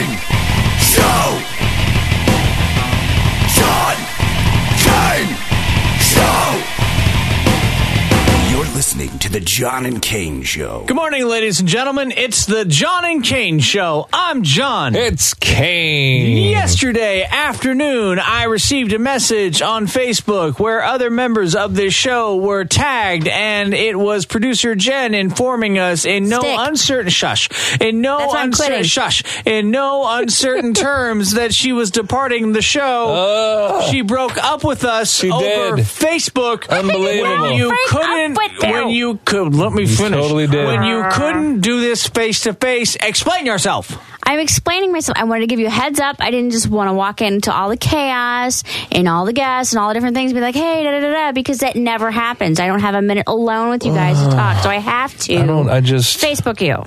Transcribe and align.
Kane 0.00 0.29
listening 9.00 9.18
to 9.18 9.30
the 9.30 9.40
John 9.40 9.86
and 9.86 10.02
Kane 10.02 10.42
Show. 10.42 10.84
Good 10.86 10.96
morning, 10.96 11.24
ladies 11.26 11.60
and 11.60 11.68
gentlemen. 11.68 12.12
It's 12.14 12.44
the 12.44 12.64
John 12.66 13.04
and 13.06 13.24
Kane 13.24 13.58
Show. 13.58 14.08
I'm 14.12 14.42
John. 14.42 14.94
It's 14.94 15.32
Kane. 15.34 16.50
Yesterday 16.50 17.24
afternoon, 17.24 18.18
I 18.18 18.44
received 18.44 18.92
a 18.92 18.98
message 18.98 19.62
on 19.62 19.86
Facebook 19.86 20.58
where 20.58 20.82
other 20.82 21.08
members 21.08 21.54
of 21.54 21.74
this 21.74 21.94
show 21.94 22.36
were 22.36 22.64
tagged, 22.66 23.26
and 23.28 23.72
it 23.72 23.98
was 23.98 24.26
producer 24.26 24.74
Jen 24.74 25.14
informing 25.14 25.78
us 25.78 26.04
in 26.04 26.28
no 26.28 26.40
Stick. 26.40 26.58
uncertain 26.58 27.10
shush, 27.10 27.48
in 27.80 28.02
no 28.02 28.18
That's 28.18 28.32
why 28.34 28.40
I'm 28.40 28.46
uncertain 28.48 28.84
shush, 28.84 29.22
in 29.46 29.70
no 29.70 30.04
uncertain 30.06 30.74
terms 30.74 31.32
that 31.32 31.54
she 31.54 31.72
was 31.72 31.90
departing 31.90 32.52
the 32.52 32.62
show. 32.62 33.06
Oh, 33.08 33.88
she 33.90 34.02
broke 34.02 34.36
up 34.36 34.62
with 34.62 34.84
us 34.84 35.14
She 35.14 35.30
over 35.30 35.76
did. 35.76 35.86
Facebook. 35.86 36.68
Unbelievable. 36.68 37.42
When 37.42 37.54
you 37.54 37.74
couldn't, 37.88 38.36
with 38.36 38.52
you. 38.62 38.89
When 38.90 38.96
you 38.96 39.18
could, 39.24 39.54
let 39.54 39.72
me 39.72 39.86
finish. 39.86 40.18
totally 40.20 40.46
did. 40.46 40.66
When 40.66 40.82
you 40.84 41.04
couldn't 41.12 41.60
do 41.60 41.80
this 41.80 42.06
face 42.06 42.40
to 42.40 42.54
face, 42.54 42.96
explain 42.96 43.46
yourself. 43.46 43.96
I'm 44.22 44.38
explaining 44.38 44.92
myself. 44.92 45.18
I 45.18 45.24
wanted 45.24 45.40
to 45.40 45.46
give 45.48 45.58
you 45.58 45.66
a 45.66 45.70
heads 45.70 45.98
up. 45.98 46.16
I 46.20 46.30
didn't 46.30 46.50
just 46.50 46.68
want 46.68 46.88
to 46.88 46.92
walk 46.94 47.20
into 47.20 47.52
all 47.52 47.68
the 47.68 47.76
chaos 47.76 48.62
and 48.92 49.08
all 49.08 49.24
the 49.24 49.32
guests 49.32 49.72
and 49.72 49.80
all 49.80 49.88
the 49.88 49.94
different 49.94 50.14
things 50.14 50.30
and 50.30 50.36
be 50.36 50.40
like, 50.40 50.54
hey, 50.54 50.84
da 50.84 50.90
da 50.92 51.00
da 51.00 51.12
da, 51.12 51.32
because 51.32 51.58
that 51.58 51.74
never 51.74 52.10
happens. 52.10 52.60
I 52.60 52.66
don't 52.68 52.80
have 52.80 52.94
a 52.94 53.02
minute 53.02 53.24
alone 53.26 53.70
with 53.70 53.84
you 53.84 53.92
guys 53.92 54.16
to 54.22 54.30
talk, 54.36 54.62
so 54.62 54.70
I 54.70 54.76
have 54.76 55.16
to 55.20 55.36
I 55.38 55.46
don't. 55.46 55.68
I 55.68 55.80
just. 55.80 56.20
Facebook 56.20 56.60
you. 56.60 56.84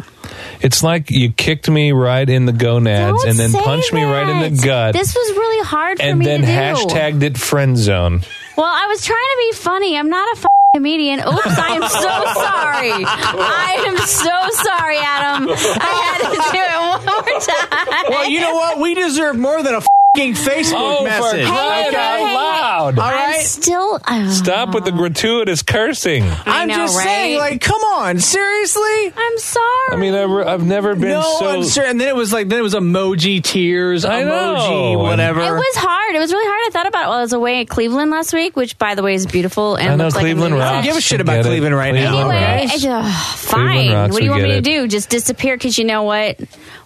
It's 0.62 0.82
like 0.84 1.12
you 1.12 1.32
kicked 1.34 1.70
me 1.70 1.92
right 1.92 2.28
in 2.28 2.46
the 2.46 2.54
gonads 2.54 3.24
Don't 3.24 3.30
and 3.32 3.38
then 3.40 3.50
say 3.50 3.62
punched 3.62 3.92
me 3.92 4.04
right 4.04 4.30
in 4.30 4.54
the 4.54 4.62
that. 4.62 4.66
gut, 4.66 4.94
This 4.94 5.14
was 5.14 5.36
really 5.36 5.66
hard 5.66 5.98
for 5.98 6.04
and 6.06 6.20
me 6.20 6.26
then 6.26 6.42
to 6.42 6.46
do. 6.48 6.52
hashtagged 6.54 7.22
it 7.24 7.38
friend 7.38 7.78
zone. 7.78 8.22
Well, 8.56 8.66
I 8.72 8.88
was 8.88 9.04
trying 9.04 9.18
to 9.18 9.38
be 9.52 9.58
funny. 9.58 9.98
I'm 9.98 10.10
not 10.10 10.38
a 10.38 10.40
f- 10.40 10.46
comedian. 10.76 11.20
Oops, 11.20 11.46
I 11.46 11.76
am 11.76 11.88
so 11.88 12.00
sorry. 12.34 13.06
I 13.06 13.84
am 13.86 13.98
so 13.98 14.64
sorry, 14.64 14.98
Adam. 14.98 15.48
I 15.50 15.92
had 16.02 16.18
to 16.30 16.36
do 16.52 16.64
it 16.66 16.80
one 16.90 17.06
more 17.06 17.40
time. 17.40 18.06
Well, 18.10 18.28
you 18.28 18.40
know 18.42 18.56
what? 18.56 18.80
We 18.80 18.96
deserve 18.96 19.38
more 19.38 19.62
than 19.62 19.76
a 19.76 19.82
fing 19.82 19.88
Facebook 20.24 20.74
Oh, 20.76 20.98
for 21.00 21.04
message. 21.06 21.48
crying 21.48 21.92
Hey, 21.92 21.96
out 21.98 22.18
hey, 22.20 22.26
hey. 22.28 22.36
loud! 22.36 23.00
All 23.00 23.06
I'm 23.06 23.42
still. 23.42 24.00
uh, 24.06 24.30
Stop 24.30 24.76
with 24.76 24.86
the 24.86 24.92
gratuitous 24.92 25.64
cursing. 25.64 26.24
I'm 26.46 26.68
know, 26.68 26.76
just 26.76 26.96
right? 26.98 27.04
saying, 27.04 27.40
like, 27.40 27.62
come 27.62 27.82
on, 27.82 28.20
seriously? 28.20 29.12
I'm 29.18 29.38
sorry. 29.40 29.90
I 29.90 29.96
mean, 29.96 30.14
I've, 30.14 30.48
I've 30.48 30.64
never 30.68 30.94
been 30.94 31.10
no 31.10 31.38
so. 31.40 31.50
uncertain. 31.58 31.90
And 31.92 32.02
then 32.02 32.10
it 32.10 32.16
was 32.16 32.32
like, 32.32 32.48
then 32.48 32.60
it 32.60 32.62
was 32.62 32.76
emoji 32.76 33.42
tears, 33.44 34.06
I 34.06 34.22
know. 34.22 34.56
emoji, 34.56 35.02
whatever. 35.02 35.42
It 35.42 35.52
was 35.52 35.76
hard. 35.78 36.14
It 36.14 36.20
was 36.20 36.32
really 36.32 36.46
hard. 36.48 36.62
I 36.68 36.70
thought 36.72 36.88
about 36.88 37.06
it 37.06 37.08
while 37.10 37.18
I 37.18 37.22
was 37.22 37.34
away 37.34 37.62
at 37.62 37.70
Cleveland 37.70 38.12
last 38.12 38.34
week, 38.34 38.56
which, 38.56 38.78
by 38.78 38.94
the 38.94 39.02
way, 39.02 39.16
is 39.16 39.26
beautiful. 39.26 39.78
And 39.78 39.90
I 39.94 39.96
know 39.96 40.04
looks 40.04 40.16
like 40.16 40.26
a 40.26 40.28
Cleveland 40.28 40.52
movie 40.54 40.62
rocks. 40.62 40.72
I 40.74 40.76
don't 40.76 40.84
give 40.84 40.96
a 40.98 41.02
shit 41.02 41.22
about 41.22 41.34
Get 41.38 41.46
it. 41.48 41.50
Cleveland 41.50 41.76
right 41.76 41.92
now. 41.96 42.12
Cleveland 42.12 42.38
Anyway, 42.38 42.62
rocks. 42.62 42.72
I 42.72 42.78
just, 42.78 42.86
ugh, 42.88 43.38
fine. 43.40 43.92
rocks, 43.92 44.14
What 44.14 44.20
do 44.20 44.26
you 44.26 44.30
want 44.32 44.44
me 44.44 44.50
get 44.50 44.56
to 44.58 44.62
do? 44.62 44.88
Just 44.88 45.10
disappear? 45.10 45.56
Because 45.56 45.80
you 45.80 45.86
know 45.86 46.04
what? 46.04 46.40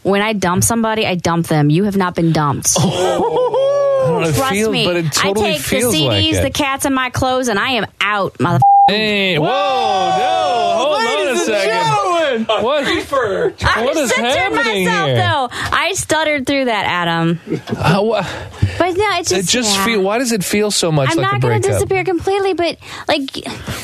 When 0.08 0.22
I 0.22 0.32
dump 0.34 0.64
somebody, 0.64 1.06
I 1.06 1.16
dump 1.16 1.48
them. 1.48 1.70
You 1.70 1.84
have 1.84 1.98
not 1.98 2.16
been 2.16 2.32
dumped. 2.32 2.76
I 2.80 2.82
don't 2.84 4.22
know, 4.22 4.30
it 4.30 4.36
Trust 4.36 4.52
feels, 4.54 4.72
me. 4.72 4.86
but 4.86 4.96
it 4.96 5.12
totally 5.12 5.50
I 5.50 5.52
take 5.58 5.64
the 5.64 5.76
CDs, 5.78 6.08
like 6.08 6.26
it. 6.26 6.42
the 6.44 6.50
cats, 6.50 6.86
and 6.86 6.96
my 6.96 7.10
clothes, 7.10 7.50
and 7.50 7.60
I 7.60 7.72
am 7.72 7.86
out, 8.00 8.40
mother. 8.40 8.60
Hey, 8.88 9.38
whoa, 9.38 9.48
no, 9.48 10.74
hold 10.78 10.96
on 10.96 11.02
a 11.02 11.10
Ladies 11.10 11.40
and 11.40 11.48
second. 11.48 12.46
gentlemen, 12.48 12.64
What? 12.64 12.84
I 12.88 13.84
What 13.84 13.98
is 13.98 14.10
censored 14.12 14.38
happening 14.38 14.86
myself, 14.86 15.08
here? 15.08 15.16
though. 15.18 15.50
I 15.52 15.92
stuttered 15.96 16.48
through 16.48 16.66
that, 16.66 16.86
Adam. 16.86 17.40
Uh, 17.78 18.00
wha- 18.02 18.26
But 18.78 18.98
no, 18.98 19.06
it's 19.18 19.30
just, 19.30 19.32
it 19.32 19.36
just. 19.42 19.52
just 19.52 19.78
yeah. 19.78 19.86
feel. 19.86 20.02
Why 20.02 20.18
does 20.20 20.32
it 20.32 20.44
feel 20.44 20.72
so 20.72 20.92
much 20.92 21.10
I'm 21.12 21.18
like 21.18 21.32
not 21.34 21.42
going 21.42 21.62
to 21.62 21.68
disappear 21.68 22.04
completely, 22.04 22.54
but 22.54 22.78
like. 23.08 23.22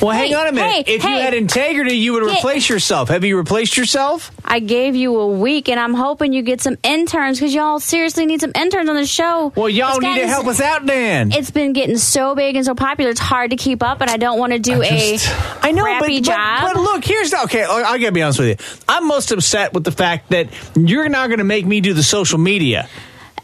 Well, 0.02 0.12
hang 0.12 0.34
on 0.34 0.48
a 0.48 0.52
minute. 0.52 0.88
hey, 0.88 0.96
if 0.96 1.04
you 1.04 1.09
had 1.09 1.34
integrity, 1.34 1.96
you 1.96 2.14
would 2.14 2.26
Get- 2.26 2.40
replace 2.40 2.70
yourself. 2.70 3.09
Have 3.09 3.24
you 3.24 3.38
replaced 3.38 3.78
yourself? 3.78 4.32
I 4.46 4.59
gave 4.59 4.96
you 4.96 5.18
a 5.20 5.28
week, 5.28 5.70
and 5.70 5.80
I'm 5.80 5.94
hoping 5.94 6.34
you 6.34 6.42
get 6.42 6.62
some 6.62 6.78
interns 6.84 7.40
because 7.40 7.53
y'all 7.53 7.80
seriously 7.80 8.26
need 8.26 8.42
some 8.42 8.52
interns 8.56 8.90
on 8.90 8.96
the 8.96 9.06
show. 9.06 9.53
Well, 9.56 9.70
y'all 9.70 9.98
It's 9.98 10.02
need 10.02 10.20
to 10.20 10.28
help 10.28 10.48
us 10.48 10.59
out, 10.59 10.86
Dan. 10.86 11.32
It's 11.32 11.52
been 11.52 11.74
getting 11.74 11.98
so 11.98 12.36
big 12.36 12.56
and 12.56 12.66
so 12.66 12.76
popular; 12.76 13.12
it's 13.12 13.20
hard 13.20 13.52
to 13.52 13.56
keep 13.56 13.82
up, 13.82 14.02
and 14.02 14.09
I 14.09 14.18
don't 14.18 14.38
want 14.38 14.53
to 14.53 14.59
do 14.59 14.82
I 14.82 14.90
just- 14.90 15.28
a 15.28 15.68
I 15.68 15.72
know, 15.72 15.84
crappy 15.84 16.20
but, 16.20 16.26
job. 16.26 16.62
But, 16.62 16.74
but 16.76 16.82
look, 16.82 17.06
here's 17.06 17.32
the 17.32 17.44
okay. 17.44 17.64
I, 17.64 17.84
I 17.84 17.98
gotta 17.98 18.12
be 18.12 18.22
honest 18.22 18.40
with 18.40 18.62
you. 18.62 18.84
I'm 18.88 19.08
most 19.08 19.32
upset 19.32 19.74
with 19.74 19.84
the 19.84 19.92
fact 19.92 20.30
that 20.30 20.50
you're 20.76 21.09
now 21.09 21.28
going 21.28 21.40
to 21.40 21.44
make 21.44 21.66
me 21.66 21.82
do 21.82 21.94
the 21.94 22.03
social 22.03 22.38
media. 22.38 22.90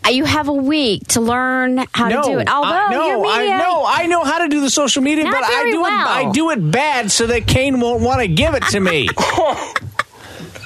Uh, 0.06 0.10
you 0.10 0.26
have 0.26 0.48
a 0.48 0.54
week 0.54 1.08
to 1.10 1.22
learn 1.22 1.86
how 1.94 2.08
no, 2.10 2.22
to 2.22 2.30
do 2.30 2.40
it. 2.40 2.50
Although 2.50 2.70
I, 2.70 2.92
no, 2.92 3.08
your 3.08 3.22
media, 3.22 3.54
I 3.54 3.58
know, 3.58 3.86
I 3.88 4.06
know 4.08 4.24
how 4.24 4.40
to 4.40 4.48
do 4.48 4.62
the 4.62 4.70
social 4.70 5.02
media, 5.02 5.26
but 5.26 5.44
I 5.44 5.72
do 5.72 5.82
well. 5.82 5.92
it. 5.92 6.28
I 6.28 6.32
do 6.32 6.50
it 6.52 6.72
bad 6.72 7.12
so 7.12 7.28
that 7.28 7.48
Kane 7.48 7.80
won't 7.80 8.02
want 8.02 8.22
to 8.22 8.28
give 8.28 8.56
it 8.56 8.64
to 8.72 8.80
me. 8.80 9.10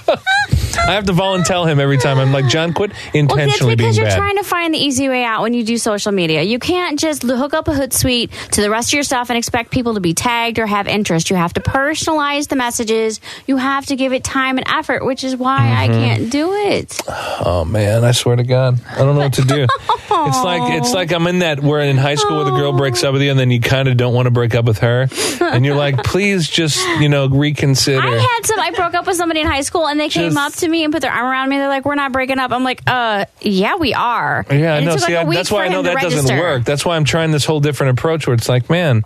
I 0.78 0.94
have 0.94 1.06
to 1.06 1.14
volunteer 1.14 1.66
him 1.68 1.80
every 1.80 1.98
time. 1.98 2.18
I'm 2.20 2.32
like, 2.32 2.48
John, 2.48 2.74
quit 2.74 2.92
intentionally 3.14 3.28
Well, 3.28 3.48
that's 3.48 3.78
because 3.78 3.98
you're 3.98 4.06
bad. 4.08 4.18
trying 4.18 4.38
to 4.38 4.44
find 4.44 4.74
the 4.74 4.78
easy 4.80 5.08
way 5.10 5.24
out 5.24 5.42
when 5.42 5.54
you 5.54 5.64
do 5.64 5.78
social 5.78 6.12
media. 6.12 6.42
You 6.42 6.60
can't 6.60 6.98
just 7.00 7.24
hook 7.24 7.54
up 7.54 7.68
a 7.68 7.72
Hootsuite 7.72 8.32
to 8.52 8.62
the 8.62 8.70
rest 8.70 8.90
of 8.90 8.94
your 8.94 9.04
stuff 9.04 9.30
and 9.30 9.38
expect 9.38 9.72
people 9.72 9.94
to 9.94 10.00
be 10.00 10.14
tagged 10.14 10.60
or 10.60 10.66
have 10.66 10.88
interest. 10.88 11.30
You 11.30 11.36
have 11.36 11.54
to 11.54 11.62
personalize 11.62 12.48
the 12.48 12.56
messages. 12.56 13.20
You 13.48 13.58
have 13.58 13.86
to 13.88 13.96
give 13.96 14.14
it 14.14 14.24
time 14.24 14.58
and 14.58 14.68
effort, 14.68 15.06
which 15.06 15.24
is 15.24 15.36
why 15.36 15.58
I 15.72 15.88
Mm-hmm. 15.88 15.94
can't 16.04 16.30
do 16.32 16.54
it. 16.54 17.02
oh 17.08 17.66
man, 17.68 18.04
I 18.04 18.12
swear 18.12 18.36
to 18.38 18.44
God, 18.44 18.80
I 18.90 19.00
don't 19.00 19.16
know 19.16 19.22
what 19.22 19.34
to 19.34 19.42
do. 19.44 19.64
it's 19.90 20.44
like 20.44 20.74
it's 20.74 20.94
like 20.94 21.12
I'm 21.12 21.28
in 21.28 21.40
that 21.40 21.60
where 21.62 21.82
in 21.82 21.98
high 21.98 22.16
school 22.16 22.38
where 22.38 22.46
the 22.46 22.52
girl 22.52 22.72
breaks 22.74 23.04
up 23.04 23.14
with 23.14 23.22
you, 23.22 23.30
and 23.32 23.40
then 23.40 23.52
you 23.52 23.60
kind 23.60 23.88
of 23.88 23.98
don't 23.98 24.14
want 24.14 24.28
to 24.28 24.32
break 24.32 24.56
up 24.56 24.66
with 24.66 24.80
her, 24.80 25.08
and 25.42 25.66
you're 25.66 25.76
like, 25.76 26.04
please 26.04 26.48
just 26.50 26.80
you 27.02 27.10
know 27.10 27.28
reconsider. 27.28 28.02
I 28.02 28.18
had 28.18 28.46
some. 28.46 28.60
I 28.60 28.72
broke 28.72 28.94
up 28.94 29.06
with 29.06 29.18
somebody 29.18 29.42
in 29.42 29.48
high 29.48 29.62
school, 29.62 29.88
and 29.88 30.00
they 30.00 30.10
came 30.10 30.34
Just- 30.34 30.38
up 30.38 30.54
to 30.64 30.70
me 30.70 30.84
and 30.84 30.92
put 30.92 31.02
their 31.02 31.12
arm 31.12 31.26
around 31.28 31.50
me. 31.50 31.58
They're 31.58 31.68
like, 31.70 31.86
"We're 31.86 31.96
not 31.96 32.12
breaking 32.12 32.40
up." 32.40 32.52
I'm 32.52 32.64
like, 32.64 32.82
"Uh, 32.88 33.26
yeah, 33.42 33.76
we 33.78 33.94
are." 33.94 34.46
Yeah, 34.50 34.56
I 34.56 34.78
And 34.78 34.86
it 34.86 34.90
know. 34.90 34.98
See, 34.98 35.04
like 35.04 35.14
a 35.14 35.20
I, 35.20 35.24
week 35.26 35.38
that's 35.38 35.52
why 35.52 35.66
I 35.66 35.70
know 35.70 35.80
him 35.80 35.86
to 35.86 35.94
that 35.94 36.02
doesn't 36.02 36.38
work. 36.38 36.66
That's 36.66 36.84
why 36.86 36.96
I'm 36.96 37.06
trying 37.06 37.32
this 37.32 37.46
whole 37.46 37.60
different 37.60 37.98
approach 38.00 38.28
where 38.28 38.34
it's 38.34 38.50
like, 38.50 38.70
man, 38.70 39.04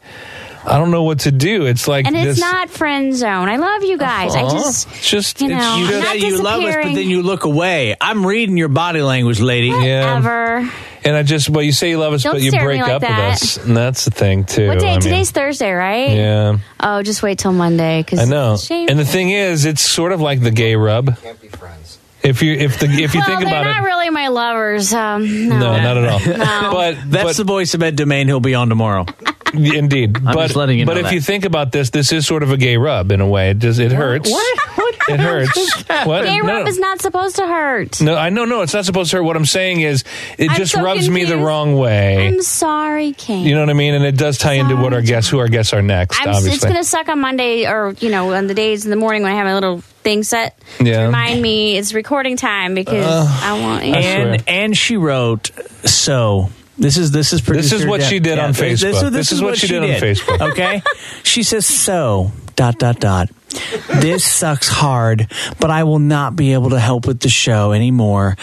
I 0.65 0.77
don't 0.77 0.91
know 0.91 1.03
what 1.03 1.19
to 1.21 1.31
do. 1.31 1.65
It's 1.65 1.87
like 1.87 2.05
And 2.07 2.15
it's 2.15 2.25
this. 2.35 2.39
not 2.39 2.69
friend 2.69 3.15
zone. 3.15 3.49
I 3.49 3.55
love 3.57 3.83
you 3.83 3.97
guys. 3.97 4.35
I 4.35 4.41
just, 4.49 4.87
It's 4.89 5.09
just 5.09 5.41
you 5.41 5.49
it's 5.51 5.55
know, 5.59 5.75
You 5.77 5.85
I'm 5.85 6.01
just- 6.19 6.19
you 6.27 6.41
love 6.41 6.63
us, 6.63 6.75
but 6.75 6.93
then 6.93 7.09
you 7.09 7.21
look 7.23 7.43
away. 7.45 7.95
I'm 8.01 8.25
reading 8.25 8.57
your 8.57 8.67
body 8.69 9.01
language, 9.01 9.39
lady. 9.39 9.67
yeah. 9.67 10.69
Ever. 11.07 11.15
And 11.15 11.17
I 11.17 11.23
just, 11.23 11.49
well, 11.49 11.63
you 11.63 11.71
say 11.71 11.89
you 11.89 11.97
love 11.97 12.13
us, 12.13 12.23
Don't 12.23 12.33
but 12.33 12.41
you 12.41 12.49
stare 12.51 12.61
at 12.61 12.65
break 12.65 12.81
like 12.81 12.91
up 12.91 13.01
that. 13.01 13.31
with 13.33 13.41
us, 13.43 13.57
and 13.57 13.75
that's 13.77 14.05
the 14.05 14.11
thing 14.11 14.43
too. 14.43 14.67
What 14.67 14.79
day? 14.79 14.89
I 14.89 14.91
mean, 14.93 15.01
Today's 15.01 15.31
Thursday, 15.31 15.71
right? 15.71 16.11
yeah, 16.11 16.57
Oh, 16.79 17.01
just 17.03 17.23
wait 17.23 17.39
till 17.39 17.53
Monday. 17.53 18.03
Cause 18.03 18.19
I 18.19 18.25
know. 18.25 18.53
It's. 18.55 18.69
And 18.71 18.97
the 18.99 19.05
thing 19.05 19.29
is, 19.29 19.65
it's 19.65 19.81
sort 19.81 20.11
of 20.11 20.21
like 20.21 20.41
the 20.41 20.51
gay 20.51 20.75
rub. 20.75 21.17
Can't 21.21 21.41
be 21.41 21.47
friends. 21.49 21.99
If 22.23 22.41
you 22.41 22.53
if 22.53 22.79
the 22.79 22.87
if 22.87 23.13
you 23.13 23.19
well, 23.21 23.27
think 23.27 23.39
they're 23.39 23.47
about 23.47 23.63
not 23.65 23.83
it, 23.83 23.85
really 23.85 24.09
my 24.09 24.27
lovers. 24.27 24.93
Um, 24.93 25.47
no. 25.47 25.59
no, 25.59 25.77
not 25.77 25.97
at 25.97 26.05
all. 26.09 26.19
No. 26.37 26.71
But 26.73 26.97
That's 27.09 27.23
but 27.23 27.37
the 27.37 27.43
voice 27.45 27.73
of 27.73 27.81
Ed 27.83 27.95
Domain. 27.95 28.27
He'll 28.27 28.39
be 28.39 28.55
on 28.55 28.69
tomorrow. 28.69 29.05
indeed. 29.75 30.13
but 30.23 30.33
just 30.33 30.55
letting 30.55 30.79
you 30.79 30.85
but 30.85 30.93
know 30.93 30.99
if 30.99 31.05
that. 31.05 31.13
you 31.13 31.21
think 31.21 31.45
about 31.45 31.71
this, 31.71 31.89
this 31.89 32.11
is 32.11 32.25
sort 32.25 32.43
of 32.43 32.51
a 32.51 32.57
gay 32.57 32.77
rub 32.77 33.11
in 33.11 33.21
a 33.21 33.27
way. 33.27 33.51
It 33.51 33.59
does 33.59 33.79
it 33.79 33.91
hurts? 33.91 34.29
What? 34.29 34.57
It 35.09 35.21
hurts. 35.21 35.83
What? 36.05 36.25
Gay 36.25 36.39
No, 36.39 36.59
rub 36.59 36.67
is 36.67 36.79
not 36.79 37.01
supposed 37.01 37.37
to 37.37 37.47
hurt. 37.47 38.01
No, 38.01 38.15
I 38.15 38.29
know, 38.29 38.43
no, 38.43 38.61
it's 38.61 38.73
not 38.73 38.83
supposed 38.83 39.11
to 39.11 39.17
hurt. 39.17 39.23
What 39.23 39.37
I'm 39.37 39.45
saying 39.45 39.79
is, 39.79 40.03
it 40.37 40.49
I'm 40.49 40.57
just 40.57 40.73
so 40.73 40.83
rubs 40.83 41.09
me 41.09 41.23
the 41.23 41.37
wrong 41.37 41.77
way. 41.77 42.27
I'm 42.27 42.41
sorry, 42.41 43.13
Kane. 43.13 43.45
you 43.45 43.55
know 43.55 43.61
what 43.61 43.69
I 43.69 43.73
mean? 43.73 43.93
And 43.93 44.03
it 44.03 44.17
does 44.17 44.37
tie 44.37 44.53
into 44.53 44.75
what 44.75 44.93
our 44.93 45.01
guests, 45.01 45.29
who 45.29 45.39
our 45.39 45.47
guests 45.47 45.71
are 45.73 45.81
next. 45.81 46.19
I'm, 46.19 46.29
obviously, 46.29 46.51
it's 46.55 46.63
going 46.63 46.75
to 46.75 46.83
suck 46.83 47.07
on 47.07 47.19
Monday 47.19 47.65
or, 47.65 47.93
you 47.99 48.09
know, 48.09 48.33
on 48.33 48.47
the 48.47 48.53
days 48.53 48.83
in 48.83 48.89
the 48.89 48.97
morning 48.97 49.23
when 49.23 49.31
I 49.31 49.35
have 49.35 49.45
my 49.45 49.53
little 49.53 49.79
thing 49.79 50.23
set. 50.23 50.59
to 50.79 50.85
Yeah. 50.85 51.05
Remind 51.05 51.41
me 51.41 51.77
it's 51.77 51.93
recording 51.93 52.35
time 52.35 52.73
because 52.73 53.05
uh, 53.05 53.39
I 53.43 53.61
want 53.61 53.83
I 53.83 53.87
and 53.87 54.43
and 54.47 54.77
she 54.77 54.97
wrote 54.97 55.51
so. 55.85 56.49
This 56.77 56.97
is 56.97 57.11
this 57.11 57.33
is 57.33 57.41
This 57.41 57.71
is 57.71 57.85
what 57.85 58.03
she 58.03 58.19
did 58.19 58.37
on 58.37 58.53
This, 58.53 58.83
Facebook. 58.83 59.11
This 59.11 59.31
is 59.31 59.41
what 59.41 59.57
she 59.57 59.67
did 59.67 59.83
on 59.83 59.89
Facebook. 59.89 60.51
Okay, 60.51 60.81
she 61.23 61.43
says 61.43 61.65
so. 61.65 62.31
Dot 62.55 62.79
dot 62.79 62.99
dot. 62.99 63.29
This 64.01 64.25
sucks 64.25 64.67
hard, 64.67 65.31
but 65.59 65.71
I 65.71 65.83
will 65.85 65.99
not 65.99 66.35
be 66.35 66.53
able 66.53 66.71
to 66.71 66.79
help 66.79 67.07
with 67.07 67.19
the 67.21 67.29
show 67.29 67.71
anymore. 67.71 68.35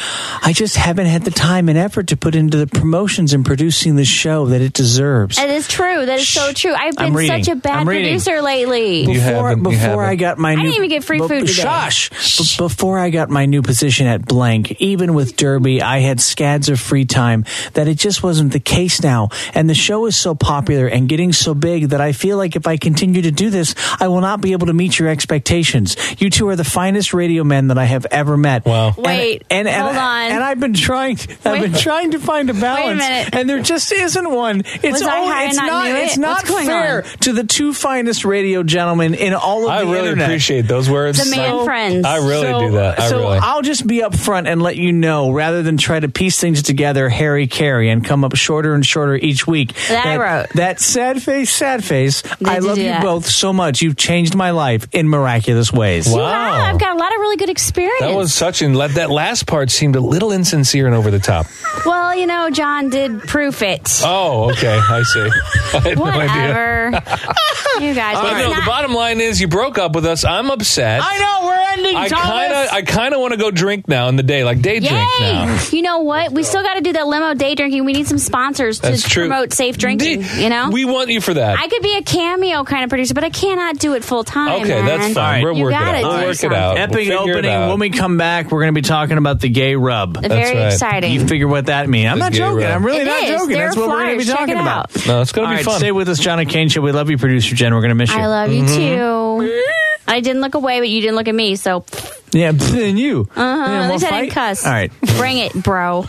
I 0.42 0.52
just 0.54 0.76
haven't 0.76 1.06
had 1.06 1.24
the 1.24 1.30
time 1.30 1.68
and 1.68 1.76
effort 1.78 2.08
to 2.08 2.16
put 2.16 2.34
into 2.34 2.56
the 2.56 2.66
promotions 2.66 3.32
and 3.34 3.44
producing 3.44 3.96
the 3.96 4.04
show 4.04 4.46
that 4.46 4.60
it 4.62 4.72
deserves. 4.72 5.36
That 5.36 5.50
is 5.50 5.68
true. 5.68 6.06
That 6.06 6.18
is 6.20 6.28
so 6.28 6.52
true. 6.52 6.72
I've 6.72 6.94
I'm 6.98 7.06
been 7.08 7.14
reading. 7.14 7.44
such 7.44 7.52
a 7.52 7.56
bad 7.56 7.80
I'm 7.80 7.88
reading. 7.88 8.04
producer 8.18 8.40
lately. 8.42 9.00
You 9.02 9.06
before 9.08 9.48
haven't, 9.50 9.58
you 9.58 9.70
before 9.70 10.02
I 10.02 10.06
haven't. 10.06 10.18
got 10.20 10.38
my 10.38 10.52
I 10.52 10.54
new 10.56 10.62
didn't 10.62 10.76
even 10.76 10.88
get 10.90 11.04
free 11.04 11.18
bu- 11.18 11.28
food 11.28 11.40
today. 11.48 11.62
Shush. 11.62 12.38
B- 12.58 12.64
before 12.64 12.98
I 12.98 13.10
got 13.10 13.28
my 13.30 13.44
new 13.46 13.62
position 13.62 14.06
at 14.06 14.24
blank, 14.26 14.80
even 14.80 15.14
with 15.14 15.36
Derby, 15.36 15.82
I 15.82 15.98
had 16.00 16.20
scads 16.20 16.68
of 16.70 16.80
free 16.80 17.04
time 17.04 17.44
that 17.74 17.88
it 17.88 17.98
just 17.98 18.22
wasn't 18.22 18.52
the 18.52 18.60
case 18.60 19.02
now. 19.02 19.28
And 19.54 19.68
the 19.68 19.74
show 19.74 20.06
is 20.06 20.16
so 20.16 20.34
popular 20.34 20.86
and 20.86 21.08
getting 21.08 21.32
so 21.32 21.54
big 21.54 21.90
that 21.90 22.00
I 22.00 22.12
feel 22.12 22.36
like 22.38 22.56
if 22.56 22.66
I 22.66 22.76
continue 22.78 23.22
to 23.22 23.30
do 23.30 23.50
this, 23.50 23.74
I 24.00 24.08
will 24.08 24.20
not 24.22 24.40
be 24.40 24.52
able 24.52 24.66
to 24.68 24.72
meet 24.74 24.98
your 24.98 25.03
your 25.04 25.12
expectations. 25.12 25.96
You 26.20 26.30
two 26.30 26.48
are 26.48 26.56
the 26.56 26.64
finest 26.64 27.12
radio 27.14 27.44
men 27.44 27.68
that 27.68 27.78
I 27.78 27.84
have 27.84 28.06
ever 28.10 28.36
met. 28.36 28.64
Wow. 28.64 28.94
Wait, 28.96 29.44
and, 29.50 29.68
and, 29.68 29.82
hold 29.82 29.96
on. 29.96 30.30
And 30.32 30.42
I've 30.42 30.58
been 30.60 30.74
trying. 30.74 31.18
I've 31.44 31.60
been 31.60 31.72
trying 31.74 32.12
to 32.12 32.18
find 32.18 32.48
a 32.50 32.54
balance, 32.54 32.98
minute. 32.98 33.34
and 33.34 33.48
there 33.48 33.60
just 33.62 33.92
isn't 33.92 34.30
one. 34.30 34.60
It's 34.64 34.82
Was 34.82 35.02
I 35.02 35.18
all- 35.18 35.26
high 35.26 35.44
it's 35.46 35.58
and 35.58 35.66
not 35.66 35.72
not. 35.72 35.88
knew 35.88 35.96
It's 35.96 36.16
not 36.16 36.36
What's 36.38 36.50
going 36.50 36.66
fair 36.66 37.04
on? 37.04 37.10
to 37.20 37.32
the 37.32 37.44
two 37.44 37.74
finest 37.74 38.24
radio 38.24 38.62
gentlemen 38.62 39.14
in 39.14 39.34
all 39.34 39.64
of 39.64 39.70
I 39.70 39.80
the 39.84 39.86
really 39.90 39.98
internet. 40.10 40.28
appreciate 40.28 40.62
those 40.62 40.88
words. 40.88 41.22
The 41.22 41.36
man 41.36 41.50
So- 41.50 41.64
friends. 41.64 42.06
I 42.06 42.16
really 42.16 42.42
so, 42.46 42.60
do 42.60 42.70
that. 42.72 43.00
I 43.00 43.08
so 43.08 43.18
really. 43.18 43.38
I'll 43.42 43.62
just 43.62 43.86
be 43.86 44.00
upfront 44.00 44.46
and 44.46 44.62
let 44.62 44.76
you 44.76 44.92
know, 44.92 45.30
rather 45.30 45.62
than 45.62 45.76
try 45.76 46.00
to 46.00 46.08
piece 46.08 46.40
things 46.40 46.62
together, 46.62 47.08
Harry 47.08 47.46
Carey, 47.46 47.90
and 47.90 48.04
come 48.04 48.24
up 48.24 48.34
shorter 48.36 48.74
and 48.74 48.84
shorter 48.86 49.16
each 49.16 49.46
week. 49.46 49.74
That 49.88 50.06
I 50.06 50.16
wrote. 50.16 50.48
That 50.54 50.80
sad 50.80 51.22
face, 51.22 51.50
sad 51.52 51.84
face. 51.84 52.22
I 52.44 52.58
love 52.60 52.78
you 52.78 52.84
that? 52.84 53.02
both 53.02 53.26
so 53.26 53.52
much. 53.52 53.82
You've 53.82 53.96
changed 53.96 54.34
my 54.34 54.50
life 54.50 54.83
in 54.92 55.08
miraculous 55.08 55.72
ways. 55.72 56.08
Wow. 56.08 56.16
You 56.18 56.24
have. 56.24 56.74
I've 56.74 56.80
got 56.80 56.96
a 56.96 56.98
lot 56.98 57.12
of 57.12 57.18
really 57.20 57.36
good 57.36 57.50
experience. 57.50 58.00
that 58.00 58.14
was 58.14 58.32
such 58.34 58.62
and 58.62 58.76
let 58.76 58.92
that 58.92 59.10
last 59.10 59.46
part 59.46 59.70
seemed 59.70 59.96
a 59.96 60.00
little 60.00 60.32
insincere 60.32 60.86
and 60.86 60.94
over 60.94 61.10
the 61.10 61.18
top. 61.18 61.46
well, 61.84 62.14
you 62.14 62.26
know, 62.26 62.50
John 62.50 62.90
did 62.90 63.20
proof 63.22 63.62
it. 63.62 64.00
Oh, 64.04 64.50
okay, 64.52 64.78
I 64.78 65.02
see. 65.02 65.20
I 65.74 65.80
had 65.80 65.98
no 65.98 66.04
idea. 66.04 66.26
Whatever. 66.26 66.84
you 67.80 67.94
guys. 67.94 68.16
But 68.16 68.40
it's 68.40 68.48
no, 68.48 68.54
the 68.54 68.66
bottom 68.66 68.94
line 68.94 69.20
is 69.20 69.40
you 69.40 69.48
broke 69.48 69.78
up 69.78 69.94
with 69.94 70.06
us. 70.06 70.24
I'm 70.24 70.50
upset. 70.50 71.00
I 71.02 71.18
know 71.18 71.43
we're 71.43 71.43
ending. 71.78 71.96
I 71.96 72.08
Thomas. 72.08 72.26
kind 72.26 72.52
of, 72.52 72.68
I 72.72 72.82
kind 72.82 73.14
of 73.14 73.20
want 73.20 73.32
to 73.32 73.36
go 73.38 73.50
drink 73.50 73.88
now 73.88 74.08
in 74.08 74.16
the 74.16 74.22
day, 74.22 74.44
like 74.44 74.60
day 74.62 74.80
drink 74.80 74.92
now. 75.20 75.58
You 75.70 75.82
know 75.82 76.00
what? 76.00 76.32
We 76.32 76.42
still 76.42 76.62
got 76.62 76.74
to 76.74 76.80
do 76.80 76.92
that 76.94 77.06
limo 77.06 77.34
day 77.34 77.54
drinking. 77.54 77.84
We 77.84 77.92
need 77.92 78.06
some 78.06 78.18
sponsors 78.18 78.78
to 78.80 78.88
That's 78.90 79.08
true. 79.08 79.28
promote 79.28 79.52
safe 79.52 79.76
drinking. 79.78 80.22
D- 80.22 80.42
you 80.42 80.48
know, 80.48 80.70
we 80.70 80.84
want 80.84 81.10
you 81.10 81.20
for 81.20 81.34
that. 81.34 81.58
I 81.58 81.68
could 81.68 81.82
be 81.82 81.96
a 81.96 82.02
cameo 82.02 82.64
kind 82.64 82.84
of 82.84 82.90
producer, 82.90 83.14
but 83.14 83.24
I 83.24 83.30
cannot 83.30 83.78
do 83.78 83.94
it 83.94 84.04
full 84.04 84.24
time. 84.24 84.62
okay, 84.62 84.82
man. 84.82 84.84
that's 84.86 85.14
fine. 85.14 85.42
We'll 85.44 85.56
You 85.56 85.64
work 85.64 85.72
it 85.72 85.78
gotta 85.78 85.98
out. 85.98 86.00
do 86.02 86.06
We'll 86.08 86.16
work 86.26 86.30
it 86.30 86.38
something. 86.38 86.58
out. 86.58 86.74
We'll 86.74 86.82
Epic 86.82 87.10
opening. 87.10 87.50
out. 87.50 87.68
When 87.70 87.78
we 87.80 87.90
come 87.90 88.16
back, 88.16 88.50
we're 88.50 88.60
going 88.60 88.74
to 88.74 88.80
be 88.80 88.86
talking 88.86 89.18
about 89.18 89.40
the 89.40 89.48
gay 89.48 89.74
rub. 89.76 90.20
Very 90.20 90.56
right. 90.56 90.66
exciting. 90.72 91.12
You 91.12 91.26
figure 91.26 91.48
what 91.48 91.66
that 91.66 91.88
means. 91.88 92.10
I'm 92.10 92.18
The 92.18 92.24
not 92.26 92.32
joking. 92.32 92.64
rub. 92.64 92.72
I'm 92.72 92.84
really 92.86 93.00
It 93.00 93.04
not 93.06 93.22
is. 93.22 93.30
joking. 93.30 93.48
There 93.56 93.64
That's 93.66 93.76
are 93.76 93.80
what 93.80 93.88
we're 93.90 93.98
going 94.04 94.12
to 94.12 94.18
be. 94.18 94.24
Check 94.24 94.38
talking 94.38 94.54
about. 94.58 95.06
no, 95.06 95.20
it's 95.20 95.32
going 95.32 95.46
to 95.48 95.52
be 95.52 95.56
right, 95.56 95.64
fun. 95.64 95.78
stay 95.78 95.92
with 95.92 96.08
us, 96.08 96.18
John 96.18 96.38
and 96.38 96.48
Kane 96.48 96.68
Show. 96.68 96.80
We 96.80 96.92
love 96.92 97.10
you, 97.10 97.18
producer 97.18 97.54
Jen. 97.54 97.74
We're 97.74 97.80
going 97.80 97.88
to 97.90 97.94
miss 97.94 98.10
you. 98.12 98.18
I 98.20 98.26
love 98.26 98.52
you 98.52 98.62
Mm-hmm. 98.64 99.44
too. 99.46 99.83
I 100.06 100.20
didn't 100.20 100.42
look 100.42 100.54
away, 100.54 100.80
but 100.80 100.88
you 100.88 101.00
didn't 101.00 101.16
look 101.16 101.28
at 101.28 101.34
me. 101.34 101.56
So, 101.56 101.84
Yeah, 102.32 102.48
and 102.60 102.98
you. 102.98 103.28
uh-huh. 103.34 103.40
at 103.72 103.90
least 103.90 104.04
I 104.04 104.20
didn't 104.22 104.32
cuss. 104.34 104.64
All 104.66 104.72
right. 104.72 104.92
bring 105.16 105.38
it, 105.38 105.52
bro. 105.54 106.06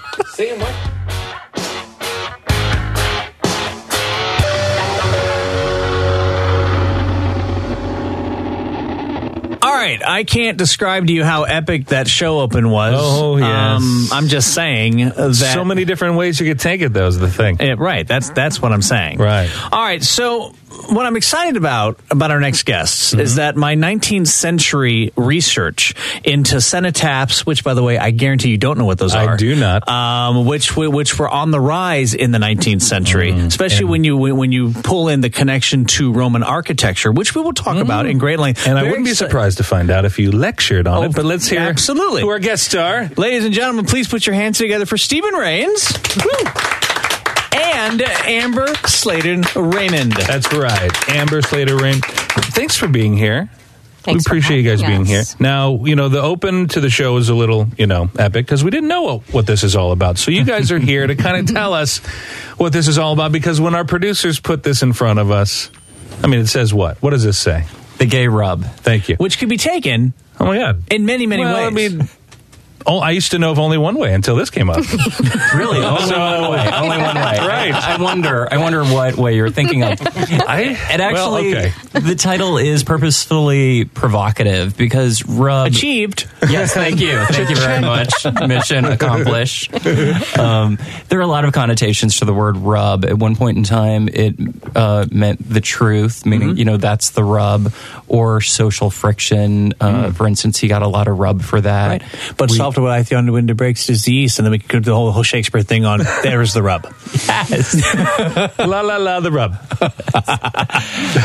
All 9.61 9.71
right, 9.73 9.99
I 10.05 10.23
can't 10.25 10.59
describe 10.59 11.07
to 11.07 11.13
you 11.13 11.23
how 11.23 11.43
epic 11.43 11.87
that 11.87 12.07
show 12.07 12.39
open 12.39 12.69
was. 12.69 12.93
Oh, 12.95 13.37
yes. 13.37 13.47
Um, 13.81 14.07
I'm 14.11 14.27
just 14.27 14.53
saying 14.53 14.97
that. 15.09 15.33
so 15.33 15.65
many 15.65 15.85
different 15.85 16.17
ways 16.17 16.39
you 16.39 16.45
could 16.45 16.59
take 16.59 16.81
it. 16.81 16.93
Though 16.93 17.07
is 17.07 17.17
the 17.17 17.29
thing. 17.31 17.57
Yeah, 17.59 17.73
right. 17.75 18.07
That's 18.07 18.29
that's 18.29 18.61
what 18.61 18.71
I'm 18.71 18.83
saying. 18.83 19.17
Right. 19.17 19.49
All 19.71 19.81
right. 19.81 20.03
So 20.03 20.53
what 20.87 21.05
I'm 21.05 21.15
excited 21.15 21.57
about 21.57 21.99
about 22.11 22.31
our 22.31 22.39
next 22.39 22.63
guests 22.63 23.11
Mm-hmm. 23.11 23.19
is 23.19 23.35
that 23.35 23.55
my 23.55 23.75
19th 23.75 24.27
century 24.27 25.11
research 25.15 25.93
into 26.23 26.55
cenotaphs, 26.57 27.45
which 27.45 27.63
by 27.63 27.73
the 27.73 27.83
way 27.83 27.97
I 27.97 28.11
guarantee 28.11 28.49
you 28.49 28.57
don't 28.57 28.77
know 28.77 28.85
what 28.85 28.97
those 28.97 29.13
I 29.15 29.25
are. 29.25 29.33
I 29.33 29.37
do 29.37 29.55
not. 29.55 29.87
Um, 29.87 30.45
which 30.45 30.75
which 30.75 31.17
were 31.19 31.29
on 31.29 31.51
the 31.51 31.59
rise 31.59 32.13
in 32.13 32.31
the 32.31 32.37
19th 32.39 32.81
century, 32.81 33.31
especially 33.31 33.77
Mm, 33.77 33.81
and- 33.81 33.89
when 33.89 34.03
you 34.03 34.17
when 34.17 34.51
you 34.51 34.73
pull 34.73 35.07
in 35.09 35.21
the 35.21 35.29
connection 35.29 35.85
to 35.85 36.11
Roman 36.11 36.43
architecture, 36.43 37.11
which 37.11 37.35
we 37.35 37.41
will 37.41 37.53
talk 37.53 37.77
about 37.77 38.05
in 38.05 38.17
great 38.17 38.39
length. 38.39 38.63
Mm. 38.63 38.69
And 38.71 38.79
I 38.79 38.83
wouldn't 38.83 39.05
be 39.05 39.13
surprised 39.13 39.57
to 39.57 39.63
find 39.63 39.89
out 39.89 40.05
if 40.05 40.19
you 40.19 40.31
lectured 40.31 40.87
on 40.87 40.97
Oh, 40.97 41.03
it. 41.03 41.15
But 41.15 41.25
let's 41.25 41.47
hear 41.47 41.59
absolutely. 41.61 42.21
who 42.21 42.29
our 42.29 42.39
guest 42.39 42.63
star. 42.63 43.09
Ladies 43.17 43.45
and 43.45 43.53
gentlemen, 43.53 43.85
please 43.85 44.07
put 44.07 44.25
your 44.25 44.35
hands 44.35 44.57
together 44.57 44.85
for 44.85 44.97
Steven 44.97 45.33
Reigns. 45.33 45.93
And 47.55 48.01
Amber 48.01 48.67
Slater 48.85 49.41
Raymond. 49.59 50.11
That's 50.13 50.51
right, 50.53 51.09
Amber 51.09 51.41
Slater 51.41 51.77
Raymond. 51.77 52.03
Thanks 52.05 52.75
for 52.75 52.87
being 52.87 53.15
here. 53.15 53.49
Thanks 54.05 54.25
we 54.25 54.29
appreciate 54.29 54.61
you 54.61 54.69
guys 54.69 54.81
having 54.81 54.97
being 54.97 55.05
here. 55.05 55.23
Now, 55.39 55.83
you 55.83 55.95
know, 55.95 56.09
the 56.09 56.21
open 56.21 56.67
to 56.69 56.79
the 56.79 56.91
show 56.91 57.17
is 57.17 57.29
a 57.29 57.33
little, 57.33 57.67
you 57.77 57.87
know, 57.87 58.09
epic 58.19 58.45
because 58.45 58.63
we 58.63 58.69
didn't 58.69 58.89
know 58.89 59.01
what, 59.01 59.33
what 59.33 59.47
this 59.47 59.63
is 59.63 59.75
all 59.75 59.91
about. 59.91 60.19
So 60.19 60.29
you 60.29 60.43
guys 60.43 60.71
are 60.71 60.77
here 60.77 61.07
to 61.07 61.15
kind 61.15 61.37
of 61.37 61.53
tell 61.53 61.73
us 61.73 61.99
what 62.57 62.71
this 62.71 62.87
is 62.87 62.99
all 62.99 63.13
about 63.13 63.31
because 63.31 63.59
when 63.59 63.73
our 63.73 63.85
producers 63.85 64.39
put 64.39 64.61
this 64.61 64.83
in 64.83 64.93
front 64.93 65.17
of 65.17 65.31
us, 65.31 65.71
I 66.21 66.27
mean, 66.27 66.39
it 66.39 66.47
says 66.47 66.73
what? 66.73 67.01
What 67.01 67.11
does 67.11 67.23
this 67.23 67.39
say? 67.39 67.65
The 67.97 68.05
gay 68.05 68.27
rub. 68.27 68.63
Thank 68.65 69.09
you. 69.09 69.15
Which 69.15 69.39
could 69.39 69.49
be 69.49 69.57
taken 69.57 70.13
Oh 70.39 70.45
my 70.45 70.57
God. 70.57 70.83
in 70.91 71.05
many, 71.05 71.25
many 71.25 71.43
well, 71.43 71.71
ways. 71.71 71.93
I 71.93 71.97
mean, 71.97 72.09
oh, 72.87 72.99
I 72.99 73.11
used 73.11 73.31
to 73.31 73.39
know 73.39 73.51
of 73.51 73.59
only 73.59 73.77
one 73.77 73.95
way 73.97 74.13
until 74.13 74.35
this 74.35 74.49
came 74.49 74.69
up. 74.69 74.83
Really? 75.55 75.77
Only 75.83 76.11
one 76.17 76.51
way. 76.51 76.69
Only 76.73 76.97
one 76.97 77.15
way. 77.15 77.37
Right. 77.45 77.73
I 77.73 78.01
wonder. 78.01 78.47
I 78.51 78.57
wonder 78.57 78.83
what 78.83 79.15
way 79.15 79.35
you're 79.35 79.49
thinking 79.49 79.83
of. 79.83 79.99
I, 80.01 80.77
It 80.91 80.99
actually, 80.99 81.53
well, 81.53 81.65
okay. 81.67 81.99
the 81.99 82.15
title 82.15 82.57
is 82.57 82.83
purposefully 82.83 83.85
provocative 83.85 84.75
because 84.77 85.25
rub. 85.25 85.67
Achieved. 85.67 86.27
Yes, 86.49 86.73
thank 86.73 86.99
you. 86.99 87.23
Thank 87.25 87.49
you 87.49 87.55
very 87.55 87.81
much. 87.81 88.11
Mission 88.47 88.85
accomplished. 88.85 89.73
Um, 90.37 90.77
there 91.09 91.19
are 91.19 91.23
a 91.23 91.27
lot 91.27 91.45
of 91.45 91.53
connotations 91.53 92.17
to 92.19 92.25
the 92.25 92.33
word 92.33 92.57
rub. 92.57 93.05
At 93.05 93.17
one 93.17 93.35
point 93.35 93.57
in 93.57 93.63
time, 93.63 94.09
it 94.11 94.35
uh, 94.75 95.05
meant 95.11 95.47
the 95.47 95.61
truth, 95.61 96.25
meaning, 96.25 96.57
you 96.57 96.65
know, 96.65 96.77
that's 96.77 97.11
the 97.11 97.23
rub, 97.23 97.71
or 98.07 98.41
social 98.41 98.89
friction. 98.89 99.73
Uh, 99.79 100.11
For 100.11 100.27
instance, 100.27 100.59
he 100.59 100.67
got 100.67 100.81
a 100.81 100.87
lot 100.87 101.07
of 101.07 101.17
rub 101.19 101.41
for 101.41 101.61
that. 101.61 102.03
But 102.37 102.51
We- 102.51 102.57
solved 102.75 102.85
what 102.85 103.15
I 103.17 103.21
the 103.25 103.31
window 103.31 103.53
breaks 103.53 103.87
disease, 103.87 104.37
and 104.39 104.45
then 104.45 104.51
we 104.51 104.59
could 104.59 104.83
do 104.83 104.91
the 104.91 104.95
whole, 104.95 105.11
whole 105.11 105.23
Shakespeare 105.23 105.61
thing 105.61 105.85
on 105.85 105.99
there's 106.23 106.53
the 106.53 106.61
rub. 106.61 106.83
Yes. 107.27 107.73
la 108.59 108.81
la 108.81 108.97
la, 108.97 109.19
the 109.19 109.31
rub. 109.31 109.55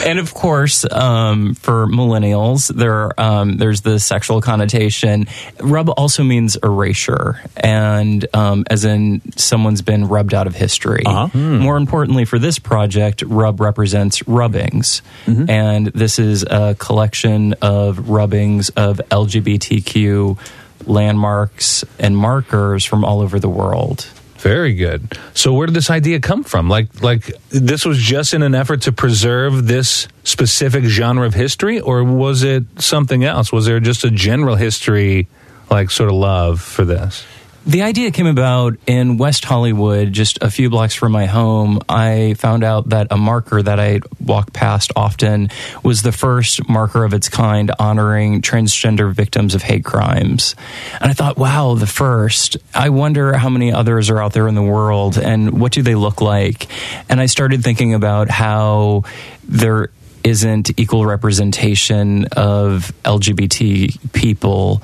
and 0.06 0.18
of 0.18 0.32
course, 0.34 0.90
um, 0.90 1.54
for 1.54 1.86
millennials, 1.86 2.68
there 2.74 3.18
um, 3.20 3.56
there's 3.56 3.80
the 3.82 3.98
sexual 3.98 4.40
connotation. 4.40 5.26
Rub 5.60 5.90
also 5.90 6.22
means 6.22 6.56
erasure, 6.56 7.40
and 7.56 8.24
um, 8.34 8.64
as 8.70 8.84
in 8.84 9.20
someone's 9.36 9.82
been 9.82 10.06
rubbed 10.08 10.34
out 10.34 10.46
of 10.46 10.54
history. 10.54 11.02
More 11.34 11.76
importantly, 11.76 12.24
for 12.24 12.38
this 12.38 12.58
project, 12.58 13.22
rub 13.22 13.60
represents 13.60 14.26
rubbings, 14.28 15.02
and 15.48 15.86
this 15.88 16.18
is 16.18 16.44
a 16.44 16.76
collection 16.78 17.54
of 17.60 18.08
rubbings 18.08 18.68
of 18.70 19.00
LGBTQ 19.10 20.38
landmarks 20.86 21.84
and 21.98 22.16
markers 22.16 22.84
from 22.84 23.04
all 23.04 23.20
over 23.20 23.38
the 23.38 23.48
world. 23.48 24.08
Very 24.38 24.74
good. 24.74 25.18
So 25.34 25.52
where 25.52 25.66
did 25.66 25.76
this 25.76 25.90
idea 25.90 26.18
come 26.18 26.44
from? 26.44 26.70
Like 26.70 27.02
like 27.02 27.30
this 27.50 27.84
was 27.84 27.98
just 27.98 28.32
in 28.32 28.42
an 28.42 28.54
effort 28.54 28.82
to 28.82 28.92
preserve 28.92 29.66
this 29.66 30.08
specific 30.24 30.84
genre 30.84 31.26
of 31.26 31.34
history 31.34 31.78
or 31.78 32.02
was 32.02 32.42
it 32.42 32.64
something 32.78 33.22
else? 33.22 33.52
Was 33.52 33.66
there 33.66 33.80
just 33.80 34.04
a 34.04 34.10
general 34.10 34.56
history 34.56 35.28
like 35.70 35.90
sort 35.90 36.08
of 36.08 36.16
love 36.16 36.60
for 36.60 36.86
this? 36.86 37.24
The 37.70 37.82
idea 37.82 38.10
came 38.10 38.26
about 38.26 38.78
in 38.88 39.16
West 39.16 39.44
Hollywood, 39.44 40.12
just 40.12 40.42
a 40.42 40.50
few 40.50 40.70
blocks 40.70 40.92
from 40.92 41.12
my 41.12 41.26
home. 41.26 41.78
I 41.88 42.34
found 42.36 42.64
out 42.64 42.88
that 42.88 43.06
a 43.12 43.16
marker 43.16 43.62
that 43.62 43.78
I 43.78 44.00
walk 44.18 44.52
past 44.52 44.90
often 44.96 45.50
was 45.84 46.02
the 46.02 46.10
first 46.10 46.68
marker 46.68 47.04
of 47.04 47.14
its 47.14 47.28
kind 47.28 47.70
honoring 47.78 48.42
transgender 48.42 49.14
victims 49.14 49.54
of 49.54 49.62
hate 49.62 49.84
crimes. 49.84 50.56
And 51.00 51.12
I 51.12 51.14
thought, 51.14 51.36
wow, 51.38 51.76
the 51.76 51.86
first. 51.86 52.56
I 52.74 52.88
wonder 52.88 53.34
how 53.34 53.48
many 53.48 53.72
others 53.72 54.10
are 54.10 54.20
out 54.20 54.32
there 54.32 54.48
in 54.48 54.56
the 54.56 54.62
world 54.62 55.16
and 55.16 55.60
what 55.60 55.70
do 55.70 55.82
they 55.82 55.94
look 55.94 56.20
like? 56.20 56.66
And 57.08 57.20
I 57.20 57.26
started 57.26 57.62
thinking 57.62 57.94
about 57.94 58.30
how 58.30 59.04
there 59.44 59.90
isn't 60.24 60.78
equal 60.78 61.06
representation 61.06 62.24
of 62.32 62.92
LGBT 63.04 64.12
people 64.12 64.82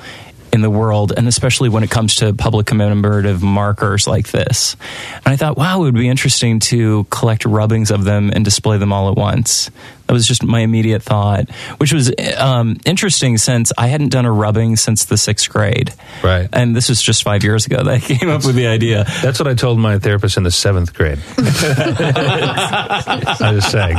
in 0.56 0.62
the 0.62 0.70
world, 0.70 1.12
and 1.14 1.28
especially 1.28 1.68
when 1.68 1.84
it 1.84 1.90
comes 1.90 2.16
to 2.16 2.32
public 2.32 2.66
commemorative 2.66 3.42
markers 3.42 4.08
like 4.08 4.30
this. 4.30 4.74
And 5.14 5.26
I 5.26 5.36
thought, 5.36 5.58
wow, 5.58 5.82
it 5.82 5.84
would 5.84 5.94
be 5.94 6.08
interesting 6.08 6.60
to 6.60 7.04
collect 7.10 7.44
rubbings 7.44 7.90
of 7.90 8.04
them 8.04 8.30
and 8.34 8.42
display 8.42 8.78
them 8.78 8.90
all 8.90 9.10
at 9.10 9.16
once. 9.16 9.70
That 10.06 10.12
was 10.12 10.26
just 10.26 10.44
my 10.44 10.60
immediate 10.60 11.02
thought, 11.02 11.50
which 11.78 11.92
was 11.92 12.12
um, 12.38 12.76
interesting 12.84 13.38
since 13.38 13.72
I 13.76 13.88
hadn't 13.88 14.10
done 14.10 14.24
a 14.24 14.30
rubbing 14.32 14.76
since 14.76 15.06
the 15.06 15.16
sixth 15.16 15.50
grade. 15.50 15.92
Right. 16.22 16.48
And 16.52 16.76
this 16.76 16.88
was 16.88 17.02
just 17.02 17.24
five 17.24 17.42
years 17.42 17.66
ago 17.66 17.78
that 17.82 17.88
I 17.94 17.98
came 17.98 18.28
up 18.28 18.44
with 18.44 18.54
the 18.54 18.68
idea. 18.68 19.04
That's 19.22 19.38
what 19.40 19.48
I 19.48 19.54
told 19.54 19.78
my 19.80 19.98
therapist 19.98 20.36
in 20.36 20.42
the 20.44 20.50
seventh 20.50 20.94
grade. 20.94 21.18
I 21.38 23.32
was 23.52 23.64
saying. 23.66 23.96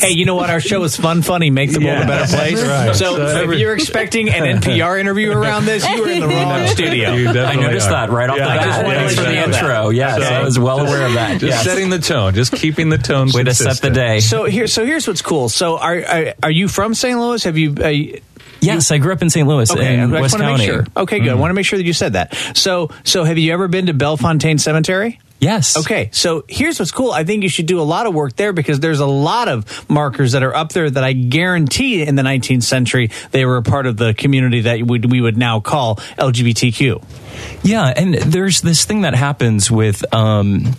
Hey, 0.00 0.10
you 0.16 0.24
know 0.24 0.34
what? 0.34 0.50
Our 0.50 0.60
show 0.60 0.82
is 0.84 0.96
fun, 0.96 1.22
funny, 1.22 1.50
make 1.50 1.72
the 1.72 1.80
world 1.84 2.04
a 2.04 2.06
better 2.06 2.36
place. 2.36 2.62
Right. 2.62 2.94
So, 2.94 3.16
So 3.16 3.50
if 3.50 3.58
you're 3.58 3.74
expecting 3.74 4.28
an 4.30 4.60
NPR 4.60 4.98
interview 5.00 5.32
around 5.32 5.64
this, 5.66 5.88
you 5.88 6.00
were 6.00 6.08
in 6.08 6.20
the 6.20 6.28
wrong 6.28 6.66
studio. 6.68 7.14
You 7.14 7.28
I 7.30 7.54
noticed 7.56 7.88
are. 7.88 8.06
that 8.06 8.10
right 8.10 8.30
off 8.30 8.38
Yeah, 8.38 8.44
the 8.46 8.50
I 8.52 8.56
bat. 8.56 8.66
just 8.66 8.82
wanted 8.84 8.96
Thanks 8.98 9.14
to 9.14 9.20
for 9.20 9.26
the 9.28 9.34
know 9.34 9.46
that. 9.46 9.54
intro. 9.62 9.88
Yes, 9.90 10.22
So- 10.22 10.34
I 10.34 10.42
was 10.44 10.58
well 10.58 10.80
aware 10.80 11.06
of 11.06 11.12
that. 11.14 11.32
Just 11.40 11.50
yes. 11.50 11.64
setting 11.64 11.90
the 11.90 11.98
tone, 11.98 12.34
just 12.34 12.52
keeping 12.52 12.88
the 12.88 12.98
tone. 12.98 13.28
Way 13.32 13.42
to 13.44 13.54
set 13.54 13.64
the 13.64 13.68
consistent. 13.68 13.95
Day. 13.96 14.20
So 14.20 14.44
here, 14.44 14.66
so 14.68 14.84
here's 14.86 15.08
what's 15.08 15.22
cool. 15.22 15.48
So 15.48 15.78
are 15.78 15.96
are, 16.04 16.34
are 16.44 16.50
you 16.50 16.68
from 16.68 16.94
St. 16.94 17.18
Louis? 17.18 17.42
Have 17.44 17.56
you? 17.58 17.74
Uh, 17.78 17.88
you- 17.88 18.20
yes, 18.60 18.90
I 18.90 18.98
grew 18.98 19.12
up 19.12 19.22
in 19.22 19.30
St. 19.30 19.46
Louis 19.46 19.70
Okay, 19.70 19.94
in 19.94 20.14
I 20.14 20.20
West 20.20 20.34
want 20.34 20.42
to 20.44 20.48
County. 20.50 20.66
make 20.66 20.66
sure. 20.66 20.86
Okay, 20.96 21.18
good. 21.20 21.28
I 21.30 21.34
want 21.34 21.50
to 21.50 21.54
make 21.54 21.66
sure 21.66 21.78
that 21.78 21.84
you 21.84 21.92
said 21.92 22.14
that. 22.14 22.34
So, 22.54 22.90
so 23.04 23.22
have 23.24 23.38
you 23.38 23.52
ever 23.52 23.68
been 23.68 23.86
to 23.86 23.94
Bellefontaine 23.94 24.58
Cemetery? 24.58 25.20
Yes. 25.38 25.76
Okay, 25.76 26.08
so 26.12 26.44
here's 26.48 26.78
what's 26.78 26.90
cool. 26.90 27.12
I 27.12 27.22
think 27.22 27.42
you 27.42 27.50
should 27.50 27.66
do 27.66 27.78
a 27.78 27.84
lot 27.84 28.06
of 28.06 28.14
work 28.14 28.34
there 28.36 28.54
because 28.54 28.80
there's 28.80 29.00
a 29.00 29.06
lot 29.06 29.48
of 29.48 29.88
markers 29.90 30.32
that 30.32 30.42
are 30.42 30.54
up 30.56 30.70
there 30.72 30.88
that 30.88 31.04
I 31.04 31.12
guarantee 31.12 32.02
in 32.02 32.14
the 32.16 32.22
19th 32.22 32.62
century 32.62 33.10
they 33.32 33.44
were 33.44 33.58
a 33.58 33.62
part 33.62 33.84
of 33.86 33.98
the 33.98 34.14
community 34.14 34.62
that 34.62 34.82
we, 34.82 34.98
we 35.00 35.20
would 35.20 35.36
now 35.36 35.60
call 35.60 35.96
LGBTQ. 36.18 37.04
Yeah, 37.62 37.84
and 37.94 38.14
there's 38.14 38.62
this 38.62 38.86
thing 38.86 39.02
that 39.02 39.14
happens 39.14 39.70
with 39.70 40.02
um, 40.14 40.72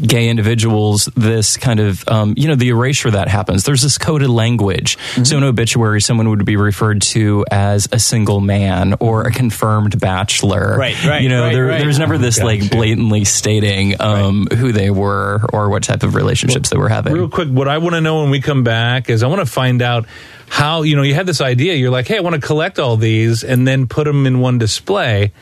gay 0.00 0.28
individuals. 0.28 1.08
This 1.16 1.56
kind 1.56 1.80
of 1.80 2.06
um, 2.08 2.34
you 2.36 2.48
know 2.48 2.54
the 2.54 2.68
erasure 2.68 3.10
that 3.10 3.28
happens. 3.28 3.64
There's 3.64 3.82
this 3.82 3.98
coded 3.98 4.30
language. 4.30 4.98
So 5.24 5.38
in 5.38 5.44
obituary, 5.44 6.00
someone 6.00 6.28
would 6.30 6.44
be 6.44 6.56
referred 6.56 7.02
to 7.02 7.44
as 7.50 7.88
a 7.92 7.98
single 7.98 8.40
man 8.40 8.94
or 9.00 9.26
a 9.26 9.30
confirmed 9.30 10.00
bachelor. 10.00 10.76
Right, 10.76 11.04
right, 11.04 11.22
You 11.22 11.28
know, 11.28 11.42
right, 11.42 11.52
there, 11.52 11.66
right. 11.66 11.78
there's 11.80 11.98
never 11.98 12.18
this 12.18 12.40
like 12.40 12.60
Gotcha. 12.60 12.76
blatantly 12.76 13.24
stating 13.24 14.00
um, 14.00 14.46
who 14.46 14.72
they 14.72 14.90
were 14.90 15.40
or 15.52 15.68
what 15.68 15.82
type 15.82 16.02
of 16.02 16.14
relationships 16.14 16.70
they 16.70 16.76
were 16.76 16.88
having. 16.88 17.12
Real 17.12 17.28
quick, 17.28 17.48
what 17.48 17.68
I 17.68 17.78
want 17.78 17.94
to 17.94 18.00
know 18.00 18.22
when 18.22 18.30
we 18.30 18.40
come 18.40 18.64
back 18.64 19.10
is 19.10 19.22
I 19.22 19.26
want 19.26 19.40
to 19.40 19.46
find 19.46 19.82
out 19.82 20.06
how, 20.48 20.82
you 20.82 20.96
know, 20.96 21.02
you 21.02 21.14
had 21.14 21.26
this 21.26 21.40
idea. 21.40 21.74
You're 21.74 21.90
like, 21.90 22.08
hey, 22.08 22.16
I 22.16 22.20
want 22.20 22.34
to 22.34 22.40
collect 22.40 22.78
all 22.78 22.96
these 22.96 23.44
and 23.44 23.66
then 23.66 23.86
put 23.86 24.04
them 24.04 24.26
in 24.26 24.40
one 24.40 24.58
display. 24.58 25.32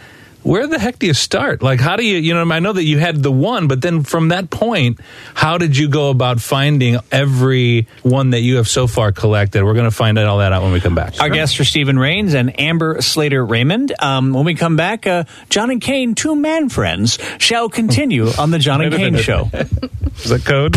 Where 0.42 0.66
the 0.66 0.78
heck 0.78 0.98
do 0.98 1.06
you 1.06 1.14
start? 1.14 1.62
Like, 1.62 1.80
how 1.80 1.96
do 1.96 2.04
you, 2.04 2.16
you 2.16 2.32
know, 2.32 2.50
I 2.50 2.60
know 2.60 2.72
that 2.72 2.84
you 2.84 2.98
had 2.98 3.22
the 3.22 3.32
one, 3.32 3.68
but 3.68 3.82
then 3.82 4.02
from 4.02 4.28
that 4.28 4.50
point, 4.50 5.00
how 5.34 5.58
did 5.58 5.76
you 5.76 5.88
go 5.88 6.10
about 6.10 6.40
finding 6.40 6.98
every 7.12 7.86
one 8.02 8.30
that 8.30 8.40
you 8.40 8.56
have 8.56 8.68
so 8.68 8.86
far 8.86 9.12
collected? 9.12 9.64
We're 9.64 9.74
going 9.74 9.90
to 9.90 9.94
find 9.94 10.18
out 10.18 10.26
all 10.26 10.38
that 10.38 10.52
out 10.52 10.62
when 10.62 10.72
we 10.72 10.80
come 10.80 10.94
back. 10.94 11.20
Our 11.20 11.28
guests 11.28 11.58
are 11.60 11.64
Steven 11.64 11.98
Reigns 11.98 12.34
and 12.34 12.58
Amber 12.58 13.02
Slater 13.02 13.44
Raymond. 13.44 13.92
Um, 13.98 14.32
when 14.32 14.44
we 14.44 14.54
come 14.54 14.76
back, 14.76 15.06
uh, 15.06 15.24
John 15.50 15.70
and 15.70 15.80
Kane, 15.80 16.14
two 16.14 16.34
man 16.34 16.68
friends, 16.68 17.18
shall 17.38 17.68
continue 17.68 18.28
on 18.38 18.50
the 18.50 18.58
John 18.58 18.80
and 18.80 18.94
Kane. 18.96 19.16
Show. 19.16 19.50
Is 19.52 20.30
that 20.30 20.44
code? 20.44 20.76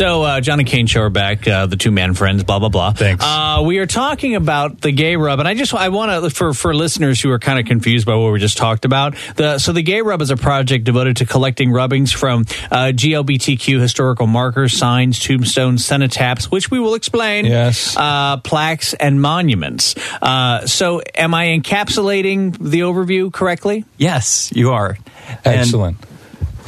So, 0.00 0.22
uh, 0.22 0.40
John 0.40 0.58
and 0.60 0.66
Kane 0.66 0.86
show 0.86 1.02
are 1.02 1.10
back, 1.10 1.46
uh, 1.46 1.66
the 1.66 1.76
two 1.76 1.90
man 1.90 2.14
friends, 2.14 2.42
blah, 2.42 2.58
blah, 2.58 2.70
blah. 2.70 2.92
Thanks. 2.94 3.22
Uh, 3.22 3.62
we 3.66 3.76
are 3.80 3.86
talking 3.86 4.34
about 4.34 4.80
the 4.80 4.92
gay 4.92 5.14
rub, 5.16 5.40
and 5.40 5.46
I 5.46 5.52
just, 5.52 5.74
I 5.74 5.90
want 5.90 6.24
to, 6.24 6.30
for, 6.30 6.54
for 6.54 6.74
listeners 6.74 7.20
who 7.20 7.30
are 7.30 7.38
kind 7.38 7.58
of 7.58 7.66
confused 7.66 8.06
by 8.06 8.14
what 8.14 8.32
we 8.32 8.38
just 8.38 8.56
talked 8.56 8.86
about, 8.86 9.14
the, 9.36 9.58
so 9.58 9.72
the 9.72 9.82
gay 9.82 10.00
rub 10.00 10.22
is 10.22 10.30
a 10.30 10.38
project 10.38 10.84
devoted 10.84 11.18
to 11.18 11.26
collecting 11.26 11.70
rubbings 11.70 12.12
from 12.12 12.46
uh, 12.70 12.92
GLBTQ 12.94 13.78
historical 13.78 14.26
markers, 14.26 14.72
signs, 14.72 15.18
tombstones, 15.18 15.86
cenotaphs, 15.86 16.44
which 16.44 16.70
we 16.70 16.80
will 16.80 16.94
explain. 16.94 17.44
Yes. 17.44 17.94
Uh, 17.94 18.38
plaques 18.38 18.94
and 18.94 19.20
monuments. 19.20 19.96
Uh, 20.22 20.66
so, 20.66 21.02
am 21.14 21.34
I 21.34 21.48
encapsulating 21.48 22.56
the 22.58 22.80
overview 22.80 23.30
correctly? 23.30 23.84
yes, 23.98 24.50
you 24.54 24.70
are. 24.70 24.96
And- 25.44 25.60
Excellent. 25.60 25.98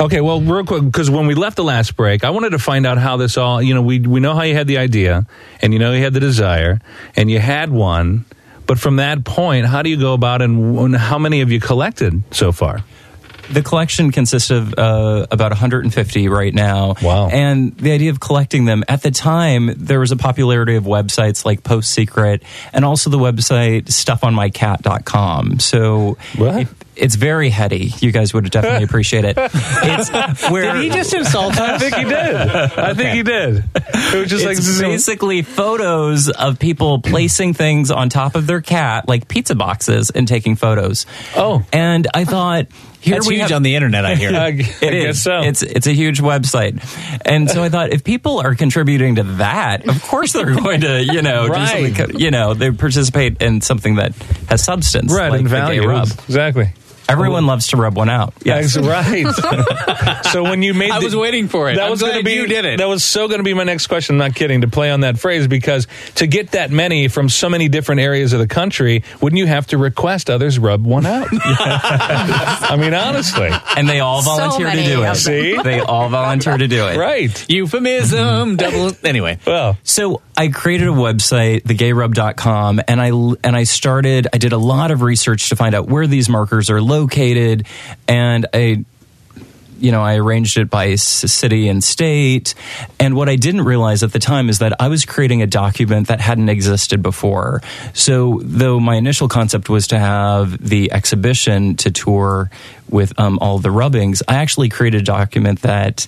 Okay, 0.00 0.20
well, 0.20 0.40
real 0.40 0.64
quick, 0.64 0.84
because 0.84 1.10
when 1.10 1.26
we 1.26 1.34
left 1.34 1.56
the 1.56 1.64
last 1.64 1.96
break, 1.96 2.24
I 2.24 2.30
wanted 2.30 2.50
to 2.50 2.58
find 2.58 2.86
out 2.86 2.98
how 2.98 3.16
this 3.16 3.36
all, 3.36 3.62
you 3.62 3.74
know, 3.74 3.82
we, 3.82 4.00
we 4.00 4.20
know 4.20 4.34
how 4.34 4.42
you 4.42 4.54
had 4.54 4.66
the 4.66 4.78
idea, 4.78 5.26
and 5.60 5.72
you 5.72 5.78
know 5.78 5.92
you 5.92 6.02
had 6.02 6.14
the 6.14 6.20
desire, 6.20 6.80
and 7.14 7.30
you 7.30 7.38
had 7.38 7.70
one, 7.70 8.24
but 8.66 8.78
from 8.78 8.96
that 8.96 9.24
point, 9.24 9.66
how 9.66 9.82
do 9.82 9.90
you 9.90 9.98
go 9.98 10.14
about 10.14 10.42
and, 10.42 10.78
and 10.78 10.96
how 10.96 11.18
many 11.18 11.40
have 11.40 11.50
you 11.50 11.60
collected 11.60 12.22
so 12.30 12.52
far? 12.52 12.82
The 13.50 13.62
collection 13.62 14.12
consists 14.12 14.50
of 14.50 14.72
uh, 14.78 15.26
about 15.30 15.50
150 15.50 16.28
right 16.28 16.54
now. 16.54 16.94
Wow. 17.02 17.28
And 17.28 17.76
the 17.76 17.92
idea 17.92 18.10
of 18.10 18.18
collecting 18.20 18.64
them, 18.64 18.84
at 18.88 19.02
the 19.02 19.10
time, 19.10 19.74
there 19.76 20.00
was 20.00 20.10
a 20.10 20.16
popularity 20.16 20.76
of 20.76 20.84
websites 20.84 21.44
like 21.44 21.62
Post 21.62 21.90
Secret 21.90 22.42
and 22.72 22.84
also 22.84 23.10
the 23.10 23.18
website 23.18 23.86
stuffonmycat.com. 23.86 25.58
So 25.58 26.16
What? 26.36 26.68
It- 27.02 27.12
it's 27.12 27.16
very 27.16 27.50
heady. 27.50 27.92
You 28.00 28.12
guys 28.12 28.32
would 28.32 28.48
definitely 28.50 28.84
appreciate 28.84 29.24
it. 29.24 29.34
It's 29.36 30.48
where 30.50 30.72
Did 30.72 30.82
he 30.84 30.88
just 30.90 31.12
insult 31.12 31.58
us? 31.58 31.60
I 31.60 31.78
think 31.78 31.94
he 31.96 32.04
did. 32.04 32.34
I 32.36 32.94
think 32.94 33.10
he 33.14 33.22
did. 33.22 33.64
It 33.74 34.14
was 34.18 34.30
just 34.30 34.44
like 34.46 34.56
basically 34.56 35.42
photos 35.42 36.30
of 36.30 36.58
people 36.58 37.00
placing 37.00 37.54
things 37.54 37.90
on 37.90 38.08
top 38.08 38.34
of 38.34 38.46
their 38.46 38.60
cat, 38.60 39.08
like 39.08 39.28
pizza 39.28 39.54
boxes, 39.54 40.10
and 40.10 40.26
taking 40.28 40.56
photos. 40.56 41.06
Oh. 41.36 41.64
and 41.72 42.06
I 42.14 42.24
thought 42.24 42.66
here 43.00 43.16
That's 43.16 43.26
we 43.26 43.34
huge 43.34 43.48
have, 43.48 43.56
on 43.56 43.62
the 43.64 43.74
internet, 43.74 44.04
I 44.06 44.14
hear. 44.14 44.30
I, 44.34 44.46
I 44.46 44.48
It 44.50 44.80
guess 44.80 45.16
is. 45.16 45.22
so. 45.22 45.40
It's 45.40 45.62
it's 45.62 45.86
a 45.88 45.92
huge 45.92 46.20
website, 46.20 46.80
and 47.26 47.50
so 47.50 47.62
I 47.62 47.68
thought 47.68 47.90
if 47.92 48.04
people 48.04 48.38
are 48.38 48.54
contributing 48.54 49.16
to 49.16 49.24
that, 49.42 49.88
of 49.88 50.00
course 50.04 50.32
they're 50.32 50.54
going 50.54 50.82
to 50.82 51.02
you 51.02 51.20
know 51.20 51.46
do 51.46 51.52
Right. 51.52 51.94
something, 51.96 52.20
you 52.20 52.30
know 52.30 52.54
they 52.54 52.70
participate 52.70 53.42
in 53.42 53.60
something 53.60 53.96
that 53.96 54.14
has 54.48 54.62
substance, 54.62 55.12
right 55.12 55.30
like 55.32 55.40
and 55.40 55.48
value. 55.48 55.84
rub. 55.86 56.06
Exactly. 56.28 56.70
Everyone 57.08 57.46
loves 57.46 57.68
to 57.68 57.76
rub 57.76 57.96
one 57.96 58.08
out. 58.08 58.34
Yes. 58.44 58.74
That's 58.74 58.86
right. 58.86 60.24
so 60.32 60.42
when 60.44 60.62
you 60.62 60.72
made, 60.74 60.90
I 60.90 60.98
the- 60.98 61.04
was 61.06 61.16
waiting 61.16 61.48
for 61.48 61.70
it. 61.70 61.74
That 61.76 61.84
I'm 61.84 61.90
was 61.90 62.00
going 62.00 62.16
to 62.16 62.22
be. 62.22 62.32
you 62.34 62.46
did 62.46 62.64
it. 62.64 62.78
That 62.78 62.88
was 62.88 63.04
so 63.04 63.28
going 63.28 63.38
to 63.40 63.44
be 63.44 63.54
my 63.54 63.64
next 63.64 63.86
question. 63.88 64.14
I'm 64.14 64.18
not 64.30 64.34
kidding. 64.34 64.62
To 64.62 64.68
play 64.68 64.90
on 64.90 65.00
that 65.00 65.18
phrase, 65.18 65.46
because 65.46 65.86
to 66.16 66.26
get 66.26 66.52
that 66.52 66.70
many 66.70 67.08
from 67.08 67.28
so 67.28 67.48
many 67.48 67.68
different 67.68 68.00
areas 68.00 68.32
of 68.32 68.38
the 68.40 68.46
country, 68.48 69.02
wouldn't 69.20 69.38
you 69.38 69.46
have 69.46 69.66
to 69.68 69.78
request 69.78 70.30
others 70.30 70.58
rub 70.58 70.84
one 70.84 71.04
out? 71.06 71.28
I 71.32 72.76
mean, 72.78 72.94
honestly, 72.94 73.50
and 73.76 73.88
they 73.88 74.00
all 74.00 74.22
So 74.22 74.36
volunteer 74.36 74.70
to 74.70 74.84
do 74.84 75.02
it. 75.04 75.14
See? 75.16 75.60
they 75.62 75.80
all 75.80 76.08
volunteer 76.08 76.56
to 76.56 76.68
do 76.68 76.86
it. 76.88 76.96
right? 76.96 77.50
Euphemism, 77.50 78.56
double. 78.56 78.92
Anyway. 79.04 79.38
Well, 79.46 79.76
So 79.82 80.22
I 80.36 80.48
created 80.48 80.88
a 80.88 80.92
website, 80.92 81.62
thegayrub.com, 81.62 82.80
and 82.88 83.00
I 83.00 83.08
and 83.44 83.56
I 83.56 83.64
started. 83.64 84.28
I 84.32 84.38
did 84.38 84.52
a 84.52 84.58
lot 84.58 84.90
of 84.90 85.02
research 85.02 85.48
to 85.50 85.56
find 85.56 85.74
out 85.74 85.88
where 85.88 86.06
these 86.06 86.28
markers 86.28 86.70
are 86.70 86.80
located, 86.92 87.66
and 88.06 88.46
I, 88.52 88.84
you 89.80 89.90
know, 89.90 90.02
I 90.02 90.16
arranged 90.16 90.58
it 90.58 90.68
by 90.70 90.94
city 90.94 91.68
and 91.68 91.82
state. 91.82 92.54
And 93.00 93.16
what 93.16 93.28
I 93.28 93.36
didn't 93.36 93.62
realize 93.62 94.02
at 94.02 94.12
the 94.12 94.18
time 94.18 94.48
is 94.48 94.58
that 94.58 94.80
I 94.80 94.88
was 94.88 95.04
creating 95.04 95.42
a 95.42 95.46
document 95.46 96.08
that 96.08 96.20
hadn't 96.20 96.48
existed 96.48 97.02
before. 97.02 97.62
So 97.94 98.40
though 98.44 98.78
my 98.78 98.96
initial 98.96 99.28
concept 99.28 99.68
was 99.68 99.88
to 99.88 99.98
have 99.98 100.56
the 100.58 100.92
exhibition 100.92 101.76
to 101.76 101.90
tour 101.90 102.50
with 102.88 103.18
um, 103.18 103.38
all 103.40 103.58
the 103.58 103.70
rubbings, 103.70 104.22
I 104.28 104.34
actually 104.34 104.68
created 104.68 105.00
a 105.00 105.04
document 105.04 105.62
that 105.62 106.06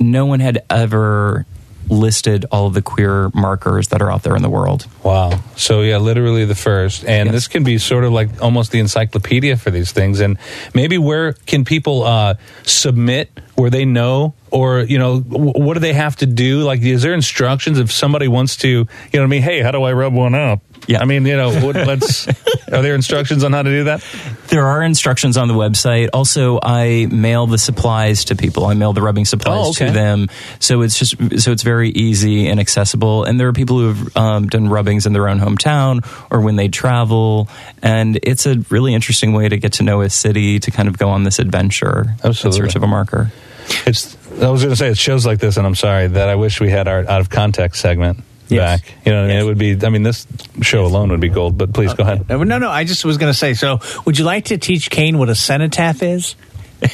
no 0.00 0.26
one 0.26 0.40
had 0.40 0.64
ever 0.68 1.46
listed 1.92 2.46
all 2.50 2.66
of 2.66 2.74
the 2.74 2.82
queer 2.82 3.30
markers 3.34 3.88
that 3.88 4.00
are 4.00 4.10
out 4.10 4.22
there 4.22 4.34
in 4.34 4.42
the 4.42 4.48
world. 4.50 4.86
Wow. 5.04 5.40
So 5.56 5.82
yeah, 5.82 5.98
literally 5.98 6.44
the 6.44 6.54
first, 6.54 7.04
and 7.04 7.26
Yes. 7.28 7.34
this 7.34 7.48
can 7.48 7.62
be 7.64 7.78
sort 7.78 8.04
of 8.04 8.12
like 8.12 8.40
almost 8.40 8.72
the 8.72 8.80
encyclopedia 8.80 9.56
for 9.56 9.70
these 9.70 9.92
things. 9.92 10.20
And 10.20 10.38
maybe 10.74 10.96
where 10.98 11.34
can 11.46 11.64
people 11.64 12.02
uh, 12.04 12.34
submit 12.64 13.30
where 13.54 13.70
they 13.70 13.84
know, 13.84 14.34
or 14.50 14.80
you 14.80 14.98
know, 14.98 15.20
what 15.20 15.74
do 15.74 15.80
they 15.80 15.92
have 15.92 16.16
to 16.16 16.26
do? 16.26 16.62
Like, 16.62 16.80
is 16.82 17.02
there 17.02 17.14
instructions 17.14 17.78
if 17.78 17.92
somebody 17.92 18.28
wants 18.28 18.56
to, 18.58 18.68
you 18.68 18.84
know, 18.84 19.20
what 19.20 19.22
I 19.22 19.26
mean, 19.26 19.42
hey, 19.42 19.60
how 19.60 19.70
do 19.70 19.82
I 19.82 19.92
rub 19.92 20.12
one 20.14 20.34
up? 20.34 20.60
Yeah. 20.88 21.00
I 21.00 21.04
mean, 21.04 21.24
you 21.26 21.36
know, 21.36 21.52
what, 21.64 21.76
let's. 21.76 22.26
are 22.72 22.82
there 22.82 22.96
instructions 22.96 23.44
on 23.44 23.52
how 23.52 23.62
to 23.62 23.70
do 23.70 23.84
that? 23.84 24.04
There 24.48 24.66
are 24.66 24.82
instructions 24.82 25.36
on 25.36 25.46
the 25.46 25.54
website. 25.54 26.08
Also, 26.12 26.58
I 26.60 27.06
mail 27.06 27.46
the 27.46 27.56
supplies 27.58 28.24
to 28.26 28.36
people. 28.36 28.64
I 28.66 28.74
mail 28.74 28.92
the 28.92 29.00
rubbing 29.00 29.24
supplies 29.24 29.66
Oh, 29.66 29.70
okay. 29.70 29.86
to 29.86 29.92
them, 29.92 30.28
so 30.58 30.82
it's 30.82 30.98
just 30.98 31.40
so 31.40 31.52
it's 31.52 31.62
very 31.62 31.90
easy 31.90 32.48
and 32.48 32.58
accessible. 32.58 33.22
And 33.22 33.38
there 33.38 33.46
are 33.46 33.52
people 33.52 33.78
who 33.78 33.88
have 33.92 34.16
um, 34.16 34.48
done 34.48 34.68
rubbings 34.68 35.06
in 35.06 35.12
their 35.12 35.28
own 35.28 35.38
hometown 35.38 36.04
or 36.32 36.40
when 36.40 36.56
they 36.56 36.66
travel, 36.68 37.48
and 37.80 38.18
it's 38.24 38.46
a 38.46 38.56
really 38.70 38.92
interesting 38.92 39.34
way 39.34 39.48
to 39.48 39.58
get 39.58 39.74
to 39.74 39.84
know 39.84 40.00
a 40.00 40.10
city 40.10 40.58
to 40.58 40.70
kind 40.72 40.88
of 40.88 40.98
go 40.98 41.10
on 41.10 41.22
this 41.22 41.38
adventure 41.38 42.16
Absolutely. 42.24 42.58
in 42.58 42.66
search 42.66 42.74
of 42.76 42.82
a 42.82 42.88
marker. 42.88 43.30
It's. 43.86 44.16
I 44.42 44.48
was 44.48 44.62
going 44.62 44.72
to 44.72 44.76
say 44.76 44.88
it 44.88 44.98
shows 44.98 45.26
like 45.26 45.38
this, 45.38 45.56
and 45.56 45.66
I'm 45.66 45.74
sorry 45.74 46.06
that 46.08 46.28
I 46.28 46.34
wish 46.36 46.60
we 46.60 46.70
had 46.70 46.88
our 46.88 47.00
out 47.00 47.20
of 47.20 47.28
context 47.30 47.80
segment 47.80 48.24
Yes. 48.48 48.80
back. 48.80 48.94
You 49.06 49.12
know, 49.12 49.18
what 49.18 49.24
I 49.24 49.26
mean, 49.28 49.36
Yes. 49.36 49.42
it 49.42 49.46
would 49.46 49.58
be. 49.58 49.86
I 49.86 49.88
mean, 49.90 50.02
this 50.02 50.26
show 50.62 50.84
alone 50.84 51.10
would 51.10 51.20
be 51.20 51.28
gold. 51.28 51.56
But 51.58 51.72
please 51.72 51.92
go 51.94 52.02
ahead. 52.02 52.28
No, 52.28 52.42
no, 52.42 52.58
no. 52.58 52.70
I 52.70 52.84
just 52.84 53.04
was 53.04 53.18
going 53.18 53.30
to 53.32 53.38
say. 53.38 53.54
So, 53.54 53.80
would 54.04 54.18
you 54.18 54.24
like 54.24 54.46
to 54.46 54.58
teach 54.58 54.90
Kane 54.90 55.18
what 55.18 55.28
a 55.28 55.34
cenotaph 55.34 56.02
is? 56.02 56.34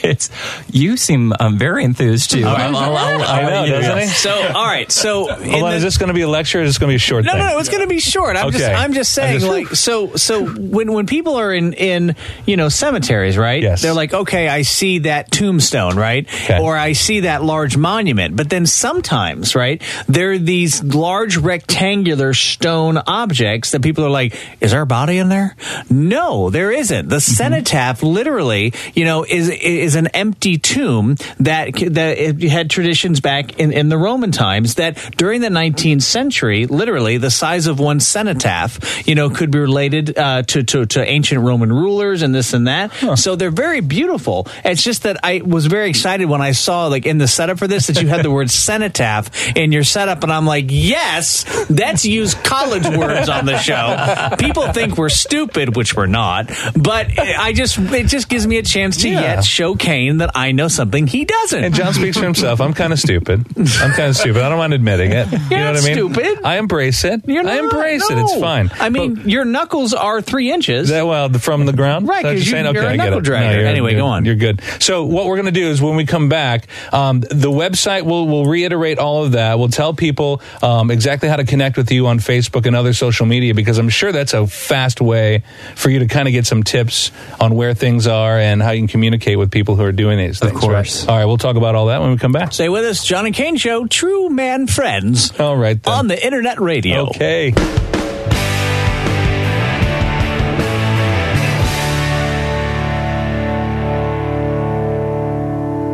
It's 0.03 0.31
you 0.71 0.97
seem 0.97 1.33
um, 1.41 1.59
very 1.59 1.85
enthused 1.85 2.31
too. 2.31 2.45
I'll- 2.47 2.77
I'll- 2.77 2.97
I'll- 2.97 3.23
I 3.23 3.43
know, 3.43 3.49
I'll- 3.49 3.67
doesn't 3.67 3.99
he? 3.99 4.07
So, 4.07 4.31
all 4.55 4.67
right. 4.67 4.91
So, 4.91 5.27
Hold 5.29 5.63
on, 5.65 5.71
the- 5.71 5.77
is 5.77 5.83
this 5.83 5.97
going 5.99 6.09
to 6.09 6.15
be 6.15 6.23
a 6.23 6.29
lecture 6.29 6.61
or 6.61 6.63
is 6.63 6.71
this 6.71 6.79
going 6.79 6.89
to 6.89 6.93
be 6.93 6.97
a 6.97 6.99
short 6.99 7.25
no, 7.25 7.33
thing? 7.33 7.41
no, 7.41 7.49
no, 7.51 7.59
it's 7.59 7.69
going 7.69 7.83
to 7.83 7.89
be 7.89 8.01
short. 8.01 8.37
I'm 8.37 8.51
just, 8.51 8.65
I'm 8.65 8.93
just 8.93 9.19
I 9.19 9.23
saying, 9.23 9.41
just- 9.41 9.51
like, 9.51 9.69
so, 9.69 10.15
so 10.17 10.45
when 10.47 10.93
when 10.93 11.07
people 11.07 11.37
are 11.37 11.53
in 11.53 11.73
in 11.75 12.17
you 12.47 12.57
know 12.57 12.69
cemeteries, 12.69 13.37
right? 13.39 13.63
Yes. 13.63 13.83
They're 13.83 13.95
like, 13.95 14.13
okay, 14.15 14.49
I 14.49 14.63
see 14.63 14.99
that 15.01 15.31
tombstone, 15.31 15.97
right? 15.97 16.27
Okay. 16.45 16.61
Or 16.61 16.77
I 16.77 16.93
see 16.93 17.21
that 17.21 17.43
large 17.43 17.77
monument. 17.77 18.37
But 18.37 18.51
then 18.51 18.67
sometimes, 18.67 19.55
right, 19.55 19.83
there 20.09 20.33
are 20.33 20.39
these 20.39 20.83
large 20.83 21.37
rectangular 21.37 22.35
stone 22.35 22.99
objects 23.07 23.71
that 23.73 23.83
people 23.83 24.05
are 24.05 24.11
like, 24.11 24.35
is 24.61 24.71
there 24.73 24.83
a 24.83 24.87
body 24.87 25.19
in 25.19 25.29
there? 25.29 25.57
No, 25.91 26.51
there 26.51 26.71
isn't. 26.73 27.09
The 27.09 27.17
Mm-hmm. 27.19 27.35
cenotaph, 27.35 28.03
literally, 28.03 28.73
you 28.95 29.05
know, 29.05 29.25
is 29.25 29.49
is 29.49 29.78
an 29.95 30.07
empty 30.09 30.59
tomb 30.59 31.17
that 31.41 31.75
that 31.75 32.19
it 32.19 32.43
had 32.51 32.71
traditions 32.71 33.21
back 33.21 33.59
in, 33.59 33.73
in 33.73 33.89
the 33.89 33.99
Roman 33.99 34.33
times 34.33 34.75
that 34.77 34.97
during 35.17 35.41
the 35.41 35.49
19th 35.49 36.03
century, 36.03 36.67
literally, 36.67 37.19
the 37.19 37.31
size 37.31 37.67
of 37.67 37.79
one 37.81 38.01
cenotaph, 38.01 39.07
you 39.07 39.15
know, 39.15 39.31
could 39.31 39.51
be 39.51 39.59
related 39.59 40.17
uh, 40.19 40.43
to, 40.43 40.63
to 40.63 40.87
to 40.87 41.05
ancient 41.05 41.41
Roman 41.43 41.73
rulers 41.73 42.23
and 42.23 42.35
this 42.35 42.53
and 42.53 42.67
that. 42.69 42.93
So 43.19 43.37
they're 43.37 43.51
very 43.51 43.81
beautiful. 43.81 44.47
It's 44.65 44.83
just 44.83 45.03
that 45.05 45.19
I 45.23 45.43
was 45.45 45.67
very 45.67 45.89
excited 45.91 46.27
when 46.27 46.41
I 46.41 46.53
saw 46.53 46.87
like 46.87 47.07
in 47.07 47.19
the 47.19 47.29
setup 47.29 47.59
for 47.59 47.67
this 47.67 47.87
that 47.89 48.01
you 48.03 48.09
had 48.09 48.25
the 48.25 48.31
word 48.31 48.51
cenotaph 48.51 49.57
in 49.57 49.73
your 49.73 49.85
setup, 49.85 50.23
and 50.23 50.33
I'm 50.33 50.47
like, 50.47 50.67
yes, 50.69 51.45
that's 51.69 52.05
used 52.05 52.43
college 52.45 52.87
words 52.87 53.29
on 53.29 53.47
the 53.47 53.59
show. 53.59 54.37
People 54.39 54.73
think 54.73 54.97
we're 54.97 55.09
stupid, 55.09 55.77
which 55.77 55.95
we're 55.95 56.07
not, 56.07 56.51
but 56.77 57.19
I 57.19 57.53
just 57.53 57.79
it 57.79 58.07
just 58.07 58.29
gives 58.29 58.47
me 58.47 58.59
a 58.59 58.63
chance 58.63 58.99
to 58.99 59.09
Yeah. 59.09 59.21
yet 59.21 59.45
show 59.45 59.68
Kane 59.77 60.19
that 60.19 60.31
I 60.35 60.53
know 60.53 60.69
something 60.69 61.07
he 61.07 61.25
doesn't. 61.25 61.65
And 61.65 61.75
John 61.75 61.93
speaks 61.95 62.17
for 62.17 62.25
himself. 62.25 62.61
I'm 62.61 62.75
kind 62.75 62.93
of 62.93 62.99
stupid. 62.99 63.45
I'm 63.57 63.91
kind 63.93 64.09
of 64.09 64.17
stupid. 64.17 64.43
I 64.43 64.49
don't 64.49 64.59
mind 64.59 64.75
admitting 64.75 65.13
it. 65.13 65.31
you 65.33 65.39
know 65.57 65.73
not 65.73 65.75
what 65.75 65.83
I 65.83 65.87
mean? 65.87 65.95
stupid. 65.95 66.39
I 66.45 66.59
embrace 66.59 67.05
it. 67.05 67.23
You're 67.27 67.41
I 67.41 67.57
not, 67.57 67.59
embrace 67.65 68.11
it. 68.11 68.19
It's 68.19 68.41
fine. 68.41 68.71
I 68.75 68.89
mean, 68.91 69.29
your 69.29 69.45
knuckles 69.45 69.95
are 69.95 70.21
three 70.21 70.51
inches. 70.53 70.89
That, 70.91 71.07
well, 71.07 71.29
from 71.35 71.67
the 71.67 71.73
ground, 71.73 72.09
Right, 72.09 72.19
Is 72.19 72.23
that 72.23 72.29
what 72.29 72.35
'cause 72.35 72.47
you're 72.47 72.53
saying? 72.53 72.75
you're 72.75 72.83
okay, 72.85 72.93
I 72.93 72.97
get 72.97 73.05
knuckle 73.11 73.19
it. 73.19 73.25
dragger. 73.25 73.55
you're- 73.55 73.67
Anyway, 73.69 73.91
you're- 73.93 74.01
go 74.03 74.07
on. 74.07 74.25
You're 74.25 74.35
good. 74.37 74.63
So 74.81 75.05
what 75.05 75.27
we're 75.27 75.37
going 75.37 75.47
to 75.47 75.53
do 75.53 75.69
is 75.69 75.81
when 75.83 75.97
we 75.97 76.05
come 76.07 76.29
back, 76.29 76.67
um, 76.93 77.21
the 77.21 77.51
website 77.51 78.03
will 78.03 78.27
will 78.27 78.47
reiterate 78.47 78.99
all 78.99 79.25
of 79.25 79.33
that. 79.33 79.59
We'll 79.59 79.69
tell 79.69 79.95
people 79.95 80.41
um, 80.63 80.91
exactly 80.91 81.29
how 81.29 81.37
to 81.37 81.45
connect 81.45 81.77
with 81.77 81.91
you 81.91 82.07
on 82.07 82.19
Facebook 82.19 82.67
and 82.67 82.75
other 82.77 82.93
social 82.93 83.27
media 83.27 83.55
because 83.55 83.79
I'm 83.79 83.89
sure 83.89 84.13
that's 84.13 84.35
a 84.35 84.47
fast 84.47 85.01
way 85.01 85.43
for 85.77 85.91
you 85.91 85.99
to 86.01 86.07
kind 86.07 86.27
of 86.29 86.33
get 86.33 86.47
some 86.47 86.63
tips 86.63 87.11
on 87.41 87.55
where 87.55 87.75
things 87.75 88.07
are 88.07 88.39
and 88.39 88.63
how 88.63 88.71
you 88.71 88.81
can 88.81 88.89
communicate 88.89 89.39
with 89.39 89.48
people 89.49 89.77
who 89.77 89.85
are 89.85 89.93
doing 89.93 90.19
these 90.19 90.39
things. 90.39 90.59
course. 90.59 91.03
Right? 91.03 91.11
All 91.11 91.19
right, 91.19 91.25
we'll 91.25 91.39
talk 91.39 91.57
about 91.57 91.75
all 91.75 91.87
that 91.87 92.01
when 92.01 92.11
we 92.11 92.17
come 92.19 92.33
back. 92.33 92.53
Stay 92.53 92.69
with 92.69 92.85
us, 92.85 93.05
John 93.05 93.27
and 93.27 93.35
Kane 93.35 93.57
Show, 93.57 93.87
True 93.87 94.29
Man 94.29 94.67
Friends. 94.67 95.39
All 95.39 95.57
right, 95.57 95.83
then. 95.83 95.95
On 95.95 96.09
the 96.09 96.25
internet 96.25 96.61
radio. 96.61 97.09
Okay. 97.09 97.88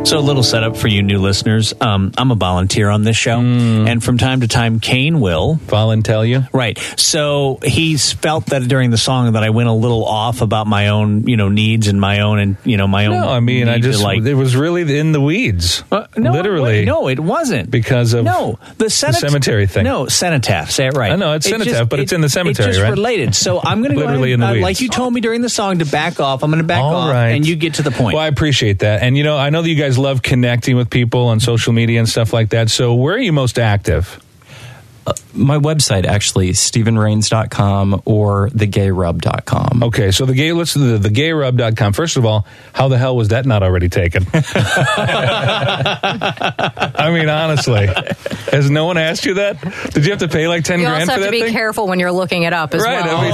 So, 0.05 0.19
a 0.19 0.21
little 0.21 0.43
setup 0.43 0.77
for 0.77 0.87
you 0.87 1.01
new 1.01 1.17
listeners. 1.17 1.73
Um, 1.81 2.11
I'm 2.15 2.29
a 2.29 2.35
volunteer 2.35 2.89
on 2.89 3.03
this 3.03 3.17
show, 3.17 3.39
Hmm. 3.39 3.87
and 3.87 4.03
from 4.03 4.19
time 4.19 4.41
to 4.41 4.47
time, 4.47 4.79
Kane 4.79 5.19
will. 5.19 5.55
Volunteer 5.65 6.23
you. 6.23 6.43
Right. 6.53 6.77
So 6.95 7.57
he's 7.63 8.13
felt 8.13 8.45
that 8.47 8.67
during 8.67 8.91
the 8.91 8.99
song 8.99 9.33
that 9.33 9.43
I 9.43 9.49
went 9.49 9.67
a 9.67 9.73
little 9.73 10.05
off 10.05 10.41
about 10.41 10.67
my 10.67 10.89
own, 10.89 11.27
you 11.27 11.37
know, 11.37 11.49
needs 11.49 11.87
and 11.87 11.99
my 11.99 12.19
own, 12.19 12.37
and 12.37 12.57
you 12.63 12.77
know, 12.77 12.87
my 12.87 13.07
own. 13.07 13.13
No, 13.19 13.29
I 13.29 13.39
mean, 13.39 13.67
I 13.67 13.79
just 13.79 14.01
like. 14.03 14.21
it 14.23 14.35
was 14.35 14.55
really 14.55 14.95
in 14.97 15.11
the 15.11 15.19
weeds. 15.19 15.83
Uh, 15.91 16.05
no, 16.15 16.31
literally. 16.31 16.61
wait, 16.81 16.85
no, 16.85 17.07
it 17.07 17.19
wasn't 17.19 17.71
Because 17.71 18.13
of 18.13 18.25
no 18.25 18.59
the, 18.77 18.85
cenot- 18.85 19.15
cemetery 19.15 19.65
thing. 19.65 19.85
No, 19.85 20.05
cenotaph. 20.07 20.69
Say 20.69 20.85
it 20.85 20.93
right. 20.93 21.11
I 21.13 21.15
know, 21.15 21.33
it's 21.33 21.47
It 21.47 21.49
cenotaph, 21.49 21.89
but 21.89 21.99
it's 21.99 22.13
in 22.13 22.21
the 22.21 22.29
cemetery, 22.29 22.69
It's 22.69 22.77
just 22.77 22.83
right? 22.83 22.91
related. 22.91 23.33
So 23.33 23.59
I'm 23.63 23.81
going 23.81 23.95
to 23.95 23.99
go 23.99 24.05
Literally 24.05 24.33
ahead, 24.33 24.33
in 24.35 24.39
the 24.41 24.45
uh, 24.47 24.51
weeds. 24.53 24.63
like 24.63 24.81
you 24.81 24.89
told 24.89 25.13
me 25.13 25.19
during 25.21 25.41
the 25.41 25.49
song 25.49 25.79
to 25.79 25.85
back 25.85 26.19
off. 26.19 26.43
I'm 26.43 26.51
going 26.51 26.61
to 26.61 26.67
back 26.67 26.83
All 26.83 26.93
off, 26.95 27.11
right. 27.11 27.29
and 27.29 27.45
you 27.47 27.55
get 27.55 27.75
to 27.75 27.81
the 27.81 27.91
point. 27.91 28.13
Well, 28.13 28.23
I 28.23 28.27
appreciate 28.27 28.79
that. 28.79 29.01
And, 29.01 29.17
you 29.17 29.23
know, 29.23 29.35
I 29.37 29.49
know 29.49 29.63
that 29.63 29.69
you 29.69 29.75
guys 29.75 29.94
love 29.97 30.21
connecting 30.21 30.75
with 30.75 30.89
people 30.89 31.27
on 31.27 31.39
social 31.39 31.73
media 31.73 31.99
and 31.99 32.09
stuff 32.09 32.33
like 32.33 32.49
that. 32.49 32.69
So, 32.69 32.93
where 32.93 33.15
are 33.15 33.19
you 33.19 33.33
most 33.33 33.59
active? 33.59 34.24
My 35.33 35.57
website 35.59 36.05
actually, 36.05 36.49
StevenReigns.com 36.51 38.01
or 38.05 38.49
thegayrub.com. 38.49 39.83
Okay, 39.83 40.09
so 40.11 40.25
the 40.25 40.33
gay, 40.33 40.51
let's 40.53 40.73
do 40.73 40.97
the, 40.97 40.97
the 40.97 41.09
gayrub.com. 41.09 41.93
First 41.93 42.17
of 42.17 42.25
all, 42.25 42.47
how 42.73 42.87
the 42.87 42.97
hell 42.97 43.15
was 43.15 43.27
that 43.27 43.45
not 43.45 43.61
already 43.61 43.89
taken? 43.89 44.25
I 46.97 47.11
mean, 47.13 47.29
honestly, 47.29 47.87
has 48.51 48.69
no 48.69 48.85
one 48.85 48.97
asked 48.97 49.25
you 49.25 49.35
that? 49.35 49.61
Did 49.93 50.05
you 50.05 50.11
have 50.11 50.19
to 50.21 50.27
pay 50.27 50.47
like 50.47 50.63
10 50.63 50.79
You 50.79 50.85
grand 50.87 51.01
also 51.09 51.13
for 51.15 51.19
have 51.21 51.27
to 51.27 51.31
be 51.31 51.41
thing? 51.43 51.53
careful 51.53 51.87
when 51.87 51.99
you're 51.99 52.11
looking 52.11 52.43
it 52.43 52.53
up 52.53 52.73
as 52.73 52.81
Right, 52.81 53.03
I 53.03 53.05
well. 53.05 53.21
mean, 53.21 53.33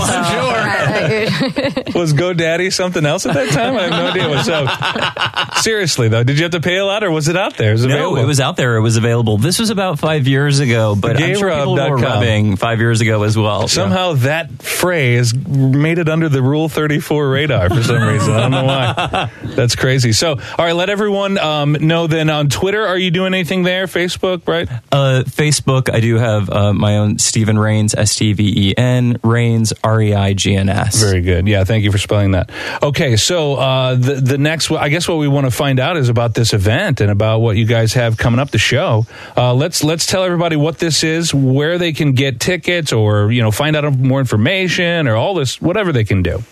So, 1.27 1.91
Was 1.99 2.13
GoDaddy 2.13 2.71
something 2.73 3.05
else 3.05 3.25
at 3.25 3.33
that 3.33 3.49
time? 3.51 3.75
I 3.77 3.83
have 3.83 3.91
no 3.91 4.07
idea. 4.07 4.29
What's 4.29 4.47
up? 4.49 5.57
Seriously, 5.57 6.07
though, 6.09 6.23
did 6.23 6.37
you 6.37 6.43
have 6.43 6.51
to 6.53 6.61
pay 6.61 6.77
a 6.77 6.85
lot 6.85 7.03
or 7.03 7.11
was 7.11 7.27
it 7.27 7.37
out 7.37 7.57
there? 7.57 7.71
Was 7.73 7.83
it 7.85 7.89
No, 7.89 7.95
available? 7.95 8.17
it 8.17 8.25
was 8.25 8.39
out 8.39 8.55
there. 8.57 8.75
It 8.77 8.81
was 8.81 8.97
available. 8.97 9.37
This 9.37 9.59
was 9.59 9.69
about 9.69 9.99
five 9.99 10.27
years 10.27 10.59
ago, 10.59 10.95
but 10.95 11.21
I'm 11.21 11.35
sure 11.35 11.51
people 11.65 11.89
were 11.89 11.97
Thegayrub.com. 11.97 12.55
five 12.57 12.79
years 12.79 13.01
ago 13.01 13.23
as 13.23 13.37
well. 13.37 13.67
Somehow 13.67 14.13
that 14.13 14.51
phrase 14.61 15.33
made 15.33 15.97
it 15.99 16.09
under 16.09 16.29
the 16.29 16.41
Rule 16.41 16.69
34 16.69 17.29
radar 17.29 17.69
for 17.69 17.83
some 17.83 18.01
reason. 18.01 18.33
I 18.33 18.39
don't 18.41 18.51
know 18.51 18.63
why. 18.63 19.31
That's 19.55 19.75
crazy. 19.75 20.11
So, 20.13 20.31
all 20.31 20.65
right, 20.65 20.73
let 20.75 20.89
everyone 20.89 21.37
um, 21.37 21.73
know 21.73 22.07
then 22.07 22.29
on 22.29 22.49
Twitter, 22.49 22.85
are 22.85 22.97
you 22.97 23.11
doing 23.11 23.33
anything 23.33 23.63
there? 23.63 23.87
Facebook, 23.87 24.47
right? 24.47 24.69
Uh, 24.91 25.23
Facebook, 25.25 25.93
I 25.93 25.99
do 25.99 26.15
have 26.17 26.49
uh, 26.49 26.73
my 26.73 26.97
own 26.97 27.19
Steven 27.19 27.57
Reigns, 27.57 27.93
S 27.95 28.15
T 28.15 28.33
V 28.33 28.69
E 28.69 28.77
N, 28.77 29.17
Reigns, 29.23 29.73
R 29.83 30.01
E 30.01 30.13
I 30.13 30.33
G 30.33 30.55
N 30.55 30.69
S. 30.69 31.01
Very 31.01 31.21
good. 31.21 31.47
Yeah, 31.47 31.63
thank 31.63 31.83
you 31.83 31.91
for 31.91 31.97
spelling 31.97 32.31
that. 32.31 32.49
Okay, 32.81 33.15
so 33.15 33.55
uh, 33.55 33.95
the 33.95 34.15
the 34.15 34.37
next, 34.37 34.71
I 34.71 34.89
guess, 34.89 35.07
what 35.07 35.17
we 35.17 35.27
want 35.27 35.45
to 35.45 35.51
find 35.51 35.79
out 35.79 35.97
is 35.97 36.09
about 36.09 36.33
this 36.33 36.53
event 36.53 37.01
and 37.01 37.11
about 37.11 37.39
what 37.39 37.57
you 37.57 37.65
guys 37.65 37.93
have 37.93 38.17
coming 38.17 38.39
up 38.39 38.51
the 38.51 38.57
show. 38.57 39.05
Uh, 39.35 39.53
let's 39.53 39.83
let's 39.83 40.05
tell 40.05 40.23
everybody 40.23 40.55
what 40.55 40.77
this 40.79 41.03
is, 41.03 41.33
where 41.51 41.77
they 41.77 41.93
can 41.93 42.13
get 42.13 42.39
tickets, 42.39 42.91
or 42.91 43.31
you 43.31 43.41
know, 43.41 43.51
find 43.51 43.75
out 43.75 43.97
more 43.97 44.19
information, 44.19 45.07
or 45.07 45.15
all 45.15 45.33
this, 45.35 45.61
whatever 45.61 45.91
they 45.91 46.03
can 46.03 46.23
do. 46.23 46.43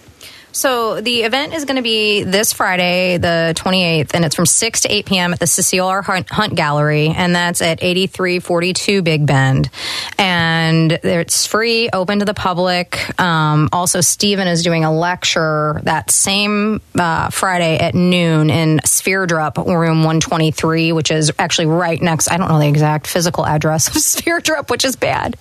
So 0.51 0.99
the 0.99 1.23
event 1.23 1.53
is 1.53 1.65
going 1.65 1.75
to 1.75 1.81
be 1.81 2.23
this 2.23 2.53
Friday, 2.53 3.17
the 3.17 3.53
28th, 3.55 4.11
and 4.13 4.25
it's 4.25 4.35
from 4.35 4.45
6 4.45 4.81
to 4.81 4.93
8 4.93 5.05
p.m. 5.05 5.33
at 5.33 5.39
the 5.39 5.47
Cecile 5.47 5.87
R. 5.87 6.01
Hunt, 6.01 6.29
Hunt 6.29 6.55
Gallery, 6.55 7.09
and 7.09 7.35
that's 7.35 7.61
at 7.61 7.83
8342 7.83 9.01
Big 9.01 9.25
Bend. 9.25 9.69
And 10.17 10.91
it's 10.91 11.45
free, 11.45 11.89
open 11.93 12.19
to 12.19 12.25
the 12.25 12.33
public. 12.33 13.19
Um, 13.19 13.69
also, 13.71 14.01
Steven 14.01 14.47
is 14.47 14.63
doing 14.63 14.83
a 14.83 14.91
lecture 14.91 15.81
that 15.83 16.09
same 16.11 16.81
uh, 16.97 17.29
Friday 17.29 17.77
at 17.77 17.93
noon 17.93 18.49
in 18.49 18.79
Sverdrup 18.79 19.57
Room 19.65 19.99
123, 19.99 20.91
which 20.91 21.11
is 21.11 21.31
actually 21.37 21.67
right 21.67 22.01
next. 22.01 22.29
I 22.29 22.37
don't 22.37 22.49
know 22.49 22.59
the 22.59 22.67
exact 22.67 23.07
physical 23.07 23.45
address 23.45 23.87
of 23.87 23.93
Sverdrup, 23.95 24.69
which 24.69 24.83
is 24.83 24.95
bad. 24.95 25.37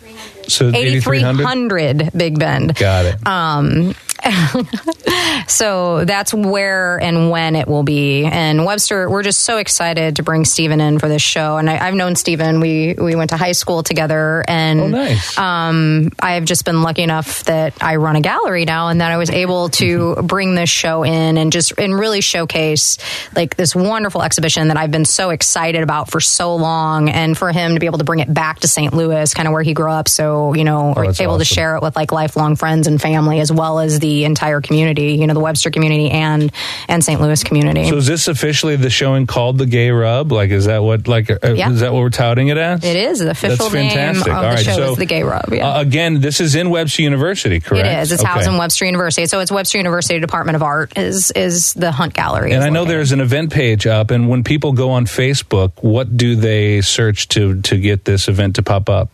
So 0.49 0.69
8300. 0.69 1.41
8300 1.43 2.11
Big 2.17 2.39
Bend. 2.39 2.75
Got 2.75 3.07
it. 3.07 3.27
Um, 3.27 3.95
so 5.47 6.05
that's 6.05 6.33
where 6.35 6.99
and 6.99 7.31
when 7.31 7.57
it 7.57 7.69
will 7.69 7.83
be. 7.83 8.25
And 8.25 8.65
Webster, 8.65 9.09
we're 9.09 9.23
just 9.23 9.41
so 9.41 9.59
excited 9.59 10.17
to 10.17 10.23
bring 10.23 10.45
Steven 10.45 10.81
in 10.81 10.99
for 10.99 11.09
this 11.09 11.23
show. 11.23 11.57
And 11.57 11.69
I, 11.69 11.87
I've 11.87 11.95
known 11.95 12.17
Steven. 12.17 12.61
We 12.61 12.95
we 12.99 13.15
went 13.15 13.31
to 13.31 13.37
high 13.37 13.53
school 13.53 13.83
together, 13.83 14.45
and 14.47 14.81
Oh, 14.81 14.89
nice. 14.89 15.37
um, 15.39 16.11
I've 16.21 16.45
just 16.45 16.65
been 16.65 16.83
lucky 16.83 17.03
enough 17.03 17.45
that 17.45 17.75
I 17.81 17.97
run 17.97 18.17
a 18.17 18.21
gallery 18.21 18.65
now, 18.65 18.89
and 18.89 19.01
that 19.01 19.11
I 19.13 19.17
was 19.17 19.31
able 19.31 19.69
to 19.71 20.17
bring 20.23 20.55
this 20.55 20.71
show 20.71 21.05
in 21.05 21.39
and 21.39 21.53
just 21.53 21.79
and 21.79 21.95
really 21.99 22.21
showcase 22.21 22.99
like 23.35 23.57
this 23.57 23.75
wonderful 23.75 24.23
exhibition 24.23 24.69
that 24.69 24.77
I've 24.77 24.91
been 24.91 25.05
so 25.05 25.31
excited 25.31 25.83
about 25.83 26.11
for 26.11 26.21
so 26.21 26.57
long, 26.57 27.09
and 27.09 27.37
for 27.37 27.53
him 27.53 27.75
to 27.75 27.81
be 27.81 27.87
able 27.87 27.99
to 27.99 28.05
bring 28.05 28.21
it 28.21 28.33
back 28.33 28.61
to 28.61 28.69
St. 28.69 28.93
Louis, 28.93 29.33
kind 29.35 29.49
of 29.49 29.53
where 29.53 29.63
he 29.63 29.75
grew 29.75 29.91
up. 29.91 30.09
So 30.09 30.55
you 30.55 30.65
know, 30.65 30.95
Oh, 30.97 31.13
able 31.21 31.39
to 31.39 31.45
share 31.45 31.77
it 31.77 31.83
with 31.83 31.97
like 31.97 32.13
lifelong 32.13 32.57
friends 32.57 32.87
and 32.87 33.01
family, 33.01 33.41
as 33.41 33.53
well 33.53 33.79
as 33.79 33.99
the 34.01 34.08
entire 34.25 34.61
community. 34.61 35.13
You 35.15 35.27
know, 35.27 35.35
the 35.35 35.41
Webster 35.41 35.71
community 35.71 36.11
and 36.11 36.51
and 36.89 37.03
St. 37.05 37.21
Louis 37.21 37.43
community. 37.45 37.89
So 37.89 37.97
is 37.97 38.07
this 38.07 38.29
officially 38.29 38.77
the 38.77 38.91
showing 38.91 39.27
called 39.27 39.59
the 39.59 39.67
Gay 39.67 39.91
Rub? 39.91 40.33
Like, 40.33 40.51
is 40.51 40.67
that 40.67 40.83
what 40.83 41.09
like 41.09 41.31
uh, 41.31 41.39
Yeah. 41.55 41.71
is 41.71 41.81
that 41.81 41.93
what 41.93 42.01
we're 42.01 42.11
touting 42.11 42.49
it 42.49 42.57
as? 42.59 42.85
it 42.85 42.97
is 42.97 43.19
the 43.21 43.31
official 43.31 43.69
That's 43.69 43.75
name 43.95 44.17
of 44.21 44.29
All 44.29 44.43
the 44.43 44.49
right, 44.49 44.59
show 44.59 44.77
so 44.77 44.93
is 44.93 44.99
the 44.99 45.07
Gay 45.07 45.23
Rub. 45.23 45.53
Yeah. 45.53 45.69
uh, 45.77 45.81
again, 45.81 46.21
this 46.21 46.41
is 46.41 46.55
in 46.55 46.71
Webster 46.71 47.03
University, 47.03 47.61
correct? 47.61 47.87
It 47.87 47.99
is. 48.03 48.13
It's 48.13 48.23
Okay. 48.23 48.31
housed 48.33 48.49
in 48.49 48.57
Webster 48.57 48.85
University. 48.87 49.27
So 49.27 49.41
it's 49.41 49.51
Webster 49.51 49.79
University 49.79 50.19
Department 50.21 50.57
of 50.57 50.63
Art 50.63 50.93
is 50.97 51.31
is 51.33 51.73
the 51.75 51.93
Hunt 51.93 52.15
Gallery. 52.15 52.53
And 52.53 52.63
I 52.65 52.69
know 52.71 52.85
there's 52.85 53.13
an 53.13 53.21
event 53.21 53.53
page 53.53 53.87
up, 53.87 54.11
and 54.11 54.29
when 54.29 54.43
people 54.45 54.73
go 54.73 54.91
on 54.91 55.07
Facebook, 55.07 55.73
what 55.83 56.17
do 56.17 56.37
they 56.37 56.81
search 56.81 57.29
to 57.29 57.61
to 57.63 57.77
get 57.79 58.05
this 58.05 58.29
event 58.29 58.57
to 58.57 58.63
pop 58.63 58.89
up? 58.89 59.11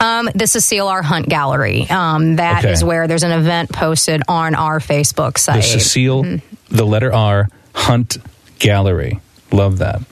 um, 0.00 0.28
this 0.34 0.56
is 0.56 0.64
CLR 0.64 1.02
Hunt 1.02 1.28
Gallery. 1.28 1.88
Um, 1.90 2.36
that 2.36 2.64
is 2.64 2.82
Okay. 2.82 2.88
where 2.88 3.06
there's 3.08 3.22
an 3.22 3.32
event 3.32 3.70
posted 3.72 4.22
on 4.28 4.35
our 4.54 4.78
Facebook 4.80 5.34
The 5.34 5.38
site. 5.40 5.64
Cecile, 5.64 6.22
Mm-hmm. 6.24 6.76
the 6.76 6.84
letter 6.86 7.12
R, 7.12 7.48
Hunt 7.74 8.18
Gallery. 8.58 9.20
Love 9.52 9.78
that. 9.78 10.02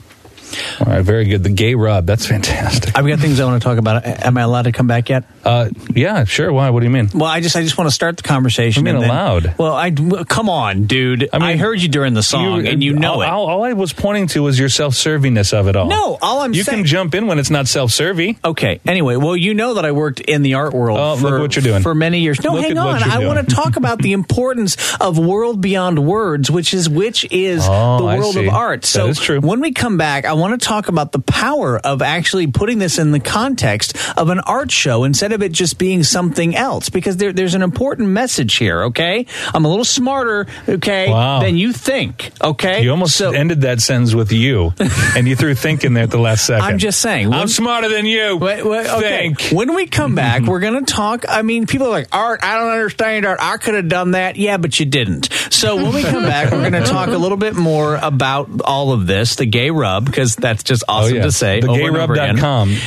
All 0.79 0.87
right, 0.87 1.01
very 1.01 1.25
good. 1.25 1.43
The 1.43 1.49
gay 1.49 1.75
rub. 1.75 2.05
That's 2.05 2.25
fantastic. 2.25 2.97
I've 2.97 3.07
got 3.07 3.19
things 3.19 3.39
I 3.39 3.45
want 3.45 3.61
to 3.61 3.67
talk 3.67 3.77
about. 3.77 4.05
Am 4.05 4.37
I 4.37 4.41
allowed 4.41 4.63
to 4.63 4.71
come 4.71 4.87
back 4.87 5.09
yet? 5.09 5.23
Uh, 5.43 5.69
yeah, 5.93 6.23
sure. 6.25 6.51
Why? 6.51 6.69
What 6.69 6.79
do 6.81 6.85
you 6.85 6.91
mean? 6.91 7.09
Well, 7.13 7.25
I 7.29 7.39
just 7.41 7.55
I 7.55 7.61
just 7.61 7.77
want 7.77 7.89
to 7.89 7.93
start 7.95 8.17
the 8.17 8.23
conversation. 8.23 8.85
You 8.85 8.93
mean 8.93 9.03
allowed? 9.03 9.55
Well, 9.57 9.73
I 9.73 9.91
come 9.91 10.49
on, 10.49 10.85
dude. 10.85 11.29
I, 11.31 11.39
mean, 11.39 11.47
I 11.49 11.57
heard 11.57 11.81
you 11.81 11.87
during 11.89 12.13
the 12.13 12.23
song, 12.23 12.67
and 12.67 12.83
you 12.83 12.93
know 12.93 13.13
all, 13.15 13.21
it. 13.21 13.27
All, 13.29 13.45
all 13.47 13.63
I 13.63 13.73
was 13.73 13.93
pointing 13.93 14.27
to 14.27 14.41
was 14.43 14.57
your 14.59 14.69
self-servingness 14.69 15.53
of 15.53 15.67
it 15.67 15.75
all. 15.75 15.87
No, 15.87 16.17
all 16.21 16.39
I'm 16.41 16.53
saying. 16.53 16.57
you 16.57 16.63
saying- 16.63 16.77
can 16.79 16.85
jump 16.85 17.15
in 17.15 17.27
when 17.27 17.39
it's 17.39 17.49
not 17.49 17.67
self-serving. 17.67 18.37
Okay. 18.43 18.79
Anyway, 18.85 19.15
well, 19.15 19.35
you 19.35 19.53
know 19.53 19.75
that 19.75 19.85
I 19.85 19.91
worked 19.91 20.19
in 20.19 20.41
the 20.41 20.55
art 20.55 20.73
world 20.73 20.99
Oh, 20.99 21.15
for 21.17 21.29
look 21.31 21.41
what 21.41 21.55
you're 21.55 21.63
doing. 21.63 21.81
for 21.83 21.93
many 21.95 22.19
years. 22.21 22.43
No, 22.43 22.53
Look 22.53 22.65
hang 22.65 22.77
on. 22.77 23.03
I 23.03 23.15
doing. 23.17 23.27
want 23.27 23.47
to 23.47 23.55
talk 23.55 23.75
about 23.77 23.99
the 23.99 24.13
importance 24.13 24.77
of 24.99 25.17
world 25.17 25.61
beyond 25.61 25.99
words, 26.05 26.49
which 26.51 26.73
is 26.73 26.89
which 26.89 27.25
is 27.31 27.65
Oh, 27.69 27.97
the 27.99 28.03
world 28.17 28.37
of 28.37 28.47
art. 28.49 28.85
So 28.85 29.13
when 29.39 29.59
we 29.59 29.71
come 29.71 29.97
back, 29.97 30.25
I 30.25 30.33
want 30.33 30.44
to 30.59 30.65
talk 30.65 30.87
about 30.87 31.11
the 31.11 31.19
power 31.19 31.77
of 31.79 32.01
actually 32.01 32.47
putting 32.47 32.77
this 32.79 32.99
in 32.99 33.11
the 33.11 33.19
context 33.19 33.97
of 34.17 34.29
an 34.29 34.39
art 34.39 34.71
show 34.71 35.03
instead 35.03 35.31
of 35.31 35.41
it 35.41 35.51
just 35.51 35.77
being 35.77 36.03
something 36.03 36.55
else, 36.55 36.89
because 36.89 37.17
there, 37.17 37.33
there's 37.33 37.53
an 37.55 37.61
important 37.61 38.09
message 38.09 38.55
here. 38.55 38.83
Okay, 38.85 39.25
I'm 39.53 39.65
a 39.65 39.69
little 39.69 39.85
smarter. 39.85 40.47
Okay, 40.67 41.09
Wow. 41.09 41.39
than 41.41 41.57
you 41.57 41.71
think. 41.73 42.31
Okay, 42.41 42.83
You 42.83 42.91
almost 42.91 43.15
So- 43.15 43.31
ended 43.31 43.61
that 43.61 43.81
sentence 43.81 44.13
with 44.13 44.31
you, 44.31 44.73
and 45.15 45.27
you 45.27 45.35
threw 45.35 45.55
think 45.55 45.83
in 45.83 45.93
there 45.93 46.03
at 46.03 46.11
the 46.11 46.17
last 46.19 46.45
second. 46.45 46.63
I'm 46.65 46.77
just 46.77 46.99
saying. 47.01 47.33
I'm 47.33 47.47
smarter 47.47 47.89
than 47.89 48.05
you. 48.05 48.37
Wait, 48.37 48.65
wait, 48.65 48.87
okay. 48.87 49.33
Think. 49.33 49.49
When 49.51 49.73
we 49.75 49.87
come 49.87 50.15
back, 50.23 50.43
we're 50.43 50.59
going 50.59 50.83
to 50.85 50.93
talk. 50.93 51.25
I 51.27 51.41
mean, 51.41 51.65
people 51.67 51.87
are 51.87 51.91
like, 51.91 52.07
Art, 52.11 52.41
I 52.43 52.57
don't 52.57 52.71
understand 52.71 53.25
art. 53.25 53.39
I 53.41 53.57
could 53.57 53.75
have 53.75 53.87
done 53.87 54.11
that. 54.11 54.35
Yeah, 54.35 54.57
but 54.57 54.79
you 54.79 54.85
didn't. 54.85 55.29
So 55.49 55.75
when 55.77 55.93
we 55.93 56.03
come 56.03 56.23
back, 56.23 56.51
we're 56.51 56.69
going 56.69 56.83
to 56.83 56.89
talk 56.89 57.07
a 57.09 57.17
little 57.17 57.37
bit 57.37 57.55
more 57.55 57.95
about 57.95 58.49
all 58.61 58.91
of 58.91 59.07
this, 59.07 59.35
the 59.35 59.45
gay 59.45 59.69
rub, 59.71 60.05
because 60.05 60.34
that's 60.35 60.63
just 60.63 60.83
Oh 60.87 60.93
awesome 60.95 61.15
yeah, 61.17 61.23
to 61.23 61.31
say. 61.31 61.61
over 61.61 61.87
and 61.87 61.97
over 61.97 62.13
again. 62.13 62.37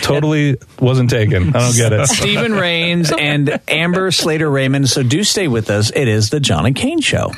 totally 0.03 0.57
wasn't 0.81 1.11
taken. 1.11 1.49
I 1.55 1.61
don't 1.61 1.77
get 1.77 1.93
it. 1.93 2.07
Steven 2.09 2.55
Reigns 2.55 3.13
and 3.13 3.61
Amber 3.69 4.11
Slater 4.11 4.51
Raymond. 4.51 4.89
So 4.89 5.03
do 5.03 5.25
stay 5.25 5.49
with 5.49 5.71
us. 5.71 5.91
It 5.95 6.09
is 6.09 6.31
the 6.31 6.41
John 6.41 6.67
and 6.67 6.75
Kane 6.77 7.01
Show. 7.01 7.33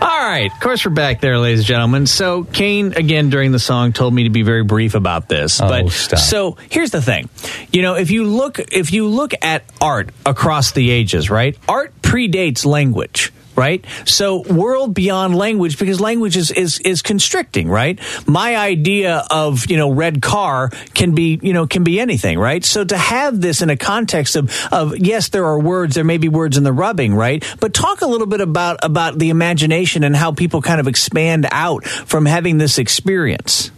All 0.00 0.06
right, 0.34 0.52
of 0.52 0.60
course 0.60 0.84
we're 0.84 0.92
back 0.92 1.20
there, 1.20 1.38
ladies 1.38 1.60
and 1.60 1.66
gentlemen. 1.66 2.06
So 2.06 2.44
Kane 2.44 2.92
again 2.92 3.30
during 3.30 3.50
the 3.50 3.58
song 3.58 3.92
told 3.92 4.14
me 4.14 4.24
to 4.24 4.30
be 4.30 4.42
very 4.42 4.62
brief 4.62 4.94
about 4.94 5.28
this. 5.28 5.60
Oh, 5.60 5.68
but 5.68 5.90
stop. 5.90 6.18
so 6.20 6.56
here's 6.70 6.90
the 6.92 7.02
thing, 7.02 7.28
you 7.72 7.82
know, 7.82 7.94
if 7.96 8.10
you 8.12 8.24
look 8.24 8.58
if 8.72 8.92
you 8.92 9.08
look 9.08 9.32
at 9.42 9.64
art 9.80 10.10
across 10.24 10.72
the 10.72 10.90
ages, 10.90 11.30
right? 11.30 11.58
Art 11.68 11.92
predates 12.08 12.64
language. 12.64 13.32
Right, 13.56 13.84
so 14.04 14.42
world 14.42 14.94
beyond 14.94 15.34
language 15.34 15.80
because 15.80 16.00
language 16.00 16.36
is, 16.36 16.52
is 16.52 16.78
is 16.78 17.02
constricting. 17.02 17.68
Right, 17.68 17.98
my 18.24 18.56
idea 18.56 19.24
of 19.32 19.68
you 19.68 19.76
know 19.76 19.90
red 19.90 20.22
car 20.22 20.70
can 20.94 21.16
be 21.16 21.40
you 21.42 21.52
know 21.52 21.66
can 21.66 21.82
be 21.82 21.98
anything. 21.98 22.38
Right, 22.38 22.64
so 22.64 22.84
to 22.84 22.96
have 22.96 23.40
this 23.40 23.60
in 23.60 23.68
a 23.68 23.76
context 23.76 24.36
of 24.36 24.56
of 24.70 24.96
yes, 24.96 25.30
there 25.30 25.44
are 25.44 25.58
words, 25.58 25.96
there 25.96 26.04
may 26.04 26.18
be 26.18 26.28
words 26.28 26.56
in 26.56 26.62
the 26.62 26.72
rubbing. 26.72 27.16
Right, 27.16 27.44
but 27.58 27.74
talk 27.74 28.00
a 28.00 28.06
little 28.06 28.28
bit 28.28 28.40
about 28.40 28.78
about 28.84 29.18
the 29.18 29.30
imagination 29.30 30.04
and 30.04 30.14
how 30.14 30.30
people 30.30 30.62
kind 30.62 30.78
of 30.78 30.86
expand 30.86 31.44
out 31.50 31.84
from 31.84 32.26
having 32.26 32.58
this 32.58 32.78
experience. 32.78 33.72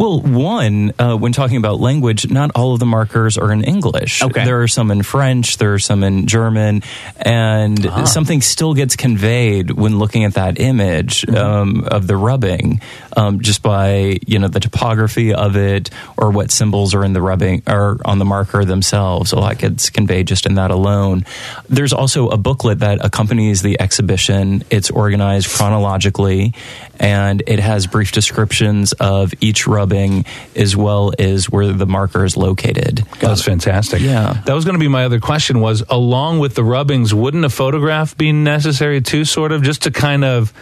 Well, 0.00 0.20
one, 0.22 0.94
uh, 0.98 1.14
when 1.14 1.32
talking 1.32 1.58
about 1.58 1.78
language, 1.78 2.30
not 2.30 2.52
all 2.54 2.72
of 2.72 2.80
the 2.80 2.86
markers 2.86 3.36
are 3.36 3.52
in 3.52 3.62
English. 3.62 4.22
Okay. 4.22 4.46
There 4.46 4.62
are 4.62 4.66
some 4.68 4.90
in 4.90 5.02
French, 5.02 5.58
there 5.58 5.74
are 5.74 5.78
some 5.78 6.02
in 6.02 6.26
German, 6.26 6.82
and 7.20 7.86
Ah. 7.86 8.04
something 8.04 8.40
still 8.40 8.72
gets 8.72 8.96
conveyed 8.96 9.70
when 9.72 9.98
looking 9.98 10.24
at 10.24 10.34
that 10.40 10.58
image 10.58 11.20
Mm-hmm. 11.28 11.36
um, 11.36 11.84
of 11.86 12.06
the 12.06 12.16
rubbing, 12.16 12.80
um, 13.14 13.40
just 13.42 13.62
by 13.62 14.16
you 14.26 14.38
know 14.38 14.48
the 14.48 14.60
topography 14.60 15.34
of 15.34 15.54
it 15.56 15.90
or 16.16 16.30
what 16.30 16.50
symbols 16.50 16.94
are 16.94 17.04
in 17.04 17.12
the 17.12 17.20
rubbing 17.20 17.60
or 17.66 17.98
on 18.06 18.18
the 18.18 18.24
marker 18.24 18.64
themselves. 18.64 19.32
A 19.32 19.36
lot 19.38 19.58
gets 19.58 19.90
conveyed 19.90 20.26
just 20.26 20.46
in 20.46 20.54
that 20.54 20.70
alone. 20.70 21.26
There's 21.68 21.92
also 21.92 22.28
a 22.30 22.38
booklet 22.38 22.78
that 22.78 23.04
accompanies 23.04 23.60
the 23.60 23.78
exhibition. 23.78 24.64
It's 24.70 24.88
organized 24.88 25.50
chronologically, 25.50 26.54
and 26.98 27.42
it 27.46 27.58
has 27.58 27.86
brief 27.86 28.12
descriptions 28.12 28.92
of 28.94 29.34
each 29.42 29.66
rubbing 29.90 30.24
as 30.54 30.76
well 30.76 31.12
as 31.18 31.50
where 31.50 31.72
the 31.72 31.86
marker 31.86 32.24
is 32.24 32.36
located. 32.36 32.98
That's 33.20 33.42
fantastic. 33.42 34.00
Yeah. 34.00 34.40
That 34.46 34.54
was 34.54 34.64
going 34.64 34.74
to 34.74 34.80
be 34.80 34.88
my 34.88 35.04
other 35.04 35.20
question 35.20 35.60
was 35.60 35.82
along 35.88 36.38
with 36.38 36.54
the 36.54 36.64
rubbings, 36.64 37.12
wouldn't 37.12 37.44
a 37.44 37.50
photograph 37.50 38.16
be 38.16 38.32
necessary 38.32 39.00
too, 39.00 39.24
sort 39.24 39.52
of, 39.52 39.62
just 39.62 39.82
to 39.82 39.90
kind 39.90 40.24
of, 40.24 40.52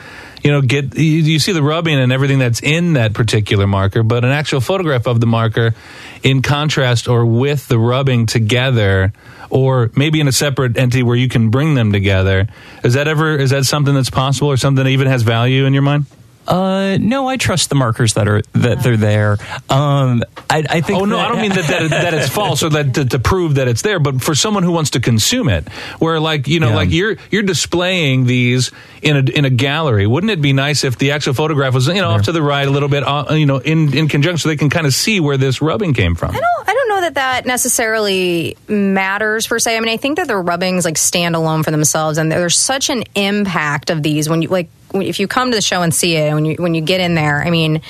you 0.42 0.50
know, 0.50 0.62
get, 0.62 0.96
you, 0.96 1.02
you 1.04 1.38
see 1.38 1.52
the 1.52 1.62
rubbing 1.62 1.98
and 1.98 2.12
everything 2.12 2.38
that's 2.38 2.62
in 2.62 2.94
that 2.94 3.12
particular 3.12 3.66
marker, 3.66 4.02
but 4.02 4.24
an 4.24 4.30
actual 4.30 4.60
photograph 4.60 5.06
of 5.06 5.20
the 5.20 5.26
marker 5.26 5.74
in 6.22 6.42
contrast 6.42 7.08
or 7.08 7.26
with 7.26 7.68
the 7.68 7.78
rubbing 7.78 8.26
together 8.26 9.12
or 9.50 9.90
maybe 9.94 10.20
in 10.20 10.28
a 10.28 10.32
separate 10.32 10.76
entity 10.76 11.02
where 11.02 11.16
you 11.16 11.28
can 11.28 11.50
bring 11.50 11.74
them 11.74 11.92
together. 11.92 12.46
Is 12.84 12.94
that 12.94 13.08
ever, 13.08 13.36
is 13.36 13.50
that 13.50 13.64
something 13.64 13.94
that's 13.94 14.10
possible 14.10 14.48
or 14.48 14.56
something 14.56 14.84
that 14.84 14.90
even 14.90 15.06
has 15.06 15.22
value 15.22 15.64
in 15.64 15.72
your 15.72 15.82
mind? 15.82 16.06
Uh, 16.48 16.96
no, 16.98 17.28
I 17.28 17.36
trust 17.36 17.68
the 17.68 17.74
markers 17.74 18.14
that 18.14 18.26
are 18.26 18.40
that 18.54 18.82
they're 18.82 18.96
there. 18.96 19.36
Um, 19.68 20.24
I, 20.48 20.64
I 20.68 20.80
think. 20.80 21.00
Oh 21.00 21.04
no, 21.04 21.16
that- 21.18 21.26
I 21.26 21.28
don't 21.28 21.42
mean 21.42 21.50
that 21.52 21.66
that, 21.68 21.90
that 21.90 22.14
it's 22.14 22.28
false 22.30 22.62
or 22.62 22.70
that 22.70 22.94
to, 22.94 23.04
to 23.04 23.18
prove 23.18 23.56
that 23.56 23.68
it's 23.68 23.82
there, 23.82 23.98
but 24.00 24.22
for 24.22 24.34
someone 24.34 24.62
who 24.62 24.72
wants 24.72 24.90
to 24.90 25.00
consume 25.00 25.50
it, 25.50 25.68
where 25.98 26.18
like 26.18 26.48
you 26.48 26.58
know, 26.60 26.70
Yeah. 26.70 26.76
like 26.76 26.90
you're 26.90 27.16
you're 27.30 27.42
displaying 27.42 28.24
these 28.24 28.70
in 29.02 29.16
a 29.16 29.30
in 29.30 29.44
a 29.44 29.50
gallery. 29.50 30.06
Wouldn't 30.06 30.30
it 30.30 30.40
be 30.40 30.54
nice 30.54 30.84
if 30.84 30.96
the 30.96 31.10
actual 31.12 31.34
photograph 31.34 31.74
was 31.74 31.86
you 31.86 31.94
know 31.96 32.08
off 32.10 32.22
to 32.22 32.32
the 32.32 32.42
right 32.42 32.66
a 32.66 32.70
little 32.70 32.88
bit, 32.88 33.02
uh, 33.06 33.26
you 33.34 33.44
know, 33.46 33.58
in 33.58 33.92
in 33.96 34.08
conjunction, 34.08 34.38
so 34.38 34.48
they 34.48 34.56
can 34.56 34.70
kind 34.70 34.86
of 34.86 34.94
see 34.94 35.20
where 35.20 35.36
this 35.36 35.60
rubbing 35.60 35.92
came 35.92 36.14
from? 36.14 36.30
I 36.30 36.40
don't, 36.40 36.68
I 36.68 36.72
don't 36.72 36.88
know 36.88 37.00
that 37.02 37.14
that 37.16 37.44
necessarily 37.46 38.56
matters 38.68 39.46
per 39.46 39.58
se. 39.58 39.76
I 39.76 39.80
mean, 39.80 39.90
I 39.90 39.98
think 39.98 40.16
that 40.16 40.26
the 40.28 40.36
rubbings 40.36 40.84
like 40.84 40.96
stand 40.98 41.36
alone 41.36 41.62
for 41.62 41.70
themselves, 41.70 42.16
and 42.18 42.32
there's 42.32 42.56
such 42.56 42.88
an 42.90 43.04
impact 43.14 43.90
of 43.90 44.02
these 44.02 44.28
when 44.30 44.40
you 44.42 44.48
like 44.48 44.68
when, 44.68 44.77
if 44.94 45.20
you 45.20 45.28
come 45.28 45.50
to 45.50 45.56
the 45.56 45.62
show 45.62 45.82
and 45.82 45.94
see 45.94 46.16
it, 46.16 46.34
when 46.34 46.44
you 46.44 46.56
when 46.56 46.74
you 46.74 46.80
get 46.80 47.00
in 47.00 47.14
there. 47.14 47.42
I 47.42 47.50
mean. 47.50 47.82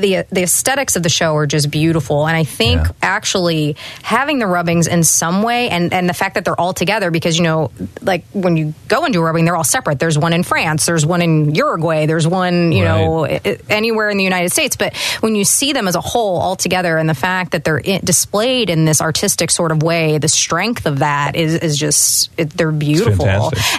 The, 0.00 0.26
the 0.30 0.42
aesthetics 0.42 0.96
of 0.96 1.02
the 1.02 1.08
show 1.08 1.34
are 1.36 1.46
just 1.46 1.70
beautiful 1.70 2.26
and 2.26 2.36
i 2.36 2.44
think 2.44 2.82
Yeah. 2.84 2.92
actually 3.02 3.76
having 4.02 4.38
the 4.38 4.46
rubbings 4.46 4.86
in 4.86 5.04
some 5.04 5.42
way 5.42 5.68
and, 5.70 5.92
and 5.92 6.08
the 6.08 6.14
fact 6.14 6.34
that 6.34 6.44
they're 6.44 6.58
all 6.60 6.72
together 6.74 7.10
because 7.10 7.36
you 7.38 7.44
know 7.44 7.70
like 8.02 8.24
when 8.32 8.56
you 8.56 8.74
go 8.88 9.04
into 9.04 9.18
a 9.20 9.22
rubbing 9.22 9.44
they're 9.44 9.56
all 9.56 9.64
separate 9.64 9.98
there's 9.98 10.18
one 10.18 10.32
in 10.32 10.42
france 10.42 10.86
there's 10.86 11.06
one 11.06 11.22
in 11.22 11.54
uruguay 11.54 12.06
there's 12.06 12.26
one 12.26 12.72
you 12.72 12.84
know 12.84 13.24
Right. 13.24 13.46
i- 13.46 13.58
anywhere 13.70 14.10
in 14.10 14.18
the 14.18 14.24
United 14.24 14.50
States. 14.52 14.76
But 14.76 14.96
when 15.20 15.34
you 15.34 15.44
see 15.44 15.72
them 15.72 15.88
as 15.88 15.94
a 15.94 16.00
whole 16.00 16.38
all 16.38 16.56
together, 16.56 16.96
and 16.98 17.08
the 17.08 17.14
fact 17.14 17.52
that 17.52 17.64
they're 17.64 17.78
in, 17.78 18.00
displayed 18.04 18.70
in 18.70 18.84
this 18.84 19.00
artistic 19.00 19.50
sort 19.50 19.72
of 19.72 19.82
way, 19.82 20.18
the 20.18 20.28
strength 20.28 20.86
of 20.86 21.00
that 21.00 21.36
is 21.36 21.54
is 21.56 21.76
just 21.76 22.30
it, 22.38 22.50
they're 22.50 22.70
beautiful. 22.72 23.26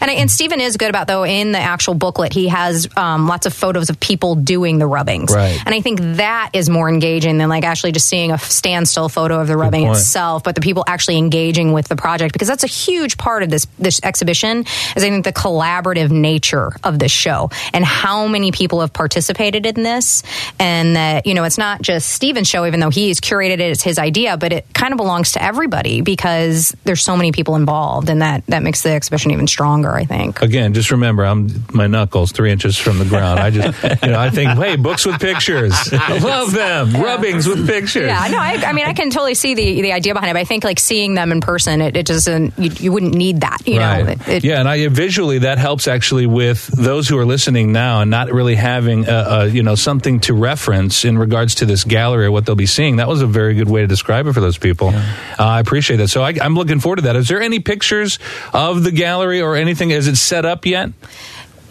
And 0.01 0.09
and 0.11 0.29
Steven 0.31 0.59
is 0.61 0.77
good 0.77 0.89
about 0.89 1.07
though 1.07 1.23
in 1.25 1.51
the 1.51 1.59
actual 1.59 1.93
booklet 1.93 2.33
he 2.33 2.47
has 2.49 2.87
um, 2.97 3.27
lots 3.27 3.45
of 3.45 3.53
photos 3.53 3.89
of 3.89 3.99
people 3.99 4.35
doing 4.35 4.77
the 4.79 4.87
rubbings, 4.87 5.33
Right. 5.33 5.59
And 5.65 5.73
I 5.73 5.81
think 5.81 5.99
that 6.13 6.51
is 6.53 6.69
more 6.69 6.89
engaging 6.89 7.37
than 7.37 7.49
like 7.49 7.63
actually 7.63 7.91
just 7.91 8.07
seeing 8.07 8.31
a 8.31 8.37
standstill 8.37 9.09
photo 9.09 9.39
of 9.39 9.47
the 9.47 9.57
rubbing 9.57 9.87
itself, 9.87 10.43
but 10.43 10.55
the 10.55 10.61
people 10.61 10.83
actually 10.87 11.17
engaging 11.17 11.73
with 11.73 11.87
the 11.87 11.95
project 11.95 12.33
because 12.33 12.47
that's 12.47 12.63
a 12.63 12.67
huge 12.67 13.17
part 13.17 13.43
of 13.43 13.49
this 13.49 13.67
this 13.79 13.99
exhibition 14.03 14.59
is 14.59 15.03
I 15.03 15.09
think 15.09 15.25
the 15.25 15.33
collaborative 15.33 16.11
nature 16.11 16.71
of 16.83 16.99
this 16.99 17.11
show 17.11 17.49
and 17.73 17.83
how 17.83 18.27
many 18.27 18.51
people 18.51 18.81
have 18.81 18.93
participated 18.93 19.65
in 19.65 19.83
this 19.83 20.23
and 20.59 20.95
that 20.95 21.25
you 21.25 21.33
know 21.33 21.43
it's 21.43 21.57
not 21.57 21.81
just 21.81 22.09
Steven's 22.09 22.47
show 22.47 22.65
even 22.65 22.79
though 22.79 22.89
he's 22.89 23.19
curated 23.19 23.53
it 23.53 23.71
it's 23.71 23.83
his 23.83 23.99
idea 23.99 24.37
but 24.37 24.53
it 24.53 24.65
kind 24.73 24.93
of 24.93 24.97
belongs 24.97 25.33
to 25.33 25.43
everybody 25.43 26.01
because 26.01 26.75
there's 26.83 27.01
so 27.01 27.15
many 27.17 27.31
people 27.31 27.55
involved 27.55 28.09
and 28.09 28.21
that 28.21 28.45
that 28.47 28.63
makes 28.63 28.83
the 28.83 28.89
exhibition 28.89 29.31
even 29.31 29.47
stronger 29.47 29.95
I 29.95 30.05
think. 30.05 30.41
Again, 30.41 30.73
just 30.73 30.91
remember, 30.91 31.25
I'm 31.25 31.65
my 31.73 31.87
knuckles 31.87 32.31
three 32.31 32.51
inches 32.51 32.77
from 32.77 32.99
the 32.99 33.05
ground. 33.05 33.39
I 33.39 33.49
just, 33.49 33.83
you 34.03 34.11
know, 34.11 34.19
I 34.19 34.29
think, 34.29 34.51
hey, 34.51 34.75
books 34.75 35.05
with 35.05 35.19
pictures, 35.19 35.73
I 35.93 36.17
love 36.23 36.51
them. 36.51 36.93
Rubbings 36.93 37.47
with 37.47 37.67
pictures. 37.67 38.07
Yeah, 38.07 38.27
no, 38.31 38.37
I, 38.39 38.63
I 38.67 38.73
mean, 38.73 38.85
I 38.85 38.93
can 38.93 39.09
totally 39.09 39.35
see 39.35 39.53
the 39.55 39.81
the 39.81 39.91
idea 39.93 40.13
behind 40.13 40.29
it. 40.31 40.33
But 40.33 40.41
I 40.41 40.45
think 40.45 40.63
like 40.63 40.79
seeing 40.79 41.13
them 41.13 41.31
in 41.31 41.41
person, 41.41 41.81
it, 41.81 41.95
it 41.97 42.05
doesn't. 42.05 42.53
You, 42.57 42.71
you 42.79 42.91
wouldn't 42.91 43.15
need 43.15 43.41
that, 43.41 43.67
you 43.67 43.79
know. 43.79 43.93
It, 44.07 44.27
it- 44.27 44.43
yeah, 44.43 44.59
and 44.59 44.67
I 44.69 44.87
visually 44.87 45.39
that 45.39 45.57
helps 45.57 45.87
actually 45.87 46.25
with 46.25 46.67
those 46.67 47.07
who 47.07 47.17
are 47.17 47.25
listening 47.25 47.71
now 47.71 48.01
and 48.01 48.11
not 48.11 48.31
really 48.31 48.55
having 48.55 49.07
a, 49.07 49.11
a 49.11 49.47
you 49.47 49.63
know 49.63 49.75
something 49.75 50.19
to 50.21 50.33
reference 50.33 51.05
in 51.05 51.17
regards 51.17 51.55
to 51.55 51.65
this 51.65 51.83
gallery 51.83 52.25
or 52.25 52.31
what 52.31 52.45
they'll 52.45 52.55
be 52.55 52.65
seeing. 52.65 52.97
That 52.97 53.07
was 53.07 53.21
a 53.21 53.27
very 53.27 53.55
good 53.55 53.69
way 53.69 53.81
to 53.81 53.87
describe 53.87 54.27
it 54.27 54.33
for 54.33 54.41
those 54.41 54.57
people. 54.57 54.89
Uh, 54.89 55.03
I 55.39 55.59
appreciate 55.59 55.97
that. 55.97 56.09
So 56.09 56.21
I, 56.23 56.33
I'm 56.41 56.55
looking 56.55 56.79
forward 56.79 56.97
to 56.97 57.01
that. 57.03 57.15
Is 57.15 57.27
there 57.27 57.41
any 57.41 57.59
pictures 57.59 58.19
of 58.53 58.83
the 58.83 58.91
gallery 58.91 59.41
or 59.41 59.55
anything? 59.55 59.91
Is 59.91 60.07
it 60.07 60.15
set 60.17 60.45
up 60.45 60.65
yet? 60.65 60.89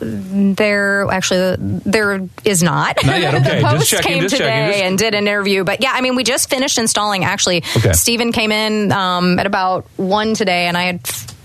There 0.04 1.06
actually 1.10 1.56
there 1.58 2.28
is 2.44 2.62
not. 2.62 2.96
Not 3.04 3.20
yet, 3.20 3.34
okay. 3.36 3.44
the 3.44 3.60
Just 3.60 3.64
post 3.76 3.90
checking, 3.90 4.12
came 4.12 4.22
just 4.22 4.36
today 4.36 4.48
checking, 4.48 4.72
just- 4.72 4.84
and 4.84 4.98
did 4.98 5.14
an 5.14 5.26
interview. 5.26 5.64
But 5.64 5.82
yeah, 5.82 5.92
I 5.94 6.00
mean, 6.00 6.14
we 6.16 6.24
just 6.24 6.50
finished 6.50 6.78
installing. 6.78 7.24
Actually, 7.24 7.64
Okay. 7.76 7.92
Steven 7.92 8.32
came 8.32 8.52
in 8.52 8.92
um, 8.92 9.38
at 9.38 9.46
about 9.46 9.86
one 9.96 10.34
today, 10.34 10.66
and 10.66 10.76
I 10.76 10.84
had. 10.84 11.00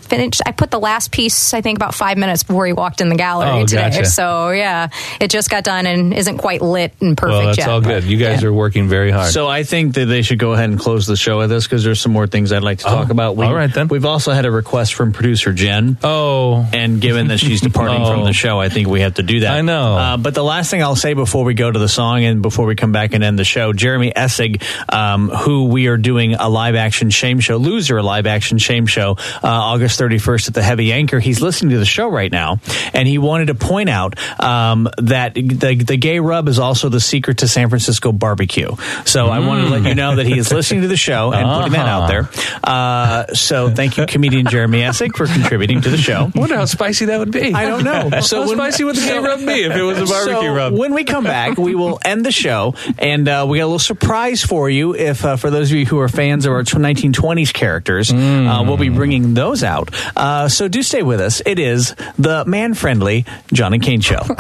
Finished. 0.10 0.42
I 0.46 0.52
put 0.52 0.72
the 0.72 0.80
last 0.80 1.12
piece, 1.12 1.54
I 1.54 1.62
think, 1.62 1.78
about 1.78 1.94
five 1.94 2.18
minutes 2.18 2.44
before 2.44 2.66
he 2.66 2.74
walked 2.74 3.00
in 3.02 3.10
the 3.10 3.16
gallery 3.16 3.50
Oh, 3.62 3.66
today. 3.66 3.90
gotcha. 3.92 4.06
So 4.06 4.50
yeah, 4.52 4.90
it 5.22 5.30
just 5.30 5.50
got 5.50 5.64
done 5.64 5.86
and 5.86 6.14
isn't 6.14 6.38
quite 6.40 6.62
lit 6.62 6.94
and 7.00 7.16
perfect 7.18 7.36
Well, 7.38 7.46
that's 7.46 7.58
yet. 7.60 7.70
all 7.70 7.82
good. 7.82 8.04
You 8.04 8.18
guys 8.18 8.44
are 8.44 8.52
working 8.54 8.88
very 8.90 9.12
hard. 9.12 9.32
So 9.32 9.48
I 9.48 9.64
think 9.64 9.94
that 9.96 10.06
they 10.06 10.22
should 10.22 10.40
go 10.40 10.54
ahead 10.54 10.70
and 10.70 10.80
close 10.80 11.06
the 11.06 11.16
show 11.16 11.38
with 11.38 11.50
this 11.50 11.66
because 11.66 11.84
there's 11.84 12.00
some 12.02 12.12
more 12.12 12.28
things 12.28 12.52
I'd 12.52 12.64
like 12.64 12.80
to 12.80 12.86
talk 12.86 13.08
Oh, 13.10 13.12
about. 13.12 13.36
We, 13.36 13.46
all 13.46 13.54
right, 13.54 13.72
then. 13.74 13.88
We've 13.88 14.06
also 14.06 14.32
had 14.32 14.46
a 14.46 14.52
request 14.52 14.94
from 14.96 15.12
producer 15.14 15.54
Jen. 15.54 15.98
oh, 16.04 16.68
And 16.74 17.00
given 17.00 17.28
that 17.28 17.40
she's 17.40 17.62
departing 17.62 18.02
Oh. 18.02 18.12
from 18.12 18.24
the 18.26 18.34
show, 18.44 18.60
I 18.60 18.70
think 18.70 18.88
we 18.88 19.02
have 19.02 19.16
to 19.16 19.24
do 19.24 19.42
that. 19.42 19.52
I 19.52 19.62
know. 19.62 19.96
Uh, 19.98 20.18
but 20.18 20.34
the 20.34 20.44
last 20.44 20.72
thing 20.72 20.82
I'll 20.82 20.96
say 20.96 21.14
before 21.14 21.44
we 21.46 21.54
go 21.54 21.70
to 21.72 21.78
the 21.80 21.88
song 21.90 22.24
and 22.24 22.42
before 22.42 22.66
we 22.66 22.76
come 22.76 22.92
back 22.92 23.14
and 23.14 23.24
end 23.24 23.38
the 23.38 23.44
show, 23.44 23.74
Jeremy 23.74 24.12
Essig, 24.16 24.64
um, 24.92 25.30
who 25.30 25.66
we 25.66 25.88
are 25.88 25.98
doing 25.98 26.34
a 26.36 26.50
live 26.50 26.76
action 26.76 27.10
shame 27.10 27.40
show, 27.40 27.58
loser 27.58 28.02
live 28.02 28.26
action 28.26 28.58
shame 28.58 28.86
show, 28.88 29.18
uh, 29.44 29.48
August 29.48 29.99
31st 30.00 30.48
at 30.50 30.54
the 30.54 30.64
Heavy 30.64 30.92
Anchor. 30.94 31.20
He's 31.20 31.42
listening 31.42 31.72
to 31.72 31.78
the 31.80 31.86
show 31.86 32.08
right 32.10 32.32
now, 32.32 32.60
and 32.94 33.08
he 33.08 33.18
wanted 33.18 33.48
to 33.48 33.56
point 33.56 33.90
out 33.90 34.18
um, 34.42 34.88
that 34.98 35.34
the, 35.36 35.76
the 35.76 35.98
gay 35.98 36.20
rub 36.20 36.48
is 36.48 36.58
also 36.60 36.90
the 36.90 37.00
secret 37.00 37.40
to 37.40 37.48
San 37.48 37.70
Francisco 37.70 38.12
barbecue. 38.12 38.76
So 39.06 39.28
I 39.28 39.40
wanted 39.40 39.64
to 39.66 39.70
let 39.70 39.84
you 39.84 39.96
know 39.96 40.16
that 40.16 40.26
he 40.26 40.38
is 40.38 40.52
listening 40.52 40.82
to 40.82 40.88
the 40.88 40.98
show 40.98 41.32
and 41.34 41.46
putting 41.48 41.74
that 41.74 41.88
out 41.88 42.08
there. 42.08 42.30
Uh, 42.64 43.28
so 43.34 43.70
thank 43.70 43.98
you, 43.98 44.06
comedian 44.06 44.48
Jeremy 44.48 44.82
Essig, 44.82 45.16
for 45.16 45.28
contributing 45.28 45.82
to 45.82 45.90
the 45.90 45.98
show. 45.98 46.32
I 46.34 46.40
wonder 46.40 46.56
how 46.56 46.66
spicy 46.66 47.06
that 47.06 47.20
would 47.20 47.32
be. 47.32 47.54
I 47.54 47.66
don't 47.66 47.84
know. 47.84 48.10
So 48.30 48.42
how 48.42 48.48
when- 48.48 48.58
spicy 48.58 48.84
would 48.84 48.96
the 48.96 49.02
gay 49.02 49.18
rub 49.20 49.40
be 49.40 49.64
if 49.64 49.76
it 49.76 49.82
was 49.82 49.98
a 49.98 50.06
barbecue 50.06 50.50
so 50.50 50.54
rub? 50.54 50.78
When 50.78 50.94
we 50.94 51.04
come 51.04 51.24
back, 51.24 51.58
we 51.58 51.74
will 51.74 52.00
end 52.04 52.26
the 52.26 52.32
show, 52.32 52.76
and 52.98 53.28
uh, 53.28 53.46
we 53.50 53.58
got 53.58 53.64
a 53.64 53.68
little 53.68 53.80
surprise 53.80 54.44
for 54.44 54.70
you. 54.70 54.94
If 54.96 55.26
uh, 55.26 55.36
for 55.36 55.50
those 55.50 55.72
of 55.72 55.78
you 55.78 55.86
who 55.86 56.00
are 56.00 56.08
fans 56.08 56.46
of 56.46 56.52
our 56.54 56.64
1920s 56.64 57.54
characters, 57.54 58.12
uh, 58.12 58.64
we'll 58.66 58.78
be 58.78 58.90
bringing 58.90 59.34
those 59.34 59.64
out. 59.64 59.89
Uh, 60.16 60.48
so 60.48 60.68
do 60.68 60.84
stay 60.84 61.04
with 61.04 61.22
us. 61.22 61.42
It 61.46 61.60
is 61.60 61.96
the 62.18 62.44
man-friendly 62.46 63.26
John 63.54 63.74
and 63.74 63.82
Kane 63.84 64.02
show. 64.02 64.22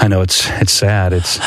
I 0.00 0.06
know 0.06 0.22
it's 0.22 0.48
it's 0.60 0.72
sad. 0.72 1.12
It's 1.12 1.38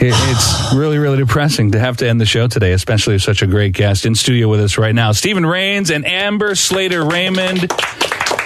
it, 0.00 0.12
it's 0.12 0.74
really 0.74 0.98
really 0.98 1.16
depressing 1.18 1.70
to 1.72 1.78
have 1.78 1.96
to 1.98 2.08
end 2.08 2.20
the 2.20 2.26
show 2.26 2.48
today, 2.48 2.72
especially 2.72 3.14
with 3.14 3.22
such 3.22 3.42
a 3.42 3.46
great 3.46 3.72
guest 3.72 4.04
in 4.04 4.14
studio 4.14 4.48
with 4.48 4.60
us 4.60 4.76
right 4.76 4.94
now, 4.94 5.12
Steven 5.12 5.46
Reigns 5.46 5.90
and 5.90 6.04
Amber 6.04 6.54
Slater 6.54 7.04
Raymond. 7.04 7.72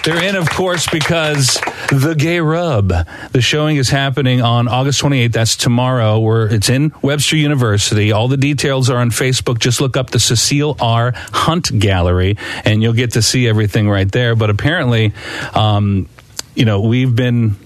They're 0.04 0.22
in, 0.24 0.34
of 0.34 0.50
course, 0.50 0.88
because 0.90 1.60
the 1.88 2.14
Gay 2.18 2.40
Rub. 2.40 2.92
The 3.30 3.40
showing 3.40 3.76
is 3.76 3.88
happening 3.88 4.42
on 4.42 4.66
August 4.66 5.00
28th. 5.00 5.32
That's 5.32 5.56
tomorrow. 5.56 6.18
Where 6.18 6.52
it's 6.52 6.68
in 6.68 6.92
Webster 7.02 7.36
University. 7.36 8.10
All 8.10 8.26
the 8.26 8.36
details 8.36 8.90
are 8.90 8.98
on 8.98 9.10
Facebook. 9.10 9.60
Just 9.60 9.80
look 9.80 9.96
up 9.96 10.10
the 10.10 10.18
Cecile 10.18 10.76
R. 10.80 11.12
Hunt 11.14 11.78
Gallery, 11.78 12.36
and 12.64 12.82
you'll 12.82 12.94
get 12.94 13.12
to 13.12 13.22
see 13.22 13.46
everything 13.46 13.88
right 13.88 14.10
there. 14.10 14.34
But 14.34 14.50
apparently, 14.50 15.12
um, 15.54 16.08
you 16.56 16.64
know, 16.64 16.80
we've 16.80 17.14
been 17.14 17.56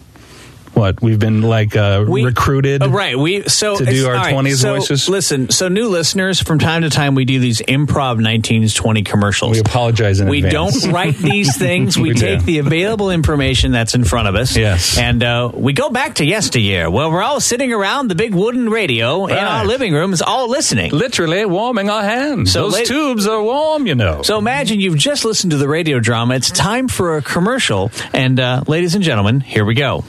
what 0.77 1.01
we've 1.01 1.19
been 1.19 1.41
like 1.43 1.75
uh, 1.75 2.05
We- 2.07 2.25
recruited. 2.25 2.83
Oh, 2.83 2.89
right. 2.91 3.19
We 3.19 3.45
so 3.45 3.77
to 3.77 3.85
do 3.85 4.07
our 4.09 4.15
right, 4.15 4.35
20s 4.35 4.57
so 4.61 4.75
voices? 4.75 5.09
Listen, 5.09 5.49
so 5.51 5.69
new 5.69 5.89
listeners, 5.89 6.41
from 6.43 6.59
time 6.59 6.83
to 6.83 6.91
time, 6.91 7.15
we 7.15 7.25
do 7.25 7.41
these 7.41 7.61
improv 7.63 8.21
19s 8.21 8.75
20 8.75 9.03
commercials. 9.03 9.53
We 9.53 9.61
apologize 9.61 10.21
in 10.21 10.29
advance. 10.29 10.31
We 10.31 10.47
advance. 10.47 10.83
don't 10.83 10.93
write 10.93 11.17
these 11.17 11.57
things. 11.57 11.97
We, 11.97 12.11
We 12.11 12.15
do. 12.15 12.21
take 12.21 12.43
the 12.45 12.59
available 12.59 13.11
information 13.11 13.73
that's 13.73 13.95
in 13.95 14.05
front 14.05 14.29
of 14.29 14.35
us. 14.35 14.55
Yes. 14.57 14.99
And 14.99 15.23
uh, 15.23 15.51
we 15.55 15.73
go 15.73 15.89
back 15.91 16.17
to 16.17 16.25
yesteryear, 16.25 16.91
where 16.91 17.09
we're 17.09 17.23
all 17.23 17.41
sitting 17.41 17.73
around 17.73 18.09
the 18.09 18.15
big 18.15 18.35
wooden 18.35 18.69
radio 18.69 19.27
in 19.27 19.37
our 19.39 19.65
living 19.65 19.95
rooms, 19.95 20.21
all 20.21 20.49
listening. 20.51 20.93
Literally 20.93 21.45
warming 21.47 21.89
our 21.89 22.03
hands. 22.03 22.53
So 22.53 22.65
Those 22.65 22.75
late- 22.75 22.87
tubes 22.87 23.27
are 23.27 23.43
warm, 23.43 23.87
you 23.87 23.95
know. 23.95 24.21
So 24.23 24.39
imagine 24.39 24.81
you've 24.81 24.99
just 24.99 25.25
listened 25.25 25.53
to 25.53 25.57
the 25.57 25.69
radio 25.69 26.01
drama. 26.01 26.35
It's 26.35 26.51
time 26.51 26.89
for 26.89 27.17
a 27.17 27.23
commercial. 27.23 27.91
And 28.13 28.39
uh, 28.39 28.63
ladies 28.67 28.95
and 28.95 29.03
gentlemen, 29.03 29.41
here 29.41 29.65
we 29.65 29.75
go. 29.75 30.05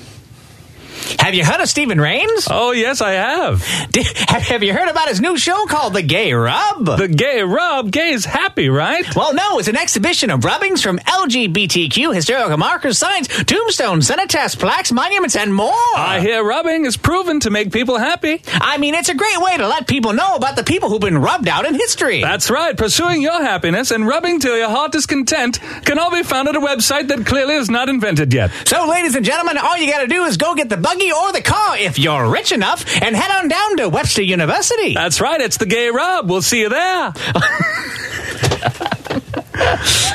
Have 1.20 1.34
you 1.34 1.44
heard 1.46 1.62
of 1.62 1.70
Steven 1.70 2.00
Reigns? 2.00 2.48
oh 2.50 2.72
yes, 2.72 3.02
I 3.02 3.12
have. 3.14 3.62
Di- 3.92 4.04
Have 4.28 4.44
have 4.44 4.64
you 4.64 4.74
heard 4.74 4.90
about 4.90 5.08
his 5.10 5.22
new 5.22 5.38
show 5.38 5.66
called 5.66 5.94
The 5.94 6.02
Gay 6.02 6.34
Rub? 6.34 6.86
The 6.86 7.08
gay 7.08 7.42
rub. 7.42 7.92
Gay 7.92 8.10
is 8.12 8.26
happy, 8.26 8.70
right? 8.70 9.06
well, 9.16 9.34
no, 9.34 9.60
it's 9.60 9.68
an 9.68 9.78
exhibition 9.78 10.30
of 10.30 10.44
rubbings 10.46 10.82
from 10.82 11.00
LGBTQ 11.00 12.14
historical 12.14 12.58
markers, 12.58 12.98
signs, 12.98 13.28
tombstones, 13.28 14.10
cenotaphs, 14.10 14.58
plaques, 14.58 14.92
monuments, 14.92 15.36
and 15.36 15.54
more. 15.54 15.72
I 15.96 16.20
hear 16.22 16.44
rubbing 16.44 16.86
is 16.86 16.98
proven 16.98 17.40
to 17.42 17.50
make 17.50 17.72
people 17.72 17.98
happy. 17.98 18.42
I 18.54 18.78
mean, 18.78 18.94
it's 18.96 19.10
a 19.10 19.16
great 19.16 19.38
way 19.40 19.58
to 19.58 19.68
let 19.68 19.88
people 19.88 20.14
know 20.14 20.36
about 20.36 20.56
the 20.56 20.64
people 20.64 20.90
who've 20.90 21.02
been 21.02 21.18
rubbed 21.18 21.48
out 21.48 21.66
in 21.66 21.74
history. 21.76 22.22
That's 22.22 22.50
right. 22.50 22.76
Pursuing 22.76 23.22
your 23.22 23.42
happiness 23.42 23.92
and 23.92 24.08
rubbing 24.08 24.40
till 24.40 24.58
your 24.58 24.70
heart 24.70 24.96
is 24.96 25.06
content 25.06 25.60
can 25.86 26.00
all 26.00 26.12
be 26.12 26.24
found 26.24 26.48
at 26.48 26.56
a 26.56 26.60
website 26.60 27.08
that 27.10 27.26
clearly 27.26 27.56
is 27.56 27.70
not 27.70 27.90
invented 27.90 28.34
yet. 28.34 28.52
so, 28.66 28.88
ladies 28.88 29.16
and 29.16 29.26
gentlemen, 29.26 29.58
all 29.58 29.78
you 29.78 29.92
got 29.92 30.02
to 30.02 30.08
do 30.08 30.24
is 30.26 30.38
go 30.38 30.56
get 30.56 30.70
the 30.70 30.78
buggy 30.88 31.12
or 31.12 31.34
the 31.34 31.42
car 31.42 31.78
if 31.78 32.00
you're 32.00 32.30
rich 32.30 32.54
enough 32.54 32.86
and 33.02 33.14
head 33.14 33.30
on 33.30 33.50
down 33.50 33.76
to 33.76 33.90
Webster 33.90 34.22
University. 34.22 34.94
That's 34.94 35.20
right. 35.20 35.42
It's 35.42 35.58
the 35.58 35.66
gay 35.66 35.90
rub. 35.90 36.30
We'll 36.30 36.42
see 36.42 36.62
you 36.62 36.70
there. 36.70 37.14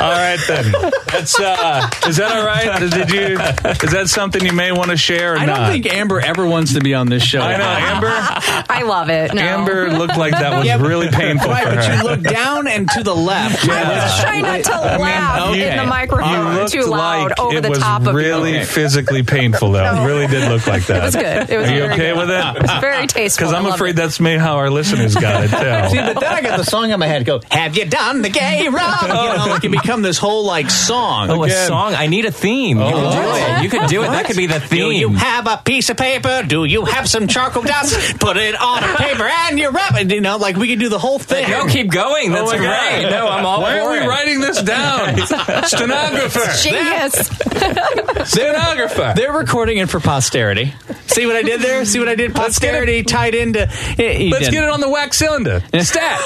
all 0.01 0.11
right 0.11 0.39
then. 0.47 0.73
That's 1.07 1.39
uh 1.39 1.89
is 2.07 2.17
that 2.17 2.33
all 2.33 2.47
right? 2.47 2.79
Did 2.91 3.11
you 3.11 3.39
is 3.87 3.93
that 3.93 4.07
something 4.09 4.45
you 4.45 4.53
may 4.53 4.73
want 4.73 4.91
to 4.91 4.97
share 4.97 5.35
or? 5.35 5.39
I 5.39 5.47
not? 5.47 5.57
don't 5.59 5.73
think 5.73 5.87
Amber 5.93 6.21
ever 6.21 6.47
wants 6.47 6.75
to 6.75 6.81
be 6.81 6.95
on 6.95 7.09
this 7.09 7.23
show. 7.23 7.41
I 7.41 7.57
know 7.57 7.65
Amber. 7.65 8.09
I 8.73 8.83
love 8.83 9.09
it. 9.11 9.35
No. 9.35 9.43
Amber 9.43 9.91
looked 9.91 10.17
like 10.17 10.33
that 10.33 10.59
was 10.59 10.81
really 10.81 11.09
painful 11.09 11.51
Right, 11.51 11.65
for 11.69 11.75
but 11.75 11.97
you 11.97 12.03
look 12.03 12.23
down 12.23 12.67
and 12.67 12.89
to 12.91 13.03
the 13.03 13.15
left. 13.15 13.69
I 13.69 14.05
was 14.05 14.21
trying 14.23 14.43
not 14.43 14.65
to 14.65 14.71
laugh 15.03 15.51
okay. 15.51 15.71
in 15.71 15.77
the 15.77 15.87
microphone 15.87 16.69
too 16.69 16.83
loud 16.87 17.31
like 17.31 17.41
over 17.41 17.57
it 17.59 17.61
the 17.63 17.71
was 17.71 17.79
top 17.79 18.07
of 18.07 18.15
really 18.15 18.59
you. 18.59 18.65
physically 18.65 19.23
painful 19.23 19.73
though. 19.73 19.85
It 19.85 20.07
really 20.07 20.27
did 20.27 20.49
look 20.51 20.67
like 20.67 20.87
that. 20.87 20.97
It 20.97 21.03
was 21.05 21.17
good. 21.17 21.51
It 21.51 21.59
was 21.59 21.69
Are 21.69 21.75
you 21.75 21.81
very 21.81 21.93
okay 21.95 22.13
good. 22.13 22.19
with 22.19 22.31
it? 22.31 22.57
It's 22.65 22.81
very 22.81 23.07
tasteful. 23.07 23.47
Because 23.49 23.55
I 23.55 23.59
I'm 23.59 23.67
afraid 23.67 23.91
it. 23.91 23.97
that's 23.97 24.21
me 24.21 24.37
how 24.37 24.57
our 24.57 24.71
listeners 24.71 25.15
got 25.15 25.45
it 25.45 25.51
too. 25.51 25.91
See, 25.97 26.03
but 26.03 26.21
then 26.21 26.33
I 26.33 26.41
got 26.41 26.57
the 26.59 26.65
song 26.65 26.91
in 26.91 26.99
my 26.99 27.07
head. 27.07 27.25
Go, 27.25 27.41
have 27.51 27.77
you 27.77 27.85
done 27.87 28.23
the 28.23 28.29
gay 28.31 28.69
rub? 28.73 29.01
You 29.33 29.39
know, 29.47 29.47
like 29.53 29.59
it 29.59 29.61
can 29.63 29.71
become 29.73 30.03
this 30.03 30.19
whole 30.19 30.45
like 30.47 30.71
song. 30.71 31.31
Oh, 31.31 31.45
a 31.45 31.51
song? 31.51 31.95
I 31.95 32.07
need 32.07 32.25
a 32.25 32.33
theme. 32.33 32.79
Oh, 32.79 32.89
you 32.89 32.93
can 32.95 33.13
do 33.13 33.33
it. 33.35 33.63
You 33.63 33.69
could 33.71 33.89
do 33.89 34.03
it. 34.03 34.09
That 34.09 34.27
could 34.27 34.37
be 34.37 34.47
the 34.47 34.61
theme. 34.61 34.79
Do 34.79 34.91
you 34.91 35.09
have 35.15 35.47
a 35.47 35.57
piece 35.65 35.91
of 35.91 35.97
paper? 35.97 36.43
Do 36.47 36.65
you 36.65 36.85
have 36.85 37.09
some 37.09 37.27
charcoal 37.29 37.63
dust? 37.63 38.19
Put 38.19 38.37
it 38.37 38.55
on 38.61 38.83
a 38.85 38.97
paper 38.97 39.25
and 39.25 39.59
you 39.59 39.71
rub 39.71 39.95
it. 39.97 40.11
You 40.11 40.21
know, 40.21 40.37
like 40.37 40.57
we 40.57 40.69
could 40.69 40.79
do 40.79 40.89
the 40.89 40.99
whole 40.99 41.19
thing. 41.19 41.51
No, 41.51 41.67
keep 41.67 41.91
going. 41.91 42.31
Oh 42.33 42.35
That's 42.35 42.53
Oh 42.53 42.57
great. 42.59 43.03
God. 43.03 43.11
No, 43.11 43.29
I'm 43.29 43.47
all 43.47 43.63
Why 43.63 43.79
for 43.81 43.87
are 43.87 43.91
we 43.93 43.99
it. 43.99 44.07
writing 44.09 44.41
this 44.41 44.63
down? 44.63 45.17
Stenographer. 45.67 46.53
Genius. 46.63 47.29
Stenographer. 48.31 49.13
They're 49.17 49.33
recording 49.33 49.79
it 49.79 49.89
for 49.91 50.01
posterity. 50.01 50.73
See 51.07 51.27
what 51.27 51.37
I 51.37 51.43
did 51.43 51.61
there? 51.61 51.85
See 51.85 51.99
what 51.99 52.09
I 52.09 52.15
did? 52.15 52.35
Posterity 52.35 53.03
tied 53.03 53.35
into. 53.35 53.63
Eh, 53.99 54.29
Let's 54.33 54.49
get 54.49 54.65
it 54.65 54.71
on 54.71 54.81
the 54.81 54.89
wax 54.89 55.19
cylinder. 55.19 55.61
Stat. 55.81 56.21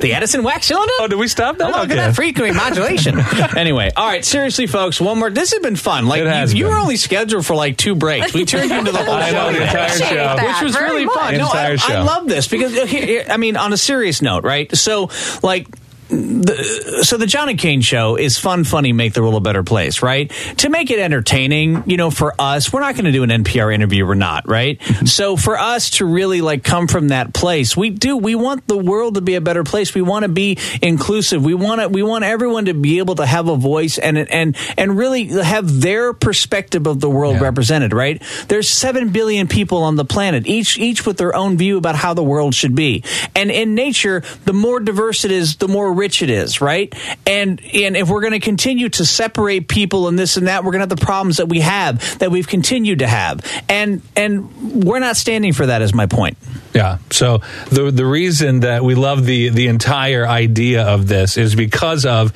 the 0.00 0.12
Edison 0.14 0.42
wax 0.42 0.66
cylinder. 0.66 0.92
Oh, 1.00 1.06
did 1.08 1.16
we 1.18 1.28
stop 1.28 1.53
that? 1.58 1.74
Oh, 1.74 1.80
look 1.80 1.90
at 1.90 1.96
that 1.96 2.14
frequency 2.14 2.56
modulation. 2.56 3.18
anyway, 3.56 3.90
all 3.96 4.06
right, 4.06 4.24
seriously, 4.24 4.66
folks, 4.66 5.00
one 5.00 5.18
more. 5.18 5.30
This 5.30 5.52
has 5.52 5.60
been 5.60 5.76
fun. 5.76 6.06
Like 6.06 6.20
It 6.22 6.26
has 6.26 6.52
you, 6.52 6.58
you 6.60 6.64
been. 6.64 6.72
were 6.74 6.78
only 6.80 6.96
scheduled 6.96 7.44
for 7.46 7.54
like 7.54 7.76
two 7.76 7.94
breaks. 7.94 8.32
We 8.34 8.44
turned 8.44 8.70
you 8.70 8.78
into 8.78 8.92
the 8.92 9.02
whole 9.04 9.14
I 9.14 9.30
show, 9.30 9.50
know, 9.50 9.52
the 9.58 9.62
entire 9.62 9.88
show. 9.88 10.46
which 10.46 10.62
was 10.62 10.74
really 10.80 11.04
much. 11.06 11.14
fun. 11.14 11.36
No, 11.38 11.48
I, 11.52 11.76
I 11.80 12.02
love 12.02 12.28
this 12.28 12.48
because 12.48 12.72
here- 12.74 12.86
here- 13.06 13.26
I 13.28 13.36
mean, 13.36 13.56
on 13.56 13.72
a 13.72 13.76
serious 13.76 14.22
note, 14.22 14.44
right? 14.44 14.74
So, 14.76 15.10
like. 15.42 15.66
The, 16.08 17.00
so 17.02 17.16
the 17.16 17.26
John 17.26 17.48
and 17.48 17.58
Kane 17.58 17.80
show 17.80 18.16
is 18.16 18.38
fun, 18.38 18.64
funny, 18.64 18.92
make 18.92 19.14
the 19.14 19.22
world 19.22 19.34
a 19.34 19.40
better 19.40 19.62
place, 19.62 20.02
right? 20.02 20.30
To 20.58 20.68
make 20.68 20.90
it 20.90 20.98
entertaining, 20.98 21.82
you 21.86 21.96
know, 21.96 22.10
for 22.10 22.34
us, 22.38 22.72
we're 22.72 22.80
not 22.80 22.94
going 22.94 23.06
to 23.06 23.12
do 23.12 23.22
an 23.22 23.30
NPR 23.30 23.74
interview, 23.74 24.06
we're 24.06 24.14
not, 24.14 24.46
right? 24.48 24.78
Mm-hmm. 24.78 25.06
so 25.06 25.36
for 25.36 25.58
us 25.58 25.90
to 25.90 26.04
really 26.04 26.40
like 26.40 26.62
come 26.62 26.86
from 26.88 27.08
that 27.08 27.32
place, 27.32 27.76
we 27.76 27.90
do. 27.90 28.16
We 28.16 28.34
want 28.34 28.66
the 28.68 28.76
world 28.76 29.14
to 29.14 29.20
be 29.20 29.34
a 29.34 29.40
better 29.40 29.64
place. 29.64 29.94
We 29.94 30.02
want 30.02 30.24
to 30.24 30.28
be 30.28 30.58
inclusive. 30.82 31.44
We 31.44 31.54
want 31.54 31.80
to. 31.80 31.88
We 31.88 32.02
want 32.02 32.24
everyone 32.24 32.66
to 32.66 32.74
be 32.74 32.98
able 32.98 33.14
to 33.16 33.26
have 33.26 33.48
a 33.48 33.56
voice 33.56 33.98
and 33.98 34.18
and 34.18 34.56
and 34.76 34.96
really 34.96 35.24
have 35.26 35.80
their 35.80 36.12
perspective 36.12 36.86
of 36.86 37.00
the 37.00 37.08
world 37.10 37.36
Yeah. 37.36 37.44
represented, 37.44 37.92
right? 37.92 38.22
There's 38.48 38.68
seven 38.68 39.10
billion 39.10 39.48
people 39.48 39.82
on 39.82 39.96
the 39.96 40.04
planet, 40.04 40.46
each 40.46 40.78
each 40.78 41.06
with 41.06 41.16
their 41.16 41.34
own 41.34 41.56
view 41.56 41.78
about 41.78 41.96
how 41.96 42.12
the 42.14 42.22
world 42.22 42.54
should 42.54 42.74
be. 42.74 43.02
And 43.34 43.50
in 43.50 43.74
nature, 43.74 44.22
the 44.44 44.52
more 44.52 44.80
diverse 44.80 45.24
it 45.24 45.30
is, 45.30 45.56
the 45.56 45.68
more 45.68 45.93
rich 45.94 46.22
it 46.22 46.30
is, 46.30 46.60
right? 46.60 46.94
And 47.26 47.60
and 47.74 47.96
if 47.96 48.08
we're 48.08 48.20
going 48.20 48.32
to 48.32 48.40
continue 48.40 48.88
to 48.90 49.04
separate 49.04 49.68
people 49.68 50.08
and 50.08 50.18
this 50.18 50.36
and 50.36 50.46
that, 50.46 50.64
we're 50.64 50.72
going 50.72 50.86
to 50.86 50.92
have 50.92 50.98
the 50.98 51.04
problems 51.04 51.38
that 51.38 51.48
we 51.48 51.60
have 51.60 52.18
that 52.18 52.30
we've 52.30 52.48
continued 52.48 53.00
to 53.00 53.06
have, 53.06 53.40
and 53.68 54.02
and 54.16 54.84
we're 54.84 55.00
not 55.00 55.16
standing 55.16 55.52
for 55.52 55.66
that. 55.66 55.82
Is 55.82 55.94
my 55.94 56.06
point. 56.06 56.36
Yeah. 56.74 56.98
So 57.10 57.42
the 57.70 57.90
the 57.90 58.06
reason 58.06 58.60
that 58.60 58.84
we 58.84 58.94
love 58.94 59.24
the 59.24 59.48
the 59.50 59.68
entire 59.68 60.26
idea 60.26 60.84
of 60.84 61.06
this 61.06 61.36
is 61.36 61.54
because 61.54 62.04
of 62.04 62.32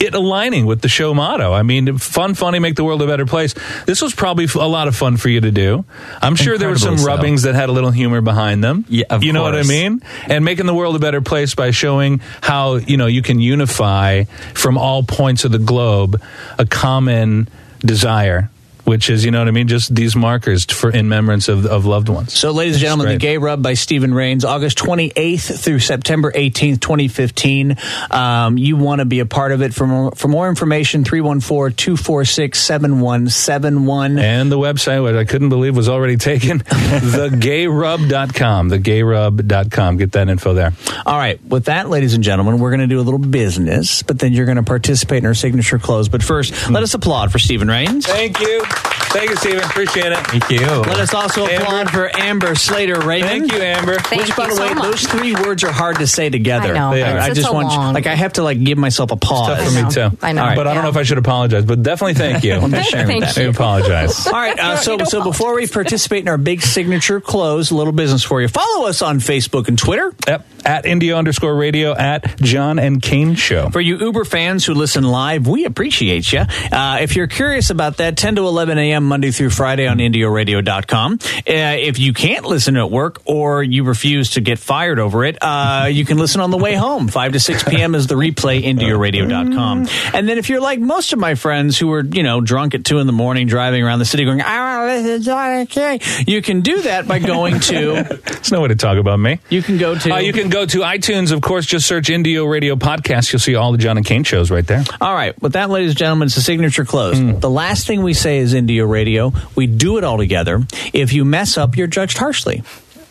it 0.00 0.14
aligning 0.14 0.66
with 0.66 0.80
the 0.80 0.88
show 0.88 1.14
motto. 1.14 1.52
I 1.52 1.62
mean, 1.62 1.98
fun, 1.98 2.34
funny, 2.34 2.58
make 2.58 2.76
the 2.76 2.84
world 2.84 3.02
a 3.02 3.06
better 3.06 3.26
place. 3.26 3.54
This 3.86 4.00
was 4.00 4.14
probably 4.14 4.46
a 4.54 4.68
lot 4.68 4.88
of 4.88 4.96
fun 4.96 5.16
for 5.16 5.28
you 5.28 5.40
to 5.40 5.50
do. 5.50 5.84
I'm 6.22 6.36
sure 6.36 6.58
there 6.58 6.68
were 6.68 6.78
some 6.78 6.98
so. 6.98 7.06
rubbings 7.06 7.42
that 7.42 7.54
had 7.54 7.68
a 7.68 7.72
little 7.72 7.90
humor 7.90 8.20
behind 8.20 8.62
them. 8.62 8.84
Yeah, 8.88 9.18
you 9.20 9.32
know 9.32 9.42
what 9.42 9.56
I 9.56 9.62
mean? 9.62 10.02
And 10.26 10.44
making 10.44 10.66
the 10.66 10.74
world 10.74 10.96
a 10.96 10.98
better 10.98 11.20
place 11.20 11.54
by 11.54 11.70
showing 11.70 12.20
how, 12.40 12.76
you 12.76 12.96
know, 12.96 13.06
you 13.06 13.22
can 13.22 13.40
unify 13.40 14.24
from 14.54 14.78
all 14.78 15.02
points 15.02 15.44
of 15.44 15.52
the 15.52 15.58
globe 15.58 16.20
a 16.58 16.66
common 16.66 17.48
desire, 17.80 18.50
which 18.88 19.10
is, 19.10 19.22
you 19.22 19.30
know 19.30 19.40
what 19.40 19.48
I 19.48 19.50
mean, 19.50 19.68
just 19.68 19.94
these 19.94 20.16
markers 20.16 20.64
for 20.64 20.88
in 20.88 21.04
remembrance 21.04 21.48
of, 21.48 21.66
of 21.66 21.84
loved 21.84 22.08
ones. 22.08 22.32
So, 22.32 22.52
ladies 22.52 22.76
and 22.76 22.80
gentlemen, 22.80 23.08
great. 23.08 23.16
The 23.16 23.18
Gay 23.18 23.36
Rub 23.36 23.62
by 23.62 23.74
Steven 23.74 24.14
Reigns, 24.14 24.46
August 24.46 24.78
28th 24.78 25.62
through 25.62 25.80
September 25.80 26.32
18th, 26.32 26.80
2015. 26.80 27.76
Um, 28.10 28.56
you 28.56 28.78
want 28.78 29.00
to 29.00 29.04
be 29.04 29.20
a 29.20 29.26
part 29.26 29.52
of 29.52 29.60
it. 29.60 29.74
For 29.74 29.86
more, 29.86 30.12
for 30.12 30.28
more 30.28 30.48
information, 30.48 31.04
314 31.04 31.76
246 31.76 32.58
7171. 32.58 34.18
And 34.18 34.50
the 34.50 34.56
website, 34.56 35.04
which 35.04 35.16
I 35.16 35.26
couldn't 35.26 35.50
believe 35.50 35.76
was 35.76 35.90
already 35.90 36.16
taken, 36.16 36.60
thegayrub.com. 36.60 38.70
Thegayrub.com. 38.70 39.96
Get 39.98 40.12
that 40.12 40.30
info 40.30 40.54
there. 40.54 40.72
All 41.04 41.18
right. 41.18 41.44
With 41.44 41.66
that, 41.66 41.90
ladies 41.90 42.14
and 42.14 42.24
gentlemen, 42.24 42.58
we're 42.58 42.70
going 42.70 42.80
to 42.80 42.86
do 42.86 43.00
a 43.00 43.02
little 43.02 43.18
business, 43.18 44.02
but 44.02 44.18
then 44.18 44.32
you're 44.32 44.46
going 44.46 44.56
to 44.56 44.62
participate 44.62 45.18
in 45.18 45.26
our 45.26 45.34
signature 45.34 45.78
close. 45.78 46.08
But 46.08 46.22
first, 46.22 46.70
let 46.70 46.82
us 46.82 46.94
applaud 46.94 47.30
for 47.30 47.38
Steven 47.38 47.68
Reigns. 47.68 48.06
Thank 48.06 48.40
you. 48.40 48.64
Thank 49.10 49.30
you, 49.30 49.36
Steven. 49.36 49.64
Appreciate 49.64 50.12
it. 50.12 50.18
Thank 50.18 50.50
you. 50.50 50.66
Let 50.66 50.98
us 51.00 51.14
also 51.14 51.46
Amber. 51.46 51.64
applaud 51.64 51.90
for 51.90 52.16
Amber 52.16 52.54
Slater 52.54 53.00
Raymond. 53.00 53.48
Thank 53.48 53.52
you, 53.52 53.58
Amber. 53.60 53.98
Thank 53.98 54.22
Which, 54.22 54.36
by 54.36 54.48
you 54.48 54.54
the 54.54 54.60
way, 54.60 54.68
so 54.68 54.74
much. 54.74 54.84
those 54.84 55.02
three 55.06 55.34
words 55.34 55.64
are 55.64 55.72
hard 55.72 55.96
to 55.96 56.06
say 56.06 56.28
together. 56.28 56.74
I 56.76 56.78
know. 56.78 56.90
They 56.90 57.02
are. 57.02 57.18
I 57.18 57.28
just 57.30 57.46
so 57.46 57.54
want, 57.54 57.68
long. 57.68 57.94
like, 57.94 58.06
I 58.06 58.14
have 58.14 58.34
to 58.34 58.42
like 58.42 58.62
give 58.62 58.76
myself 58.76 59.10
a 59.10 59.16
pause. 59.16 59.46
Tough 59.46 59.66
for 59.66 59.82
me, 59.82 59.90
too. 59.90 60.16
I 60.20 60.32
know. 60.32 60.42
All 60.42 60.48
right. 60.48 60.56
But 60.56 60.66
I 60.66 60.74
don't 60.74 60.82
know 60.82 60.90
if 60.90 60.96
I 60.98 61.04
should 61.04 61.16
apologize, 61.16 61.64
but 61.64 61.82
definitely 61.82 62.14
thank 62.14 62.44
you. 62.44 62.52
I'm 62.60 62.70
just 62.70 62.90
sharing 62.90 63.06
Thank 63.06 63.34
that. 63.34 63.38
I 63.38 63.44
apologize. 63.44 64.26
All 64.26 64.32
right. 64.34 64.58
Uh, 64.58 64.76
so, 64.76 64.98
so 65.04 65.24
before 65.24 65.54
we 65.54 65.66
participate 65.66 66.20
in 66.20 66.28
our 66.28 66.38
big 66.38 66.60
signature 66.60 67.20
close, 67.20 67.70
a 67.70 67.74
little 67.74 67.94
business 67.94 68.22
for 68.22 68.42
you. 68.42 68.48
Follow 68.48 68.88
us 68.88 69.00
on 69.00 69.20
Facebook 69.20 69.68
and 69.68 69.78
Twitter. 69.78 70.14
Yep. 70.26 70.46
At 70.66 70.84
Indio 70.84 71.16
underscore 71.16 71.54
radio 71.54 71.94
at 71.96 72.36
John 72.40 72.78
and 72.78 73.00
Kane 73.00 73.36
Show. 73.36 73.70
For 73.70 73.80
you 73.80 73.96
Uber 73.96 74.24
fans 74.24 74.66
who 74.66 74.74
listen 74.74 75.04
live, 75.04 75.46
we 75.46 75.64
appreciate 75.64 76.30
you. 76.30 76.40
Uh, 76.40 76.98
if 77.00 77.16
you're 77.16 77.28
curious 77.28 77.70
about 77.70 77.98
that, 77.98 78.18
10 78.18 78.34
to 78.34 78.42
11 78.68 78.84
a.m. 78.84 79.04
Monday 79.04 79.30
through 79.30 79.48
Friday 79.48 79.86
on 79.86 79.96
IndioRadio.com. 79.96 81.18
Uh, 81.22 81.38
if 81.46 81.98
you 81.98 82.12
can't 82.12 82.44
listen 82.44 82.76
at 82.76 82.90
work 82.90 83.22
or 83.24 83.62
you 83.62 83.82
refuse 83.82 84.32
to 84.32 84.42
get 84.42 84.58
fired 84.58 84.98
over 84.98 85.24
it, 85.24 85.38
uh, 85.40 85.88
you 85.90 86.04
can 86.04 86.18
listen 86.18 86.42
on 86.42 86.50
the 86.50 86.58
way 86.58 86.74
home. 86.74 87.08
5 87.08 87.32
to 87.32 87.40
6 87.40 87.64
p.m. 87.64 87.94
is 87.94 88.08
the 88.08 88.14
replay, 88.14 88.62
IndioRadio.com. 88.62 89.88
And 90.12 90.28
then 90.28 90.36
if 90.36 90.50
you're 90.50 90.60
like 90.60 90.80
most 90.80 91.14
of 91.14 91.18
my 91.18 91.34
friends 91.34 91.78
who 91.78 91.90
are, 91.92 92.04
you 92.04 92.22
know, 92.22 92.42
drunk 92.42 92.74
at 92.74 92.84
2 92.84 92.98
in 92.98 93.06
the 93.06 93.12
morning 93.14 93.46
driving 93.46 93.82
around 93.82 94.00
the 94.00 94.04
city 94.04 94.26
going, 94.26 94.42
want 94.80 94.90
to 94.90 94.96
listen 95.02 95.18
to 95.20 95.24
John 95.24 95.50
and 95.52 95.68
Kay," 95.68 96.00
you 96.26 96.42
can 96.42 96.60
do 96.60 96.82
that 96.82 97.06
by 97.08 97.18
going 97.18 97.60
to, 97.60 98.02
There's 98.24 98.52
no 98.52 98.60
way 98.60 98.68
to 98.68 98.76
talk 98.76 98.98
about 98.98 99.18
me. 99.18 99.40
you 99.50 99.62
can 99.62 99.78
go 99.78 99.96
to, 99.98 100.14
Uh, 100.14 100.18
you 100.18 100.32
can 100.32 100.48
go 100.48 100.66
to 100.66 100.78
iTunes, 100.80 101.32
of 101.32 101.40
course, 101.40 101.66
just 101.66 101.86
search 101.86 102.10
Indio 102.10 102.44
Radio 102.44 102.76
Podcast. 102.76 103.32
You'll 103.32 103.40
see 103.40 103.54
all 103.54 103.72
the 103.72 103.78
John 103.78 103.96
and 103.96 104.06
Kane 104.06 104.24
shows 104.24 104.50
right 104.50 104.66
there. 104.66 104.84
All 105.00 105.14
right. 105.14 105.40
With 105.42 105.52
that, 105.54 105.70
ladies 105.70 105.90
and 105.90 105.98
gentlemen, 105.98 106.26
it's 106.26 106.36
a 106.36 106.42
signature 106.42 106.84
close. 106.84 107.18
The 107.18 107.50
last 107.50 107.86
thing 107.86 108.02
we 108.02 108.14
say 108.14 108.38
is 108.38 108.54
Indio 108.54 108.84
Radio. 108.86 109.32
We 109.54 109.66
do 109.66 109.98
it 109.98 110.04
all 110.04 110.18
together. 110.18 110.64
If 110.92 111.12
you 111.12 111.24
mess 111.24 111.56
up, 111.58 111.76
you're 111.76 111.86
judged 111.86 112.18
harshly. 112.18 112.62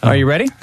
Are 0.03 0.15
you 0.15 0.25
ready? 0.27 0.47